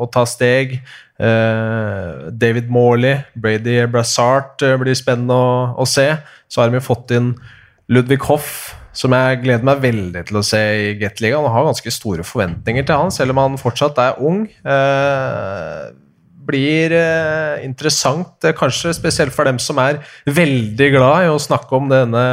[0.03, 0.78] å ta steg.
[1.14, 6.09] David Morley, Brady Brassart blir spennende å, å se.
[6.51, 7.36] Så har vi fått inn
[7.86, 11.51] Ludvig Hoff som jeg gleder meg veldig til å se i Gateligaen.
[11.51, 14.45] Har ganske store forventninger til han, selv om han fortsatt er ung.
[14.47, 15.86] Eh,
[16.47, 21.74] blir eh, interessant, eh, kanskje spesielt for dem som er veldig glad i å snakke
[21.76, 22.24] om denne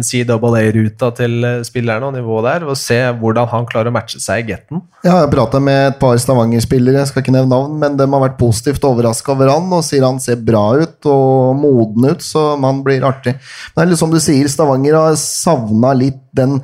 [0.00, 4.44] NCAA-ruta til eh, spillerne og nivået der, og se hvordan han klarer å matche seg
[4.44, 4.82] i getten.
[5.04, 8.26] Jeg har prata med et par Stavanger-spillere, jeg skal ikke nevne navn, men de har
[8.26, 12.54] vært positivt overraska over han og sier han ser bra ut og moden ut, så
[12.60, 13.36] man blir artig.
[13.72, 16.60] Men det er litt som du sier, Stavanger har savna litt den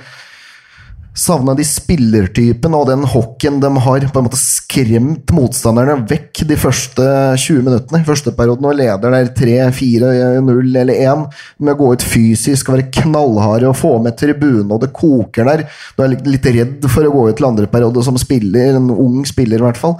[1.17, 6.59] savna de spillertypen og den hockeyen de har på en måte skremt motstanderne vekk de
[6.61, 7.07] første
[7.41, 8.03] 20 minuttene.
[8.07, 11.25] Første perioden og leder der 3-4-0 eller 1
[11.65, 15.67] med å gå ut fysisk være knallharde og få med tribune, og det koker der.
[15.97, 19.25] Du er litt redd for å gå ut til andre periode som spiller, en ung
[19.29, 19.97] spiller i hvert fall.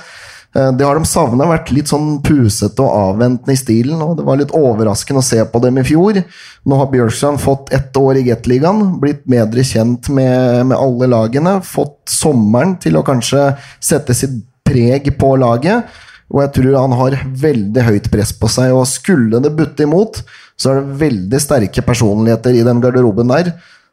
[0.57, 1.49] Eh, det har de savna.
[1.51, 4.01] Vært litt sånn pusete og avventende i stilen.
[4.03, 6.23] og Det var litt overraskende å se på dem i fjor.
[6.65, 11.59] Nå har Bjørstrand fått ett år i Gateligaen, blitt bedre kjent med, med, alle lagene.
[11.67, 15.87] Fått sommeren til å kanskje sette sitt preg på laget.
[16.33, 18.73] Og jeg tror han har veldig høyt press på seg.
[18.75, 20.23] Og skulle det butte imot,
[20.57, 23.53] så er det veldig sterke personligheter i den garderoben der.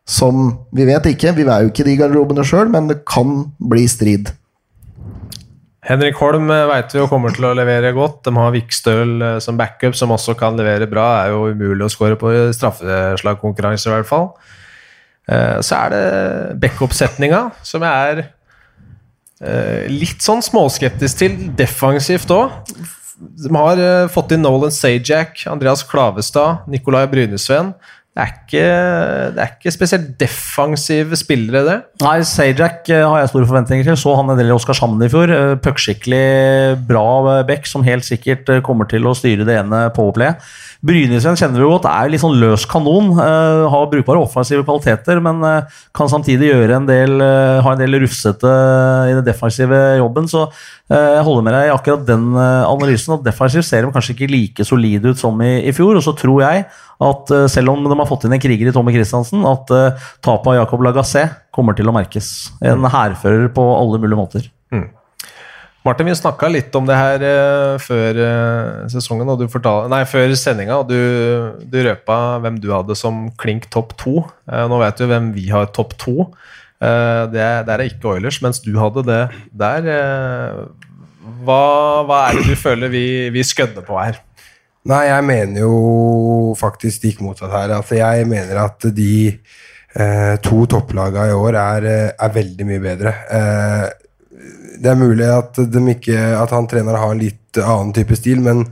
[0.09, 3.85] Som vi vet ikke, vi er jo ikke de garderobene sjøl, men det kan bli
[3.87, 4.33] strid.
[5.83, 8.21] Henrik Holm eh, vet vi jo kommer til å levere godt.
[8.27, 11.07] De har Vikstøl eh, som backup, som også kan levere bra.
[11.11, 14.29] Det er jo umulig å skåre på straffeslagkonkurranser, i hvert fall.
[15.27, 16.05] Eh, så er det
[16.63, 18.25] backup-setninga, som jeg er
[19.91, 22.53] litt sånn småskeptisk til defensivt òg.
[23.43, 23.81] De har
[24.13, 27.73] fått inn Nolan Sajak, Andreas Klavestad, Nikolai Brynesveen.
[28.13, 28.65] Det er, ikke,
[29.33, 31.77] det er ikke spesielt defensive spillere, det.
[32.03, 33.97] Nei, Sajak eh, har jeg store forventninger til.
[33.97, 35.33] Så han en del i Oskarshamn i fjor.
[35.33, 36.19] Eh, puckskikkelig
[36.85, 40.45] bra back som helt sikkert eh, kommer til å styre det ene powerplayet.
[40.83, 43.13] Brynesen kjenner vi godt, er litt sånn løs kanon.
[43.15, 47.79] Uh, har brukbare offensive kvaliteter, men uh, kan samtidig gjøre en del, uh, ha en
[47.79, 48.51] del rufsete
[49.07, 50.27] i den defensive jobben.
[50.27, 50.49] Så
[50.91, 53.15] jeg holder med deg i akkurat den analysen.
[53.15, 55.95] at Defensivt ser de kanskje ikke like solide ut som i, i fjor.
[55.97, 56.65] Og så tror jeg
[57.07, 59.71] at selv om de har fått inn en kriger i Tommy Christiansen, at
[60.21, 61.23] tapet av Jacob Lagassé
[61.55, 62.51] kommer til å merkes.
[62.61, 64.51] En hærfører på alle mulige måter.
[64.75, 64.91] Mm.
[65.83, 70.05] Martin, vi snakka litt om det her uh, før uh, sesongen, og du fortalte, nei,
[70.07, 74.21] før sendinga, og du, du, røpa hvem du hadde som klink topp to.
[74.47, 76.29] Uh, nå vet du hvem vi har topp to.
[76.83, 79.21] det er, der er ikke Oilers, mens du hadde det
[79.55, 79.85] der.
[81.43, 81.59] Hva,
[82.07, 84.19] hva, er det du føler vi, vi skødder på her?
[84.87, 87.75] Nei, jeg mener jo faktisk stikk motsatt her.
[87.77, 89.15] Altså, jeg mener at de
[90.43, 93.15] to topplagene i år er, er veldig mye bedre.
[93.31, 94.02] Eh,
[94.79, 98.63] det er mulig at, ikke, at han treneren har litt annen type stil, men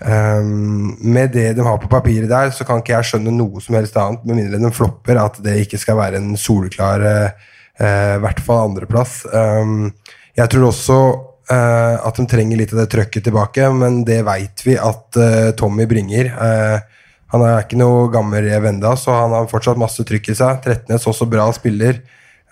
[0.00, 3.78] um, med det de har på papiret der, så kan ikke jeg skjønne noe som
[3.78, 8.42] helst annet, med mindre de flopper, at det ikke skal være en soleklar uh, hvert
[8.44, 9.22] fall andreplass.
[9.30, 9.92] Um,
[10.36, 10.98] jeg tror også
[11.52, 15.54] uh, at de trenger litt av det trøkket tilbake, men det veit vi at uh,
[15.58, 16.34] Tommy bringer.
[17.26, 20.60] han er ikke noe gammel rev ennå, så han har fortsatt masse trykk i seg.
[20.64, 21.98] Trettenes også bra spiller.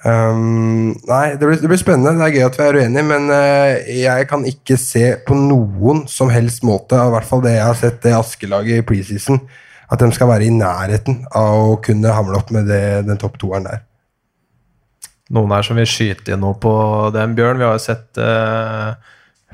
[0.05, 2.13] Um, nei, det blir, det blir, spennende.
[2.19, 6.03] Det er gøy at vi er uenige, men uh, jeg kan ikke se på noen
[6.13, 9.41] som helst måte, i hvert fall det jeg har sett det Askelaget i preseason,
[9.89, 13.41] at de skal være i nærheten av å kunne hamle opp med det, den topp
[13.41, 13.81] toeren der.
[15.33, 16.75] Noen her som vil skyte inn noe på
[17.15, 17.63] den, Bjørn?
[17.63, 18.93] Vi har jo sett uh,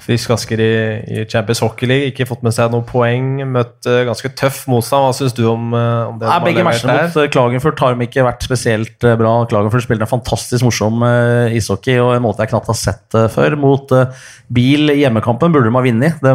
[0.00, 0.70] Frisk Asker i,
[1.04, 2.10] i Champions Hockey League.
[2.10, 3.42] Ikke fått med seg noen poeng.
[3.52, 5.04] Møtt uh, ganske tøff motstand.
[5.04, 6.28] Hva syns du om, uh, om det?
[6.28, 9.34] Nei, begge matchene mot Klagenfurt har de ikke vært spesielt uh, bra.
[9.50, 11.04] Klagenfurt spiller en fantastisk morsom
[11.54, 13.56] ishockey og en måte jeg knapt har sett før.
[13.60, 13.92] Mot
[14.50, 16.22] Bil hjemmekampen burde de ha vunnet.
[16.24, 16.32] De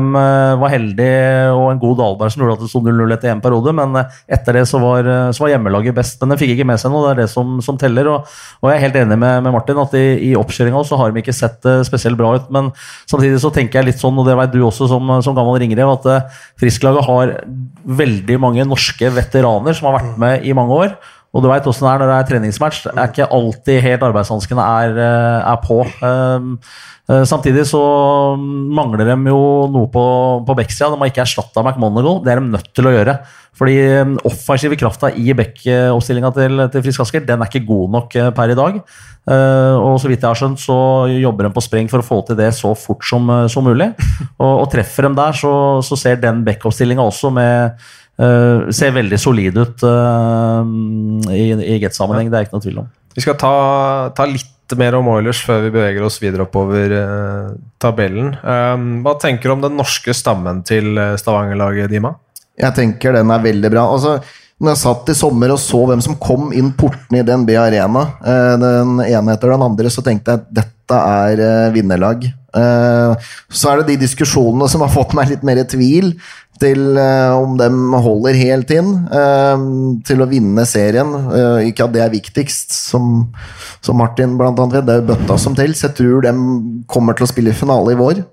[0.62, 3.74] var heldige og en god Dahlberg som gjorde at det sto 0-0 etter én periode,
[3.76, 6.22] men etter det så var, så var, hjemmelaget best.
[6.22, 8.08] Men de fikk ikke med seg noe, det er det som, som teller.
[8.14, 11.12] Og, og, jeg er helt enig med, med Martin at i, i oppkjøringa så har
[11.12, 12.48] de ikke sett spesielt bra ut.
[12.56, 12.72] Men
[13.04, 15.96] samtidig så tenker jeg litt sånn, og det vet du også som, som gammel ringrev,
[15.96, 17.34] at uh, Frisklaget har
[17.86, 20.96] veldig mange norske veteraner som har vært med i mange år.
[21.36, 22.84] Og du veit åssen det er når det er treningsmatch.
[22.88, 25.82] Det er ikke alltid helt arbeidshanskene er, eh, er, på.
[26.00, 26.54] Um,
[27.28, 27.82] samtidig så
[28.40, 30.06] mangler de jo noe på,
[30.48, 30.94] på backsida.
[30.94, 32.22] De har ikke erstatta McMonagall.
[32.24, 33.18] Det er de nødt til å gjøre.
[33.56, 33.76] Fordi
[34.28, 38.58] offensive krafta i backoppstillinga til, til Frisk Asker den er ikke god nok per i
[38.60, 38.80] dag.
[39.32, 40.76] Og så vidt jeg har skjønt, så
[41.08, 43.94] jobber de på spreng for å få til det så fort som, som mulig.
[44.36, 45.54] Og, og, treffer dem der, så,
[45.88, 47.80] så ser den backup-stillinga også med
[48.22, 52.92] uh, Ser veldig solid ut i, i Get-sammenheng, det er ikke noe tvil om.
[53.16, 53.56] Vi skal ta,
[54.16, 56.96] ta litt mer om Oilers før vi beveger oss videre oppover
[57.82, 58.34] tabellen.
[58.42, 62.16] Um, hva tenker du om den norske stammen til Stavanger-laget, Dima?
[62.60, 63.86] Jeg tenker den er veldig bra.
[63.94, 64.18] Altså
[64.56, 68.06] når jeg satt i sommer og så hvem som kom inn portene i DNB Arena,
[68.62, 72.24] den ene etter den andre, så tenkte jeg at dette er vinnerlag.
[72.56, 76.14] Eh, så er det de diskusjonene som har fått meg litt mer i tvil
[76.56, 77.68] til om de
[78.00, 78.94] holder helt inn
[80.08, 81.10] til å vinne serien.
[81.68, 83.26] Ikke at det er viktigst, som,
[83.92, 84.86] Martin blant annet vet.
[84.88, 85.84] Det er bøtta som tels.
[85.84, 86.32] Jeg tror de
[86.88, 88.24] kommer til å spille finale i vår.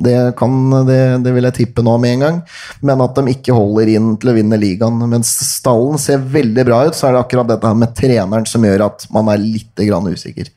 [0.00, 2.42] Det, kan, det, det, vil jeg tippe nå med en gang.
[2.86, 5.00] Men at de ikke holder inn til å vinne ligaen.
[5.10, 8.86] Mens stallen ser veldig bra ut, så er det akkurat dette med treneren som gjør
[8.88, 10.48] at man er litt usikker.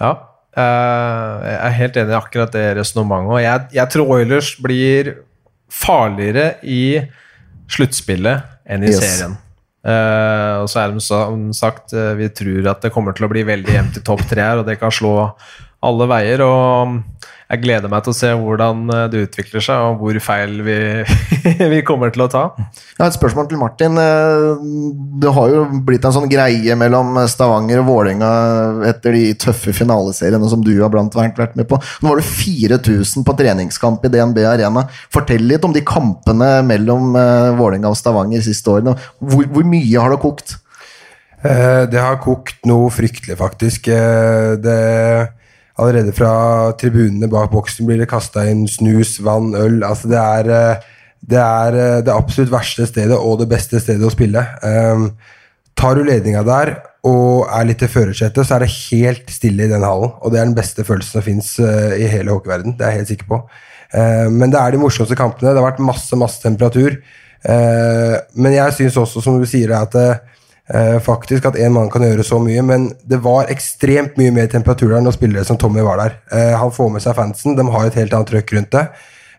[0.00, 0.16] Ja, eh,
[0.56, 3.42] jeg er helt enig i akkurat det resonnementet.
[3.44, 5.10] Jeg, jeg tror Oilers blir
[5.72, 7.02] farligere i
[7.70, 9.02] sluttspillet enn i yes.
[9.02, 9.36] serien.
[9.86, 13.30] Uh, og så er det som sagt, uh, vi tror at det kommer til å
[13.30, 15.12] bli veldig jevnt i topp tre her, og det kan slå
[15.86, 16.42] alle veier.
[16.42, 16.96] Og
[17.46, 20.78] jeg gleder meg til å se hvordan eh, det utvikler seg, og hvor feil vi,
[21.72, 22.42] vi kommer til å ta.
[22.58, 24.00] Jeg har et spørsmål til Martin.
[24.02, 24.64] Eh,
[25.22, 28.32] det har jo blitt en sånn greie mellom Stavanger og Vålerenga
[28.90, 31.78] etter de tøffe finaleseriene som du har blant annet vært med på.
[32.02, 34.88] Nå var det 4000 på treningskamp i DNB Arena.
[35.14, 38.98] Fortell litt om de kampene mellom eh, Vålerenga og Stavanger siste årene.
[39.22, 40.58] Hvor, hvor mye har det kokt?
[41.46, 43.86] Det har kokt noe fryktelig, faktisk.
[44.64, 44.78] Det
[45.76, 46.32] Allerede fra
[46.80, 49.82] tribunene bak boksen blir det kasta inn snus, vann, øl.
[49.84, 50.84] Altså det er, eh,
[51.20, 54.40] det er eh, det absolutt verste stedet og det beste stedet å spille.
[54.62, 55.10] Um,
[55.76, 56.72] tar du ledninga der
[57.06, 60.16] og er litt til førersetet, så er det helt stille i den hallen.
[60.24, 62.78] Og det er den beste følelsen som fins uh, i hele hockeyverden.
[62.78, 63.42] Det er jeg helt sikker på.
[63.92, 65.52] Uh, men det er de morsomste kampene.
[65.52, 66.96] Det har vært masse, masse temperatur.
[67.46, 70.24] Uh, men jeg syns også, som du sier, at eh,
[70.66, 74.90] faktisk at én mann kan gjøre så mye, men det var ekstremt mye mer temperatur
[74.90, 76.16] der når spillere som Tommy var der.
[76.32, 78.82] Eh, han får med seg fansen, de har et helt annet trøkk rundt det.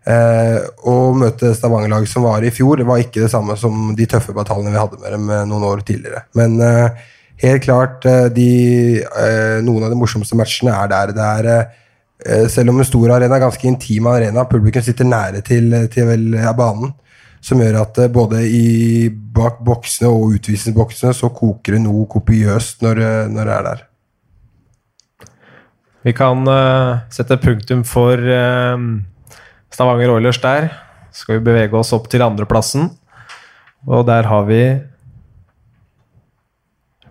[0.07, 4.35] Eh, å møte Stavanger-lag som var i fjor, var ikke det samme som de tøffe
[4.35, 6.23] bataljene vi hadde med dem eh, noen år tidligere.
[6.39, 7.09] Men eh,
[7.43, 8.51] helt klart, eh, de,
[9.67, 11.11] noen av de morsomste matchene er der.
[11.17, 16.07] Det er selv om en stor arena, ganske intim arena, publikum sitter nære til, til
[16.07, 16.95] vel, ja, banen
[17.47, 22.83] som gjør at eh, både i bak boksene og utvisningsboksene så koker det noe kopiøst
[22.83, 23.85] når, eh, når, det er der.
[26.07, 28.75] Vi kan uh, sette punktum for uh,
[29.73, 30.69] Stavanger Oilers der.
[31.11, 32.91] Så skal vi bevege oss opp til andreplassen,
[33.87, 34.61] og der har vi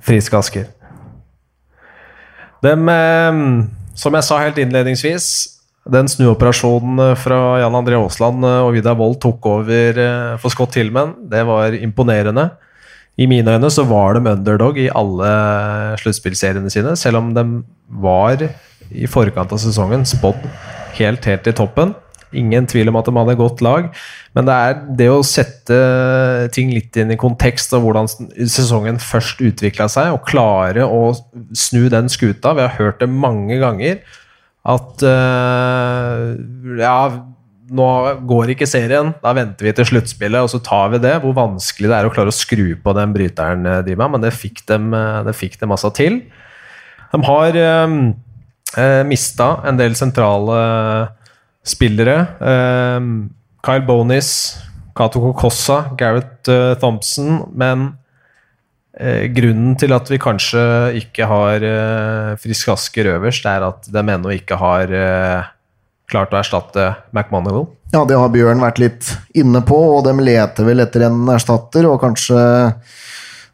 [0.07, 0.70] Friske Asker.
[2.64, 3.66] Dem, uh,
[3.99, 5.55] som jeg sa helt innledningsvis,
[5.93, 10.53] den snuoperasjonen eh, fra Jan André Aasland eh, og Vidar Wold tok over eh, for
[10.53, 12.51] Scott Tillman, det var imponerende.
[13.16, 15.28] I mine øyne så var de underdog i alle
[16.03, 17.45] sluttspillseriene sine, selv om de
[17.89, 18.43] var
[18.93, 20.43] i forkant av sesongen spådd
[20.99, 21.95] helt, helt i toppen.
[22.37, 23.89] Ingen tvil om at de hadde godt lag,
[24.37, 25.78] men det er det å sette
[26.53, 28.11] ting litt inn i kontekst og hvordan
[28.51, 31.14] sesongen først utvikla seg, og klare å
[31.57, 32.53] snu den skuta.
[32.59, 34.03] Vi har hørt det mange ganger
[34.66, 36.34] at uh,
[36.80, 36.98] Ja,
[37.76, 37.88] nå
[38.28, 39.12] går ikke serien.
[39.22, 41.16] Da venter vi til sluttspillet, og så tar vi det.
[41.22, 44.34] Hvor vanskelig det er å klare å skru på den bryteren, de Dima, men det
[44.36, 46.20] fikk dem, eh, det fikk dem altså til.
[47.12, 50.60] De har uh, mista en del sentrale
[51.66, 52.18] spillere.
[52.38, 53.30] Uh,
[53.66, 54.30] Kyle Bonis,
[54.96, 56.50] Cato Cocossa, Gareth
[56.82, 58.05] Thompson, men Eh,
[59.36, 60.62] grunnen til at vi kanskje
[61.03, 65.51] ikke har eh, Frisk Asker øverst, er at de ennå ikke har eh,
[66.09, 67.66] klart å erstatte McMonagall?
[67.92, 71.86] Ja, det har Bjørn vært litt inne på, og de leter vel etter en erstatter.
[71.90, 72.40] Og kanskje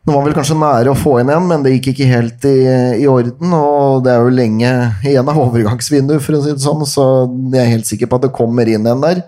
[0.02, 2.56] Det var vel kanskje nære å få inn en, men det gikk ikke helt i,
[3.02, 3.52] i orden.
[3.54, 4.72] Og det er jo lenge
[5.06, 7.04] igjen av overgangsvinduet, for å si det sånn, så
[7.52, 9.22] jeg er helt sikker på at det kommer inn en der.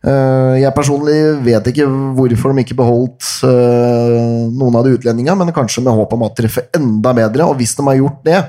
[0.00, 1.84] Eh, jeg personlig vet ikke
[2.16, 6.38] hvorfor de ikke beholdt eh, noen av de utlendingene, men kanskje med håp om at
[6.38, 7.48] treffe enda bedre.
[7.50, 8.40] Og hvis de har gjort det,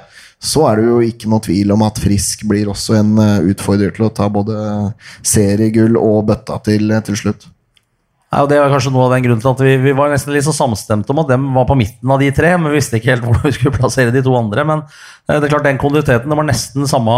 [0.41, 3.91] så er det jo ikke noe tvil om at Frisk blir også en eh, utfordrer
[3.97, 4.55] til å ta både
[5.27, 7.49] seriegull og bøtta til, til slutt.
[8.31, 10.45] Ja, Det var kanskje noe av den grunnen til at vi, vi var nesten litt
[10.45, 13.11] så samstemte om at dem var på midten av de tre, men vi visste ikke
[13.11, 14.63] helt hvordan vi skulle plassere de to andre.
[14.67, 14.85] Men
[15.27, 17.15] det er klart den kontinuiteten det var nesten samme,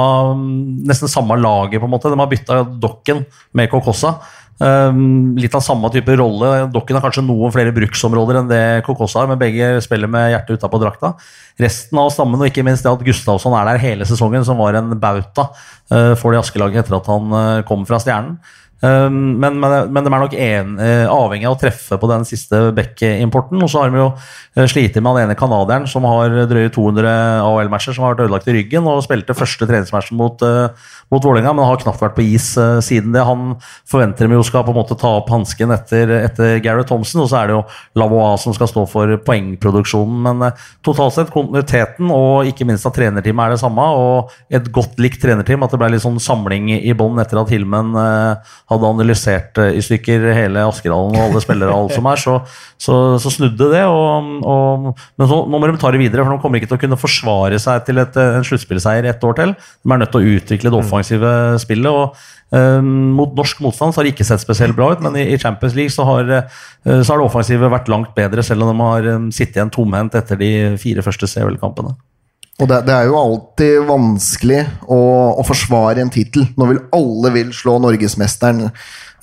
[0.90, 2.10] nesten samme laget, på en måte.
[2.10, 4.18] De har bytta Dokken med Kokossa.
[4.64, 6.50] Um, litt av samme type rolle.
[6.74, 10.62] Dokken har kanskje noen flere bruksområder enn det Kokossa har, men begge spiller med hjertet
[10.62, 11.14] utapå drakta.
[11.62, 14.78] Resten av stammen, og ikke minst det at Gustavsson er der hele sesongen, som var
[14.82, 15.50] en bauta
[15.94, 18.38] uh, for det Askelaget etter at han uh, kom fra Stjernen.
[18.84, 22.26] Um, men, men, men, de er nok en, uh, avhengig av å treffe på den
[22.28, 23.62] siste Beck-importen.
[23.64, 27.14] Og så har de jo uh, slitt med den ene canadieren som har drøye 200
[27.46, 31.54] AHL-matcher, som har vært ødelagt i ryggen, og spilte første treningsmatchen mot, uh, mot Vålerenga,
[31.56, 32.50] men har knapt vært på is
[32.84, 33.24] siden det.
[33.24, 33.56] Han
[33.90, 37.32] forventer de jo skal på en måte ta opp hansken etter, etter Gareth Thompson, og
[37.32, 37.64] så er det jo
[38.02, 40.20] Lavois som skal stå for poengproduksjonen.
[40.28, 40.50] Men
[40.84, 45.24] totalt sett, kontinuiteten og ikke minst at trenerteamet er det samme, og et godt likt
[45.24, 49.62] trenerteam, at det ble litt sånn samling i bånn etter at Hilmen uh, hadde analysert
[49.70, 52.36] i stykker hele Askerhallen og alle spillere og alt som er, så,
[52.82, 53.84] så, så snudde det.
[53.88, 56.80] Og, og, men så, nå må de ta det videre, for de kommer ikke til
[56.80, 59.58] å kunne forsvare seg til et, en sluttspillseier ett år til.
[59.58, 61.92] De er nødt til å utvikle det offensive spillet.
[61.92, 62.16] og
[62.54, 65.40] Um, mot norsk motstand så har det ikke sett spesielt bra ut, men i, i
[65.42, 68.86] Champions League så har, uh, så har det offensive vært langt bedre, selv om de
[68.86, 70.52] har um, sittet igjen tomhendt etter de
[70.82, 71.96] fire første CL-kampene.
[72.62, 75.00] Og det, det, er jo alltid vanskelig å,
[75.42, 76.46] å forsvare en tittel.
[76.54, 78.68] Nå vil alle vil slå norgesmesteren.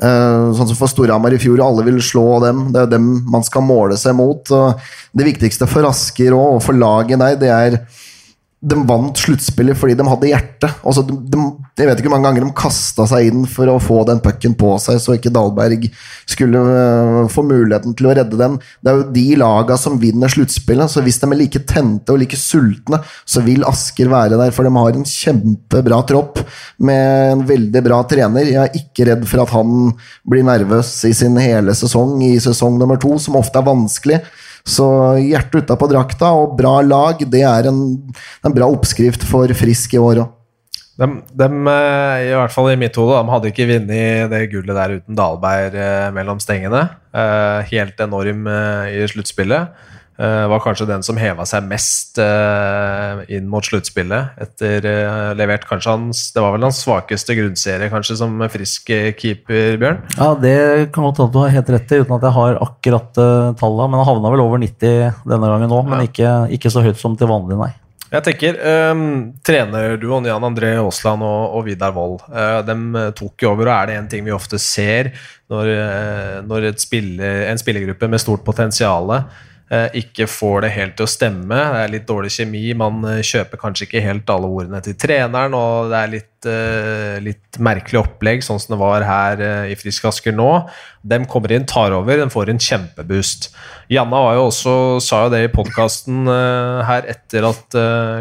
[0.01, 2.67] Uh, sånn som for Storhamar i fjor, alle vil slå dem.
[2.75, 4.51] Det er dem man skal måle seg mot.
[4.51, 4.83] Og
[5.15, 7.79] det viktigste for Asker og for laget der, det er
[8.61, 10.69] de vant sluttspillet fordi de hadde hjerte.
[10.85, 11.45] Altså, de, de,
[11.81, 14.53] jeg vet ikke hvor mange ganger de kasta seg inn for å få den pucken
[14.61, 15.87] på seg, så ikke Dahlberg
[16.29, 18.59] skulle uh, få muligheten til å redde den.
[18.85, 22.21] Det er jo de laga som vinner sluttspillet, så hvis de er like tente og
[22.21, 26.45] like sultne, så vil Asker være der, for de har en kjempebra tropp
[26.85, 28.53] med en veldig bra trener.
[28.53, 29.95] Jeg er ikke redd for at han
[30.29, 34.21] blir nervøs i sin hele sesong, i sesong nummer to, som ofte er vanskelig.
[34.67, 34.87] Så
[35.21, 37.81] hjertet utapå drakta og bra lag, det er en,
[38.45, 40.37] en bra oppskrift for Frisk i år òg.
[41.01, 44.77] De, de, eh, i hvert fall i mitt hode, de hadde ikke vunnet det gullet
[44.77, 46.83] der uten Dahlberg eh, mellom stengene.
[47.17, 48.45] Eh, helt enorm
[48.91, 49.87] i sluttspillet.
[50.21, 54.35] Uh, var kanskje den som heva seg mest uh, inn mot sluttspillet.
[54.45, 59.79] Etter uh, levert kanskje hans Det var vel hans svakeste grunnserie kanskje som frisk keeper,
[59.81, 60.03] Bjørn?
[60.19, 60.59] Ja, det
[60.93, 63.89] kan godt hende du har helt rett i, uten at jeg har akkurat uh, tallene.
[63.89, 67.17] Men han havna vel over 90 denne gangen òg, men ikke, ikke, så høyt som
[67.17, 67.73] til vanlig, nei.
[68.11, 68.57] Jeg tenker,
[68.91, 69.05] um,
[69.41, 72.25] du og Jan André Aasland og, og Vidar Wold
[72.67, 75.15] dem tok jo over, og er det en ting vi ofte ser
[75.49, 75.71] når,
[76.43, 81.55] når spiller, en spillergruppe med stort potensial Eh, ikke får det helt til å stemme.
[81.55, 82.65] Det er litt dårlig kjemi.
[82.75, 87.19] Man eh, kjøper kanskje ikke helt alle ordene til treneren, og det er litt, uh,
[87.23, 90.49] litt merkelig opplegg, sånn som det var her i Frisk Asker nå.
[91.07, 93.51] Dem kommer inn, tar over, den får en kjempeboost.
[93.93, 96.29] Janna var jo også, sa jo det i podkasten
[96.87, 97.77] her etter at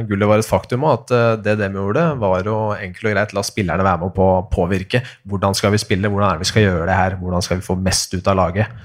[0.09, 1.11] gullet var et faktum, at
[1.45, 5.03] det dem gjorde, var å enkelt og greit la spillerne være med på å påvirke.
[5.29, 7.67] Hvordan skal vi spille, hvordan er det vi skal gjøre det her, hvordan skal vi
[7.67, 8.79] få mest ut av laget.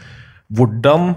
[0.54, 1.14] Hvordan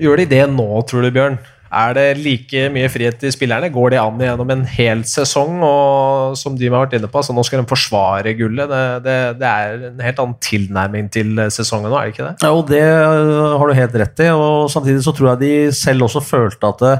[0.00, 1.38] Gjør de det nå, tror du, Bjørn?
[1.74, 3.70] Er det like mye frihet til spillerne?
[3.72, 5.56] Går de an gjennom en hel sesong?
[5.66, 8.70] Og som de har vært inne på, så nå skal de forsvare gullet.
[8.70, 12.46] Det, det, det, er en helt annen tilnærming til sesongen nå, er det ikke det?
[12.46, 14.30] Jo, det øh, har du helt rett i.
[14.30, 16.94] og Samtidig så tror jeg de selv også følte at det,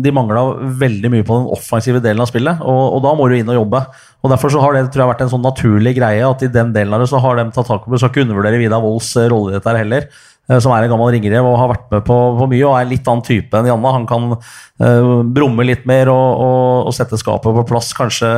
[0.00, 0.46] de mangla
[0.80, 2.62] veldig mye på den offensive delen av spillet.
[2.64, 3.82] Og, og, da må du inn og jobbe.
[4.24, 6.72] Og Derfor så har det tror jeg, vært en sånn naturlig greie at i den
[6.74, 8.00] delen av det så har de tatt tak i det.
[8.00, 10.08] Skal ikke undervurdere Vidar Volds rolle i dette heller.
[10.46, 12.90] Eh, som er en gammel ringrev og har vært med på, på, mye og er
[12.90, 13.94] litt annen type enn Janne.
[13.96, 18.30] Han kan uh, brumme litt mer og, og, og, sette skapet på plass kanskje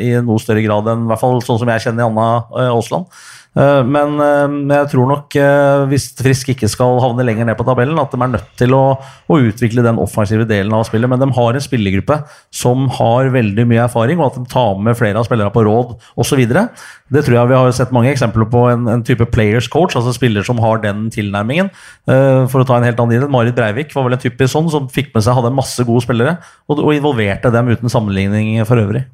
[0.00, 3.10] i noe større grad enn i hvert fall sånn som jeg kjenner Janna uh, Aasland.
[3.10, 7.66] Eh, men eh, jeg tror nok, eh, hvis Frisk ikke skal havne lenger ned på
[7.68, 8.96] tabellen, at de er nødt til å,
[9.28, 11.10] å, utvikle den offensive delen av spillet.
[11.12, 12.16] Men de har en spillergruppe
[12.54, 15.94] som har veldig mye erfaring, og at de tar med flere av spillerne på råd
[16.24, 16.42] osv.
[16.48, 20.16] Det tror jeg vi har sett mange eksempler på en, en, type players coach, altså
[20.16, 21.68] spiller som har den tilnærmingen.
[22.06, 24.88] For å ta en helt annen idrett, Marit Breivik var vel en typisk sånn som
[24.92, 26.38] fikk med seg, hadde masse gode spillere,
[26.70, 29.04] og, og involverte dem uten sammenligning for øvrig.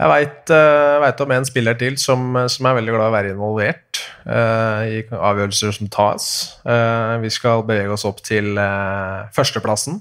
[0.00, 0.08] Jeg
[1.02, 4.80] veit om en spiller til som, som, er veldig glad i å være involvert uh,
[4.88, 6.28] i avgjørelser som tas.
[6.64, 10.00] Uh, vi skal bevege oss opp til uh, førsteplassen.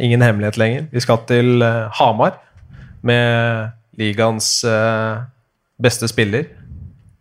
[0.00, 0.86] ingen hemmelighet lenger.
[0.90, 1.62] Vi skal til
[1.94, 2.40] Hamar
[3.06, 3.70] med
[4.00, 4.64] ligaens
[5.78, 6.48] beste spiller,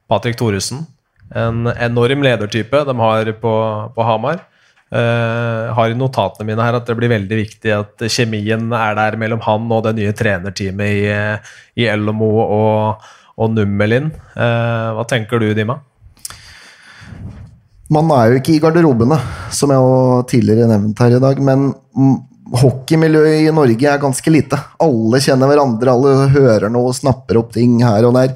[0.10, 0.88] Patrick Thoresen.
[1.36, 3.54] En enorm ledertype de har på,
[3.94, 4.42] på Hamar.
[4.90, 9.20] Uh, har i notatene mine her at det blir veldig viktig at kjemien er der
[9.22, 11.04] mellom han og det nye trenerteamet i,
[11.78, 14.10] i Ellomo og, og Nummelin.
[14.34, 15.78] Uh, hva tenker du, Dima?
[17.94, 19.18] Man er jo ikke i garderobene,
[19.54, 21.70] som jeg jo tidligere nevnt her i dag, men
[22.60, 24.58] hockeymiljøet i Norge er ganske lite.
[24.82, 28.36] Alle kjenner hverandre, alle hører noe og snapper opp ting her og der.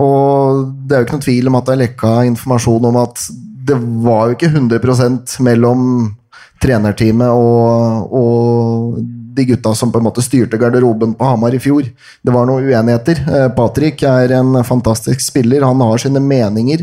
[0.00, 3.24] Og det er jo ikke noen tvil om at det er lekka informasjon om at
[3.66, 5.82] det var jo ikke 100 mellom
[6.60, 9.00] trenerteamet og, og,
[9.30, 11.86] de gutta som på en måte styrte garderoben på Hamar i fjor.
[11.86, 13.20] Det var noen uenigheter.
[13.30, 15.62] Eh, Patrick er en fantastisk spiller.
[15.64, 16.82] Han har sine meninger.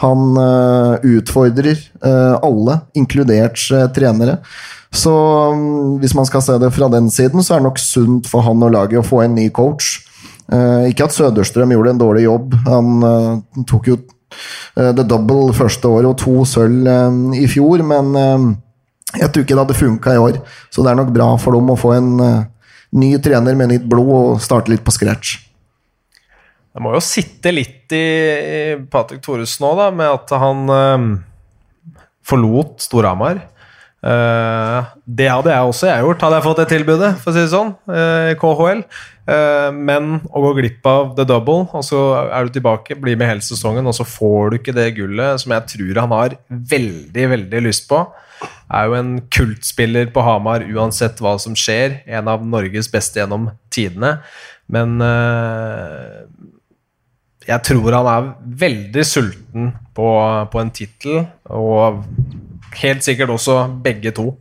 [0.00, 3.60] Han uh, utfordrer uh, alle, inkludert
[3.94, 4.38] trenere.
[4.90, 5.12] Så
[5.52, 8.48] um, hvis man skal se det fra den siden, så er det nok sunt for
[8.48, 10.00] han og laget å få en ny coach.
[10.88, 12.56] ikke at Søderstrøm gjorde en dårlig jobb.
[12.66, 13.04] Han
[13.68, 14.21] tok jo Eh,
[14.74, 18.48] the Double første året og to sølv eh, i fjor, men eh,
[19.20, 20.40] jeg tror ikke det hadde funka i år.
[20.72, 22.12] Så det er nok bra for dem å få en
[22.96, 25.36] ny trener med nytt blod og starte litt på scratch.
[26.72, 30.62] Det må jo sitte litt i Patrick Thoresen nå, da, med at han
[32.24, 33.42] forlot Storhamar.
[34.02, 37.42] Uh, det hadde jeg også jeg gjort, hadde jeg fått det tilbudet, for å si
[37.44, 38.80] det sånn, uh, KHL.
[39.30, 43.30] Uh, men å gå glipp av the double, og så er du tilbake, blir med
[43.30, 46.36] hele sesongen, og så får du ikke det gullet som jeg tror han har
[46.74, 48.02] veldig, veldig lyst på.
[48.74, 52.00] Er jo en kultspiller på Hamar uansett hva som skjer.
[52.10, 54.16] En av Norges beste gjennom tidene.
[54.72, 54.96] Men
[57.46, 58.30] jeg tror han er
[58.64, 60.08] veldig sulten på,
[60.50, 62.02] på en tittel, og
[62.80, 64.32] helt sikkert også begge to.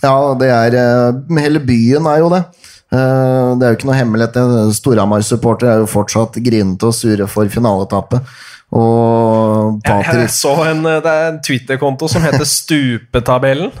[0.00, 2.44] Ja, det er eh, Hele byen er jo det.
[2.90, 4.38] Eh, det er jo ikke noe hemmelighet.
[4.78, 8.38] Storhamar-supportere er jo fortsatt grinete og sure for finaletapet.
[8.70, 13.74] Og Patrick Jeg så en, eh, det er en Twitter-konto som heter Stupetabellen.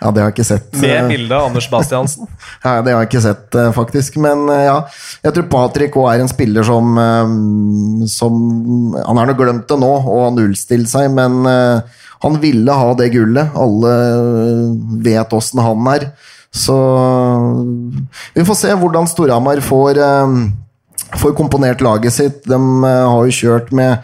[0.00, 0.68] Ja, det har jeg ikke sett.
[0.80, 2.28] Med bilde av Anders Bastiansen?
[2.64, 4.16] ja, det har jeg ikke sett, faktisk.
[4.24, 4.78] Men ja,
[5.26, 6.96] jeg tror Patrick òg er en spiller som,
[8.08, 8.38] som
[8.96, 11.44] Han har nå glemt det nå og har nullstilt seg, men
[12.20, 13.54] han ville ha det gullet.
[13.56, 13.94] Alle
[15.04, 16.10] vet åssen han er.
[16.50, 16.76] Så
[18.34, 20.34] vi får se hvordan Storhamar får, eh,
[21.22, 22.42] får komponert laget sitt.
[22.44, 23.98] De eh, har jo kjørt med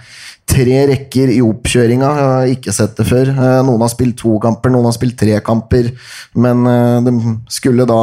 [0.46, 2.10] tre rekker i oppkjøringa.
[2.16, 3.32] Jeg har ikke sett det før.
[3.34, 5.90] Eh, noen har spilt to kamper, noen har spilt tre kamper.
[6.36, 6.64] Men
[7.06, 7.12] de
[7.52, 8.00] skulle da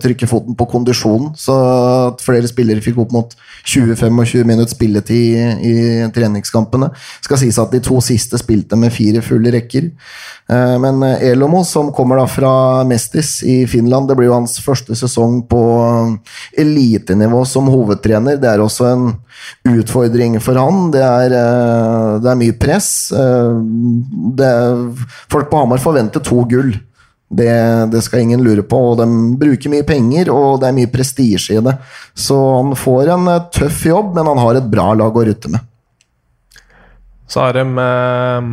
[0.00, 1.56] trykke foten på kondisjonen, så
[2.10, 3.34] at flere spillere fikk opp mot
[3.66, 5.74] 20-25 minutter spilletid i,
[6.14, 6.90] treningskampene.
[7.24, 9.90] Skal sies at de to siste spilte med fire fulle rekker.
[10.50, 12.52] Eh, men Elomo, som kommer da fra
[12.88, 15.62] Mestis i Finland, det blir jo hans første sesong på
[16.58, 18.40] elitenivå som hovedtrener.
[18.40, 19.10] Det er også en
[19.68, 20.90] utfordring for han.
[20.94, 22.90] Det er, eh, det er mye press.
[23.12, 24.86] Eh, er,
[25.30, 26.72] folk på Hamar forventer to gull.
[27.30, 27.50] Det,
[27.92, 28.78] det, skal ingen lure på.
[28.90, 29.06] og De
[29.38, 31.76] bruker mye penger, og det er mye prestisje i det.
[32.18, 35.52] Så han får en eh, tøff jobb, men han har et bra lag å rutte
[35.52, 35.66] med.
[37.30, 38.50] Så har de eh,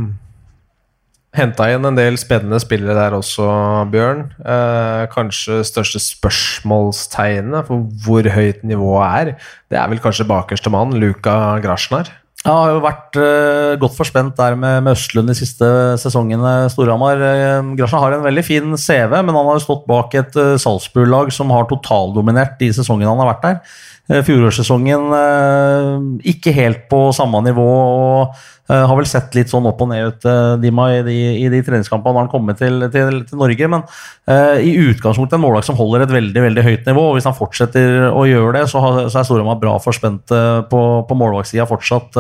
[1.38, 3.48] henta inn en del spennende spillere der også,
[3.94, 4.28] Bjørn.
[4.42, 9.34] Eh, kanskje største spørsmålstegnet for hvor høyt nivået er,
[9.74, 12.14] det er vel kanskje bakerste mann, Luka Grasjnar?
[12.46, 15.68] Jeg har jo vært uh, godt forspent der med, med, Østlund de siste
[16.00, 16.70] sesongene.
[16.72, 20.38] Storhamar uh, Grasja har en veldig fin CV, men han har jo stått bak et
[20.38, 23.76] uh, Salzburg-lag som har totaldominert de sesongene han har vært der.
[24.08, 25.98] Uh, Fjorårssesongen uh,
[26.28, 27.72] ikke helt på samme nivå.
[27.72, 30.26] og Uh, har vel sett litt sånn opp og ned ut,
[30.60, 33.70] Dima, i de, i de treningskampene når han kommer til, til, til Norge.
[33.72, 33.86] Men
[34.28, 37.06] uh, i utgangspunktet en mållag som holder et veldig veldig høyt nivå.
[37.06, 40.36] og Hvis han fortsetter å gjøre det, så, har, så er Storhamar bra forspent
[40.68, 42.20] på, på målvaktsida fortsatt.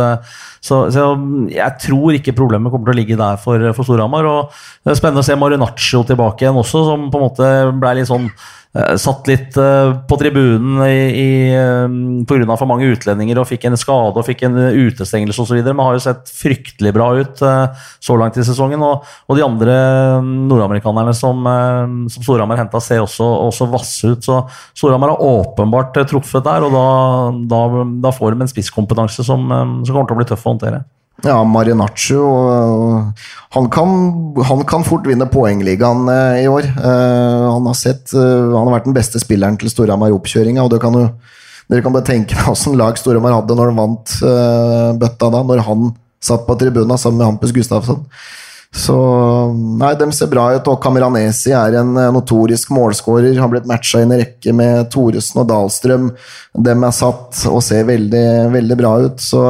[0.63, 1.09] Så, så,
[1.51, 4.31] jeg tror ikke problemet kommer til å ligge der for, for Storhamar.
[4.31, 4.55] Og
[4.87, 8.07] det er spennende å se Marinaccio tilbake igjen også, som på en måte ble litt
[8.07, 8.31] sånn
[8.66, 8.66] Eh,
[8.99, 11.87] satt litt eh, på tribunen eh,
[12.27, 12.57] pga.
[12.57, 15.61] for mange utlendinger og fikk en skade og fikk en utestengelse osv.
[15.63, 18.83] Men har jo sett fryktelig bra ut så langt i sesongen.
[18.83, 19.77] Og, og de andre
[20.23, 21.47] nordamerikanerne som,
[22.11, 24.27] som Storhamar henta, ser også, også vasse ut.
[24.27, 24.43] Så
[24.77, 26.85] Storhamar har åpenbart truffet der, og da,
[27.49, 30.85] da, da får de en spisskompetanse som, som kommer til å bli tøff å håndtere.
[31.25, 32.25] Ja, Marinaccio.
[33.49, 33.89] Han kan,
[34.43, 36.67] han kan fort vinne poengligaen eh, i år.
[36.67, 40.67] Eh, Han har, sett, eh, han har vært den beste spilleren til Storhamar i oppkjøringa.
[40.69, 44.17] Dere kan bare tenke deg åssen lag Storhamar hadde når de vant
[45.01, 45.89] bøtta da, når han
[46.23, 48.05] satt på tribunen sammen med Hampus Gustavsson.
[48.77, 48.93] Så
[49.79, 53.39] nei, de ser bra ut, og Cameranesi er en notorisk målskårer.
[53.41, 56.11] Har blitt matcha i en rekke med Thoresen og Dahlstrøm.
[56.67, 59.23] Dem er satt og ser veldig, veldig bra ut.
[59.23, 59.41] Så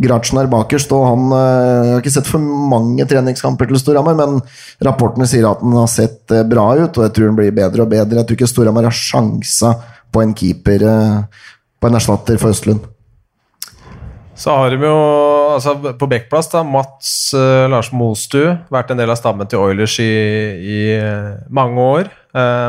[0.00, 4.16] Gratchen er bakerst, og han eh, Jeg har ikke sett for mange treningskamper til Storhamar,
[4.16, 4.38] men
[4.84, 7.84] rapportene sier at han har sett eh, bra ut, og jeg tror han blir bedre
[7.84, 8.22] og bedre.
[8.22, 9.74] Jeg tror ikke Storhamar har sjansa
[10.12, 11.44] på en keeper, eh,
[11.76, 12.88] på en erstatter for Østlund.
[14.42, 14.96] Så har de jo
[15.52, 17.10] altså på backplass da, Mats
[17.68, 18.40] Larsen Mostu.
[18.72, 20.08] Vært en del av stammen til Oilers i,
[20.56, 20.80] i
[21.52, 22.08] mange år.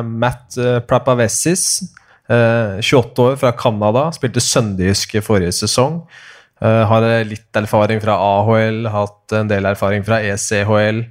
[0.04, 1.64] Matt uh, Prapavessis,
[2.28, 4.10] uh, 28 år, fra Canada.
[4.14, 6.02] Spilte Sønderjysk forrige sesong.
[6.64, 11.03] Uh, har litt erfaring fra AHL, hatt en del erfaring fra ECHL.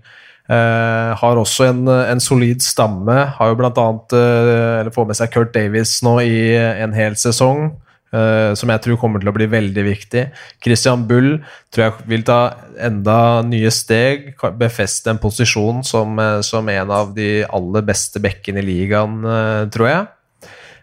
[0.50, 3.18] Uh, har også en, en solid stamme.
[3.36, 7.18] Har jo blant annet uh, Eller får med seg Kurt Davis nå i en hel
[7.20, 7.70] sesong.
[8.12, 10.26] Uh, som jeg tror kommer til å bli veldig viktig.
[10.60, 11.38] Christian Bull
[11.72, 12.40] tror jeg vil ta
[12.76, 14.34] enda nye steg.
[14.60, 19.64] Befeste en posisjon som, eh, som en av de aller beste bekkene i ligaen, eh,
[19.72, 20.06] tror jeg.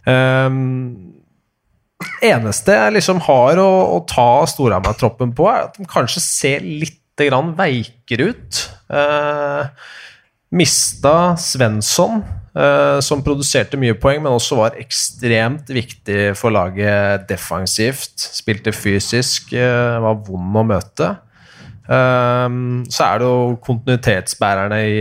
[0.10, 1.09] Um,
[2.24, 6.98] eneste jeg liksom har å, å ta Storhamar-troppen på, er at de kanskje ser litt
[7.20, 8.60] grann veikere ut.
[8.96, 9.88] Eh,
[10.56, 12.22] mista Svensson,
[12.56, 18.16] eh, som produserte mye poeng, men også var ekstremt viktig for laget defensivt.
[18.40, 21.12] Spilte fysisk, eh, var vond å møte.
[21.90, 25.00] Um, så er det jo kontinuitetsbærerne i,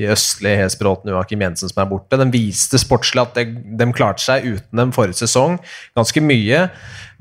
[0.00, 2.18] i Østli, Hesbråten, Joakim Jensen som er borte.
[2.18, 3.44] De viste sportslig at de,
[3.78, 5.60] de klarte seg uten dem forrige sesong
[5.94, 6.64] ganske mye.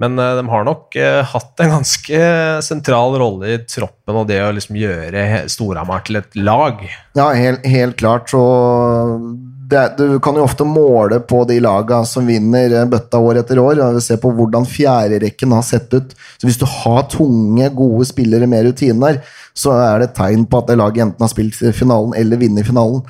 [0.02, 2.24] Men eh, de har nok eh, hatt en ganske
[2.66, 6.82] sentral rolle i troppen og det å liksom gjøre Storhamar til et lag.
[7.14, 8.34] Ja, helt, helt klart.
[8.34, 9.30] Og
[9.70, 13.62] det, du kan jo ofte måle på de laga som vinner eh, bøtta år etter
[13.62, 13.82] år.
[13.86, 16.16] og Se på hvordan fjerderekken har sett ut.
[16.38, 19.22] Så Hvis du har tunge, gode spillere med rutiner,
[19.54, 22.66] så er det et tegn på at det laget enten har spilt finalen eller vinner
[22.68, 23.04] finalen.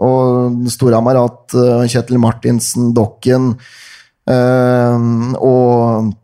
[0.00, 3.52] Og Storhamar hatt eh, Kjetil Martinsen, Dokken
[4.30, 5.06] øh,
[5.36, 6.16] og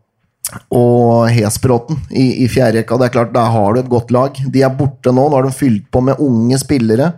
[0.71, 2.95] og Hesbråten i, i fjerderekka.
[2.95, 4.37] Det er klart, Der har du et godt lag.
[4.47, 5.27] De er borte nå.
[5.27, 7.11] Nå har de fylt på med unge spillere.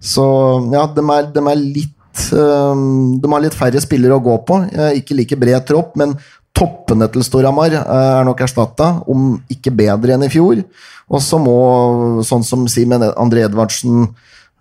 [0.00, 0.24] Så
[0.72, 1.96] ja, de er, de er litt
[2.30, 4.60] De har litt færre spillere å gå på.
[4.72, 6.16] Eh, Ikke like bred tropp, men
[6.56, 7.84] toppene til Storhamar eh,
[8.20, 10.62] er nok erstatta, om ikke bedre enn i fjor.
[11.10, 11.56] Og så må,
[12.26, 14.10] sånn som Simen André Edvardsen,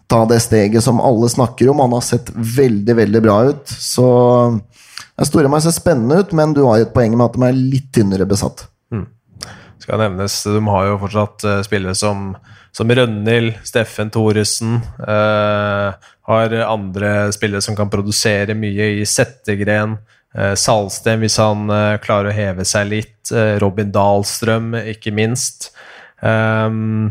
[0.09, 1.84] ta det steget som alle snakker om.
[1.84, 3.69] Han har sett veldig, veldig bra ut.
[3.69, 4.05] Så
[4.57, 7.91] ja, Storhamar ser spennende ut, men du har et poeng med at de er litt
[7.93, 8.65] tynnere besatt.
[9.80, 10.41] skal nevnes.
[10.45, 12.31] De har jo fortsatt eh, spillere som,
[12.72, 14.80] som Rønhild, Steffen Thoresen.
[15.08, 15.94] eh,
[16.30, 19.98] har andre spillere som kan produsere mye i Settegren.
[20.38, 23.32] Uh, Salsten, hvis han eh, klarer å heve seg litt.
[23.34, 25.72] eh, Robin Dahlstrøm, ikke minst.
[26.22, 27.10] Um,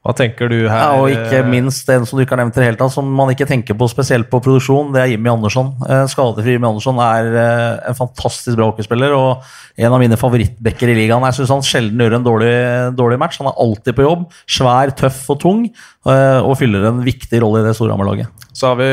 [0.00, 0.80] hva tenker du her?
[0.80, 3.08] Ja, og ikke minst en som du ikke har nevnt i det hele tatt, som
[3.12, 5.74] man ikke tenker på spesielt på produksjon, det er Jimmy Andersson.
[5.84, 9.44] Eh, Skadefri Jimmy Andersson er eh, en fantastisk bra hockeyspiller og
[9.76, 11.26] en av mine favorittbacker i ligaen.
[11.28, 12.54] Jeg syns han sjelden gjør en dårlig,
[12.96, 13.42] dårlig match.
[13.42, 14.24] Han er alltid på jobb.
[14.56, 18.48] Svær, tøff og tung, eh, og fyller en viktig rolle i det Storhamar-laget.
[18.56, 18.88] Så har vi,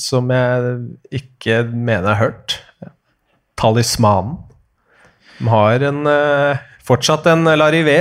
[0.00, 0.72] som jeg
[1.20, 2.56] ikke mener jeg har hørt,
[3.60, 4.40] Talismanen.
[5.42, 6.02] De har en,
[6.88, 7.98] fortsatt en Larivé,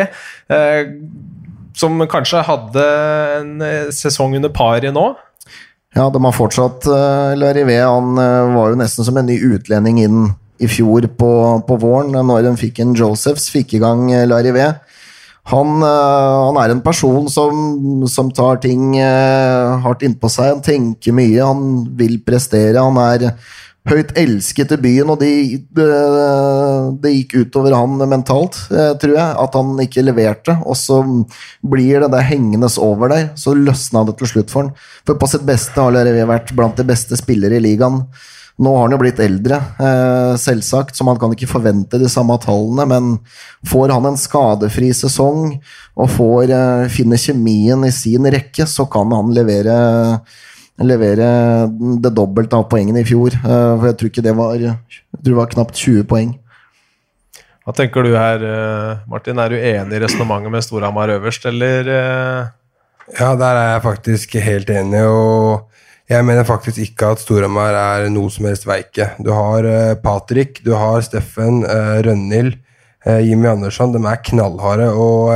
[1.77, 2.87] som kanskje hadde
[3.39, 5.07] en eh, sesong under par i nå.
[5.93, 7.77] Ja, de har fortsatt uh, Larivé.
[7.85, 10.23] Han eh, var jo nesten som en ny utlending inn
[10.63, 11.31] i fjor på,
[11.67, 14.71] på våren, når de fikk en Josephs, fikk i gang Larivé.
[15.51, 20.53] Han, eh, han er en person som, som tar ting eh, hardt innpå seg.
[20.53, 22.79] Han tenker mye, han vil prestere.
[22.79, 23.33] Han er
[23.89, 25.31] høyt elsket i byen, og det,
[25.76, 25.88] de,
[27.03, 30.55] de gikk utover han mentalt, eh, tror jeg, at han ikke leverte.
[30.64, 31.01] Og så
[31.60, 34.85] blir det der hengende over der, så løsna det til slutt for han.
[35.03, 38.05] For på sitt beste har Lervé vært blant de beste spillere i ligaen.
[38.61, 42.38] Nå har han jo blitt eldre, eh, selvsagt, så man kan ikke forvente de samme
[42.39, 43.15] tallene, men
[43.65, 45.57] får han en skadefri sesong
[45.97, 49.76] og får eh, finne kjemien i sin rekke, så kan han levere
[50.81, 51.27] levere
[52.01, 53.35] det dobbelte av poengene i fjor.
[53.37, 54.73] Eh, For jeg tror ikke det var Jeg
[55.19, 56.39] tror det var knapt 20 poeng.
[57.63, 59.39] Hva tenker du her, eh, Martin?
[59.39, 62.47] Er du enig i resonnementet med Storhamar øverst, eller eh,
[63.19, 65.69] Ja, der er jeg faktisk helt enig, og
[66.09, 69.11] jeg mener faktisk ikke at Storhamar er noe som helst veike.
[69.19, 72.55] Du har Patrick, du har Steffen, Rønhild,
[73.05, 74.87] Jimmy Andersson, de er knallharde.
[74.95, 75.31] Og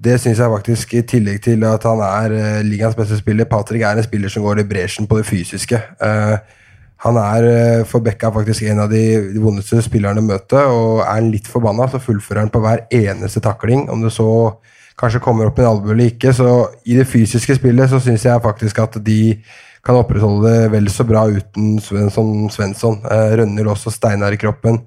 [0.00, 3.84] det syns jeg faktisk, i tillegg til at han er uh, ligaens beste spiller Patrick
[3.84, 5.80] er en spiller som går i bresjen på det fysiske.
[6.00, 6.38] Uh,
[7.04, 9.02] han er uh, for Bekka faktisk en av de
[9.40, 13.44] vondeste spillerne å møte, og er han litt forbanna, så fullfører han på hver eneste
[13.44, 13.88] takling.
[13.92, 14.30] Om det så
[15.00, 16.32] kanskje kommer opp en albue eller ikke.
[16.36, 16.48] Så
[16.88, 19.20] i det fysiske spillet så syns jeg faktisk at de
[19.84, 22.50] kan opprettholde det vel så bra uten Svensson.
[22.52, 22.98] Svensson.
[23.08, 24.82] Rønner også steinar i kroppen.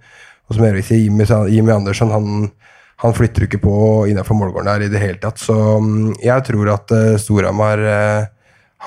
[0.46, 2.52] Og som Erik sier, Jimmy, Jimmy Andersson han,
[3.02, 3.74] han flytter ikke på
[4.12, 5.42] innenfor målgården der i det hele tatt.
[5.42, 8.30] Så um, jeg tror at uh, Storhamar uh,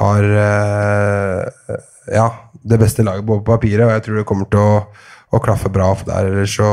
[0.01, 1.77] har uh,
[2.13, 2.29] ja,
[2.63, 4.81] det beste laget på papiret, og jeg tror det kommer til å,
[5.35, 6.31] å klaffe bra opp der.
[6.31, 6.71] Ellers så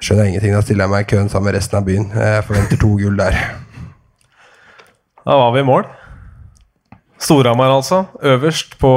[0.00, 0.56] skjønner jeg ingenting.
[0.56, 2.10] Da stiller jeg meg i køen sammen med resten av byen.
[2.12, 3.38] Jeg forventer to gull der.
[5.26, 5.88] Da var vi i mål.
[7.18, 8.04] Storhamar, altså.
[8.22, 8.92] Øverst på,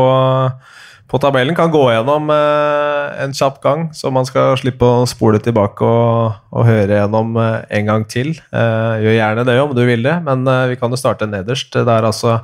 [1.09, 1.55] på, tabellen.
[1.57, 6.39] Kan gå gjennom eh, en kjapp gang, så man skal slippe å spole tilbake og,
[6.53, 8.33] og høre gjennom eh, en gang til.
[8.53, 11.73] Eh, gjør gjerne det om du vil det, men eh, vi kan jo starte nederst.
[11.75, 12.39] Det er altså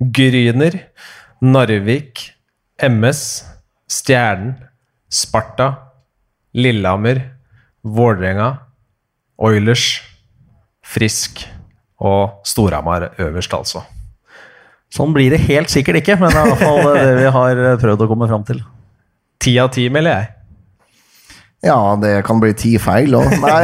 [0.00, 0.78] Gryner,
[1.44, 2.28] Narvik,
[2.82, 3.24] MS,
[3.90, 4.56] Stjernen,
[5.12, 5.70] Sparta,
[6.54, 7.20] Lillehammer,
[7.84, 8.52] Vålerenga,
[9.38, 9.98] Oilers,
[10.84, 11.44] Frisk
[12.04, 13.84] og Storhamar øverst, altså.
[14.94, 17.60] Sånn blir det helt sikkert ikke, men det er i hvert fall det vi har
[17.82, 18.62] prøvd å komme fram til.
[19.42, 20.30] Ti av ti, melder jeg.
[21.64, 23.30] Ja, det kan bli ti feil òg.
[23.40, 23.60] Nei,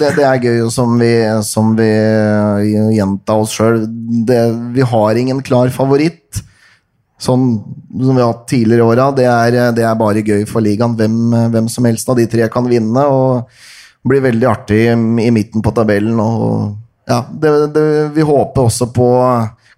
[0.00, 1.12] det, det, er gøy, som vi,
[1.46, 1.90] som vi
[2.96, 3.84] gjenta oss sjøl.
[4.74, 6.42] Vi har ingen klar favoritt.
[7.22, 9.08] Sånn som vi har hatt tidligere i åra.
[9.14, 9.28] Det,
[9.78, 10.96] det, er bare gøy for ligaen.
[10.98, 11.18] Hvem,
[11.54, 13.06] hvem, som helst av de tre kan vinne.
[13.06, 13.46] og
[14.02, 16.18] det blir veldig artig i midten på tabellen.
[16.18, 16.74] og
[17.06, 17.84] ja, det, det,
[18.16, 19.08] Vi håper også på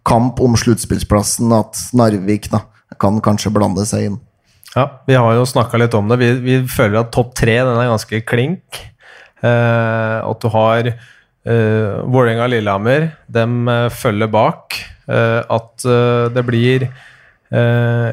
[0.04, 2.64] kamp om sluttspillsplassen, at Narvik da,
[3.00, 4.18] kan kanskje blande seg inn.
[4.74, 6.18] Ja, vi har jo snakka litt om det.
[6.20, 8.80] Vi, vi føler at topp tre den er ganske klink.
[9.44, 14.78] Eh, at du har eh, Vålerenga og Lillehammer, dem eh, følger bak.
[15.06, 18.08] Eh, at eh, det blir eh,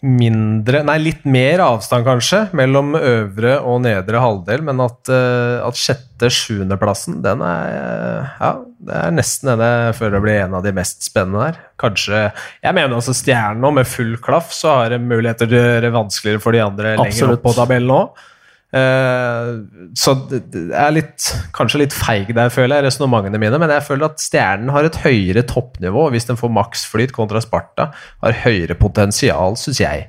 [0.00, 5.76] mindre Nei, litt mer avstand, kanskje, mellom øvre og nedre halvdel, men at, uh, at
[5.76, 11.04] sjette-sjuendeplassen, den er Ja, det er nesten den jeg føler blir en av de mest
[11.04, 11.60] spennende her.
[11.80, 15.62] Kanskje Jeg mener altså Stjernen nå, med full klaff, så har det muligheter til å
[15.64, 17.20] gjøre det vanskeligere for de andre Absolutt.
[17.20, 18.26] lenger opp på tabellen òg.
[18.70, 19.66] Uh,
[19.98, 21.26] så det er litt,
[21.56, 23.58] kanskje litt feig der, føler jeg, resonnementene mine.
[23.62, 27.90] Men jeg føler at Stjernen har et høyere toppnivå hvis den får maksflyt kontra Sparta.
[28.22, 30.08] Har høyere potensial, syns jeg.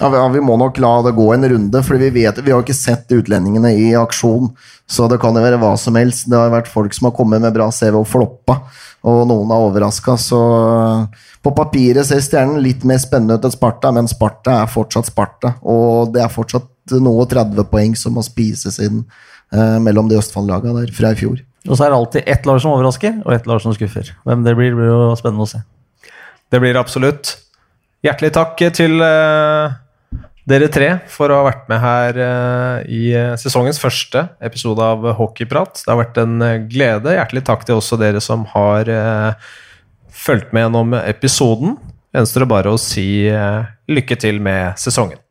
[0.00, 2.74] Ja, vi må nok la det gå en runde, for vi, vet, vi har ikke
[2.74, 4.50] sett utlendingene i aksjon.
[4.90, 6.26] Så det kan jo være hva som helst.
[6.26, 8.58] Det har vært folk som har kommet med bra CV og floppa,
[9.06, 10.16] og noen har overraska.
[10.18, 10.40] Så
[11.44, 15.54] på papiret ser Stjernen litt mer spennende ut enn Sparta, men Sparta er fortsatt Sparta.
[15.62, 19.02] Og det er fortsatt nå 30 poeng som må spises inn
[19.54, 21.40] eh, mellom de Østfold-lagene der fra i fjor.
[21.64, 24.10] Og så er det alltid ett lag som overrasker, og ett lag som skuffer.
[24.28, 25.62] Hvem det blir, blir jo spennende å se.
[26.52, 27.38] Det blir absolutt.
[28.04, 29.78] Hjertelig takk til eh,
[30.44, 35.08] dere tre for å ha vært med her eh, i uh, sesongens første episode av
[35.16, 35.80] Hockeyprat.
[35.80, 36.36] Det har vært en
[36.68, 37.16] glede.
[37.16, 38.92] Hjertelig takk til også dere som har
[40.12, 41.78] fulgt med gjennom episoden.
[42.14, 43.08] Gjenstår det bare å si
[43.88, 45.23] lykke til med sesongen.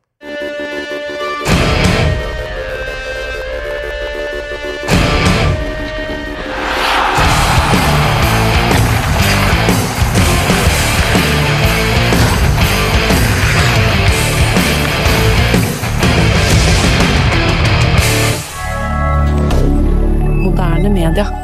[21.14, 21.43] Inter.